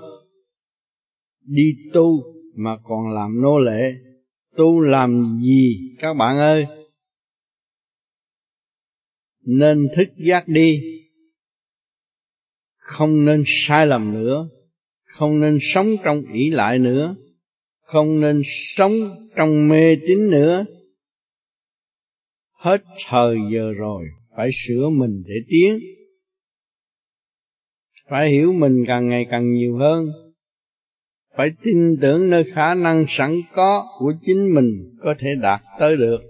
đi 1.41 1.77
tu 1.93 2.38
mà 2.59 2.77
còn 2.85 3.09
làm 3.15 3.43
nô 3.43 3.59
lệ. 3.59 3.93
Tu 4.57 4.81
làm 4.81 5.39
gì? 5.43 5.97
Các 5.99 6.15
bạn 6.15 6.39
ơi, 6.39 6.67
nên 9.41 9.89
thức 9.97 10.09
giác 10.17 10.49
đi. 10.49 10.83
Không 12.77 13.25
nên 13.25 13.43
sai 13.47 13.87
lầm 13.87 14.13
nữa. 14.13 14.49
Không 15.05 15.41
nên 15.41 15.59
sống 15.61 15.87
trong 16.05 16.23
ỷ 16.33 16.51
lại 16.51 16.79
nữa. 16.79 17.17
Không 17.81 18.21
nên 18.21 18.43
sống 18.45 18.93
trong 19.37 19.69
mê 19.69 19.97
tín 19.97 20.31
nữa. 20.31 20.65
Hết 22.53 22.83
thời 23.09 23.37
giờ 23.55 23.73
rồi, 23.73 24.05
phải 24.37 24.51
sửa 24.67 24.89
mình 24.89 25.23
để 25.27 25.35
tiến. 25.49 25.79
Phải 28.11 28.31
hiểu 28.31 28.53
mình 28.53 28.85
càng 28.87 29.09
ngày 29.09 29.27
càng 29.31 29.55
nhiều 29.55 29.77
hơn 29.77 30.28
phải 31.39 31.53
tin 31.64 31.97
tưởng 32.03 32.30
nơi 32.30 32.45
khả 32.55 32.74
năng 32.74 33.05
sẵn 33.09 33.30
có 33.55 33.86
của 33.99 34.12
chính 34.22 34.55
mình 34.55 34.97
có 35.01 35.14
thể 35.18 35.28
đạt 35.43 35.61
tới 35.78 35.97
được. 35.97 36.20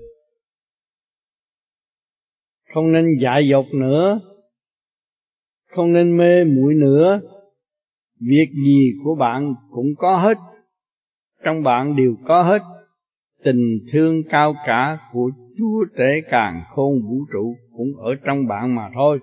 Không 2.75 2.93
nên 2.93 3.07
dại 3.21 3.49
dột 3.49 3.67
nữa. 3.75 4.21
Không 5.67 5.93
nên 5.93 6.17
mê 6.17 6.45
muội 6.45 6.75
nữa. 6.75 7.21
Việc 8.21 8.49
gì 8.67 8.93
của 9.05 9.15
bạn 9.15 9.55
cũng 9.71 9.87
có 9.99 10.17
hết. 10.17 10.39
Trong 11.45 11.63
bạn 11.63 11.97
đều 11.97 12.17
có 12.25 12.43
hết. 12.43 12.63
Tình 13.45 13.79
thương 13.93 14.23
cao 14.31 14.55
cả 14.67 14.99
của 15.13 15.31
chúa 15.59 15.85
tể 15.99 16.21
càng 16.31 16.63
khôn 16.69 16.95
vũ 17.09 17.25
trụ 17.33 17.57
cũng 17.77 17.97
ở 17.97 18.15
trong 18.25 18.47
bạn 18.47 18.75
mà 18.75 18.91
thôi. 18.95 19.21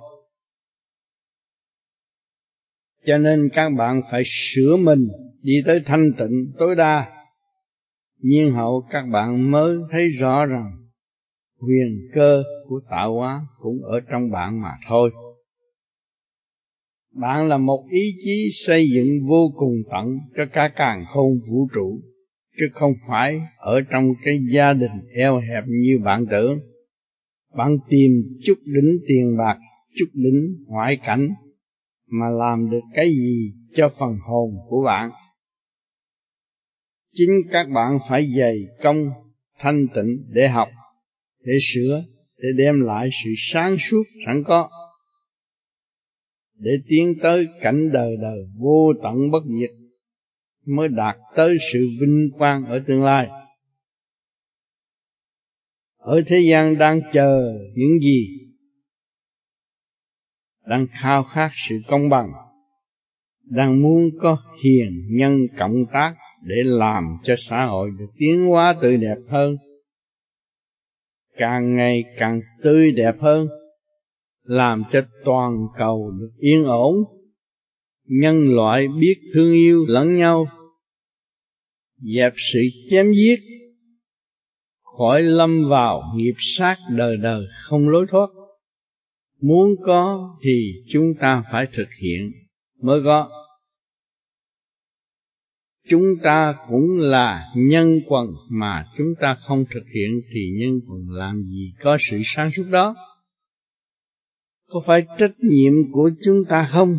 Cho 3.05 3.17
nên 3.17 3.49
các 3.53 3.69
bạn 3.69 4.01
phải 4.11 4.23
sửa 4.25 4.77
mình 4.77 5.07
đi 5.45 5.53
tới 5.65 5.81
thanh 5.85 6.11
tịnh, 6.17 6.51
tối 6.57 6.75
đa. 6.75 7.11
Nhiên 8.19 8.53
hậu 8.53 8.83
các 8.89 9.05
bạn 9.11 9.51
mới 9.51 9.77
thấy 9.91 10.09
rõ 10.09 10.45
rằng 10.45 10.71
quyền 11.57 12.09
cơ 12.13 12.43
của 12.67 12.79
tạo 12.89 13.13
hóa 13.13 13.41
cũng 13.59 13.83
ở 13.83 13.99
trong 14.11 14.31
bạn 14.31 14.61
mà 14.61 14.71
thôi. 14.87 15.11
Bạn 17.13 17.49
là 17.49 17.57
một 17.57 17.85
ý 17.91 18.11
chí 18.25 18.49
xây 18.65 18.89
dựng 18.89 19.27
vô 19.27 19.51
cùng 19.55 19.73
tận 19.91 20.17
cho 20.37 20.45
cả 20.53 20.71
càng 20.75 21.05
khôn 21.13 21.39
vũ 21.51 21.67
trụ, 21.73 22.01
chứ 22.59 22.69
không 22.73 22.91
phải 23.07 23.41
ở 23.57 23.81
trong 23.81 24.13
cái 24.25 24.39
gia 24.53 24.73
đình 24.73 25.07
eo 25.15 25.39
hẹp 25.39 25.63
như 25.67 25.99
bạn 26.03 26.25
tưởng. 26.31 26.59
Bạn 27.57 27.77
tìm 27.89 28.11
chút 28.43 28.57
đỉnh 28.65 28.97
tiền 29.07 29.37
bạc, 29.37 29.57
chút 29.95 30.07
đỉnh 30.13 30.65
ngoại 30.67 30.97
cảnh 30.97 31.29
mà 32.07 32.29
làm 32.29 32.69
được 32.69 32.83
cái 32.95 33.09
gì 33.09 33.53
cho 33.75 33.89
phần 33.99 34.17
hồn 34.27 34.49
của 34.69 34.83
bạn 34.85 35.11
chính 37.15 37.29
các 37.51 37.67
bạn 37.69 37.97
phải 38.09 38.27
dày 38.37 38.67
công, 38.81 39.09
thanh 39.59 39.87
tịnh 39.95 40.25
để 40.29 40.47
học, 40.47 40.69
để 41.39 41.53
sửa, 41.61 42.03
để 42.37 42.49
đem 42.57 42.81
lại 42.81 43.09
sự 43.23 43.29
sáng 43.37 43.77
suốt, 43.77 44.03
sẵn 44.25 44.43
có. 44.43 44.69
Để 46.57 46.71
tiến 46.87 47.13
tới 47.21 47.47
cảnh 47.61 47.91
đời 47.93 48.17
đời 48.21 48.39
vô 48.57 48.93
tận 49.03 49.31
bất 49.31 49.43
diệt, 49.59 49.71
mới 50.65 50.87
đạt 50.87 51.17
tới 51.35 51.57
sự 51.73 51.79
vinh 52.01 52.29
quang 52.37 52.65
ở 52.65 52.79
tương 52.87 53.03
lai. 53.03 53.29
Ở 55.97 56.21
thế 56.27 56.39
gian 56.39 56.77
đang 56.77 57.01
chờ 57.13 57.59
những 57.75 57.99
gì? 57.99 58.27
Đang 60.67 60.87
khao 60.91 61.23
khát 61.23 61.51
sự 61.55 61.75
công 61.87 62.09
bằng, 62.09 62.31
đang 63.43 63.81
muốn 63.81 64.09
có 64.21 64.37
hiền 64.63 64.89
nhân 65.09 65.39
cộng 65.57 65.85
tác 65.93 66.15
để 66.45 66.55
làm 66.63 67.17
cho 67.23 67.35
xã 67.37 67.65
hội 67.65 67.89
được 67.99 68.09
tiến 68.17 68.45
hóa 68.45 68.75
tươi 68.81 68.97
đẹp 68.97 69.17
hơn. 69.29 69.57
Càng 71.37 71.75
ngày 71.75 72.03
càng 72.17 72.41
tươi 72.63 72.91
đẹp 72.91 73.15
hơn, 73.19 73.47
làm 74.43 74.83
cho 74.91 75.01
toàn 75.23 75.67
cầu 75.77 76.11
được 76.19 76.31
yên 76.37 76.63
ổn. 76.63 76.95
Nhân 78.07 78.55
loại 78.55 78.87
biết 78.99 79.15
thương 79.33 79.53
yêu 79.53 79.85
lẫn 79.87 80.15
nhau. 80.15 80.47
Dẹp 82.15 82.33
sự 82.37 82.59
chém 82.89 83.13
giết. 83.13 83.39
Khỏi 84.97 85.23
lâm 85.23 85.69
vào 85.69 86.01
nghiệp 86.15 86.35
sát 86.37 86.77
đời 86.89 87.17
đời 87.17 87.45
không 87.63 87.89
lối 87.89 88.05
thoát. 88.09 88.27
Muốn 89.41 89.75
có 89.85 90.29
thì 90.43 90.73
chúng 90.89 91.13
ta 91.19 91.43
phải 91.51 91.67
thực 91.73 91.87
hiện. 92.01 92.31
Mới 92.81 93.01
có 93.05 93.29
chúng 95.87 96.15
ta 96.23 96.55
cũng 96.67 96.97
là 96.97 97.45
nhân 97.55 97.99
quần 98.07 98.27
mà 98.49 98.85
chúng 98.97 99.13
ta 99.21 99.35
không 99.35 99.65
thực 99.73 99.83
hiện 99.95 100.21
thì 100.33 100.51
nhân 100.59 100.79
quần 100.87 101.09
làm 101.09 101.43
gì 101.43 101.73
có 101.81 101.97
sự 101.99 102.21
sáng 102.23 102.51
suốt 102.51 102.65
đó? 102.69 102.95
Có 104.69 104.81
phải 104.85 105.05
trách 105.17 105.39
nhiệm 105.39 105.73
của 105.91 106.09
chúng 106.23 106.45
ta 106.49 106.67
không? 106.71 106.97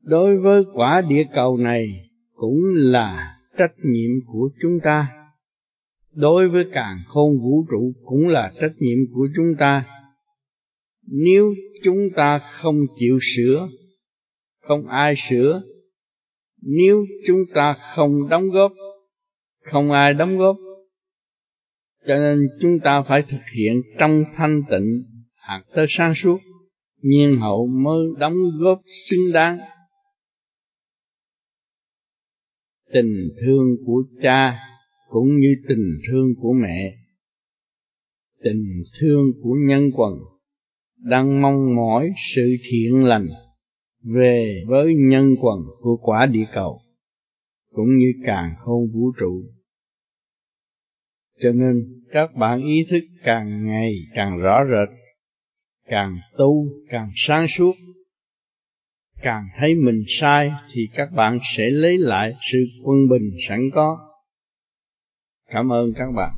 Đối 0.00 0.38
với 0.38 0.62
quả 0.74 1.00
địa 1.08 1.24
cầu 1.34 1.56
này 1.56 2.02
cũng 2.34 2.60
là 2.74 3.38
trách 3.58 3.74
nhiệm 3.84 4.10
của 4.26 4.50
chúng 4.62 4.78
ta. 4.84 5.08
Đối 6.12 6.48
với 6.48 6.64
càng 6.72 6.98
khôn 7.06 7.38
vũ 7.42 7.66
trụ 7.70 7.92
cũng 8.04 8.28
là 8.28 8.52
trách 8.60 8.74
nhiệm 8.78 8.98
của 9.14 9.28
chúng 9.36 9.54
ta. 9.58 9.86
Nếu 11.06 11.54
chúng 11.82 12.08
ta 12.16 12.38
không 12.38 12.76
chịu 12.98 13.18
sửa, 13.22 13.68
không 14.60 14.86
ai 14.86 15.14
sửa 15.16 15.62
nếu 16.66 17.06
chúng 17.26 17.38
ta 17.54 17.76
không 17.94 18.28
đóng 18.28 18.50
góp, 18.50 18.72
không 19.64 19.90
ai 19.90 20.14
đóng 20.14 20.38
góp, 20.38 20.56
cho 22.06 22.14
nên 22.14 22.38
chúng 22.60 22.78
ta 22.84 23.02
phải 23.02 23.22
thực 23.22 23.42
hiện 23.56 23.82
trong 23.98 24.24
thanh 24.36 24.62
tịnh, 24.70 25.04
hạt 25.48 25.62
tới 25.74 25.86
sáng 25.88 26.14
suốt, 26.14 26.38
nhiên 27.02 27.40
hậu 27.40 27.66
mới 27.66 28.06
đóng 28.18 28.36
góp 28.60 28.80
xứng 28.86 29.32
đáng. 29.34 29.58
Tình 32.92 33.28
thương 33.40 33.76
của 33.86 34.02
cha 34.22 34.58
cũng 35.08 35.38
như 35.38 35.54
tình 35.68 36.00
thương 36.08 36.34
của 36.40 36.52
mẹ, 36.52 36.96
tình 38.42 38.82
thương 39.00 39.32
của 39.42 39.54
nhân 39.66 39.90
quần 39.94 40.14
đang 40.96 41.42
mong 41.42 41.76
mỏi 41.76 42.10
sự 42.34 42.56
thiện 42.70 43.04
lành 43.04 43.26
về 44.04 44.64
với 44.66 44.94
nhân 44.94 45.34
quần 45.40 45.58
của 45.80 45.96
quả 46.02 46.26
địa 46.26 46.44
cầu, 46.52 46.80
cũng 47.72 47.96
như 47.98 48.12
càng 48.24 48.54
không 48.58 48.86
vũ 48.92 49.12
trụ. 49.18 49.42
Cho 51.40 51.52
nên 51.52 52.02
các 52.10 52.34
bạn 52.34 52.62
ý 52.66 52.84
thức 52.90 53.04
càng 53.22 53.66
ngày 53.66 53.92
càng 54.14 54.38
rõ 54.38 54.64
rệt, 54.64 54.98
càng 55.88 56.18
tu 56.38 56.66
càng 56.88 57.10
sáng 57.16 57.48
suốt, 57.48 57.72
càng 59.22 59.48
thấy 59.58 59.74
mình 59.74 60.04
sai 60.08 60.52
thì 60.72 60.88
các 60.94 61.08
bạn 61.12 61.38
sẽ 61.56 61.70
lấy 61.70 61.98
lại 61.98 62.34
sự 62.52 62.58
quân 62.82 63.08
bình 63.10 63.30
sẵn 63.48 63.60
có. 63.74 64.10
Cảm 65.46 65.72
ơn 65.72 65.92
các 65.96 66.12
bạn. 66.16 66.32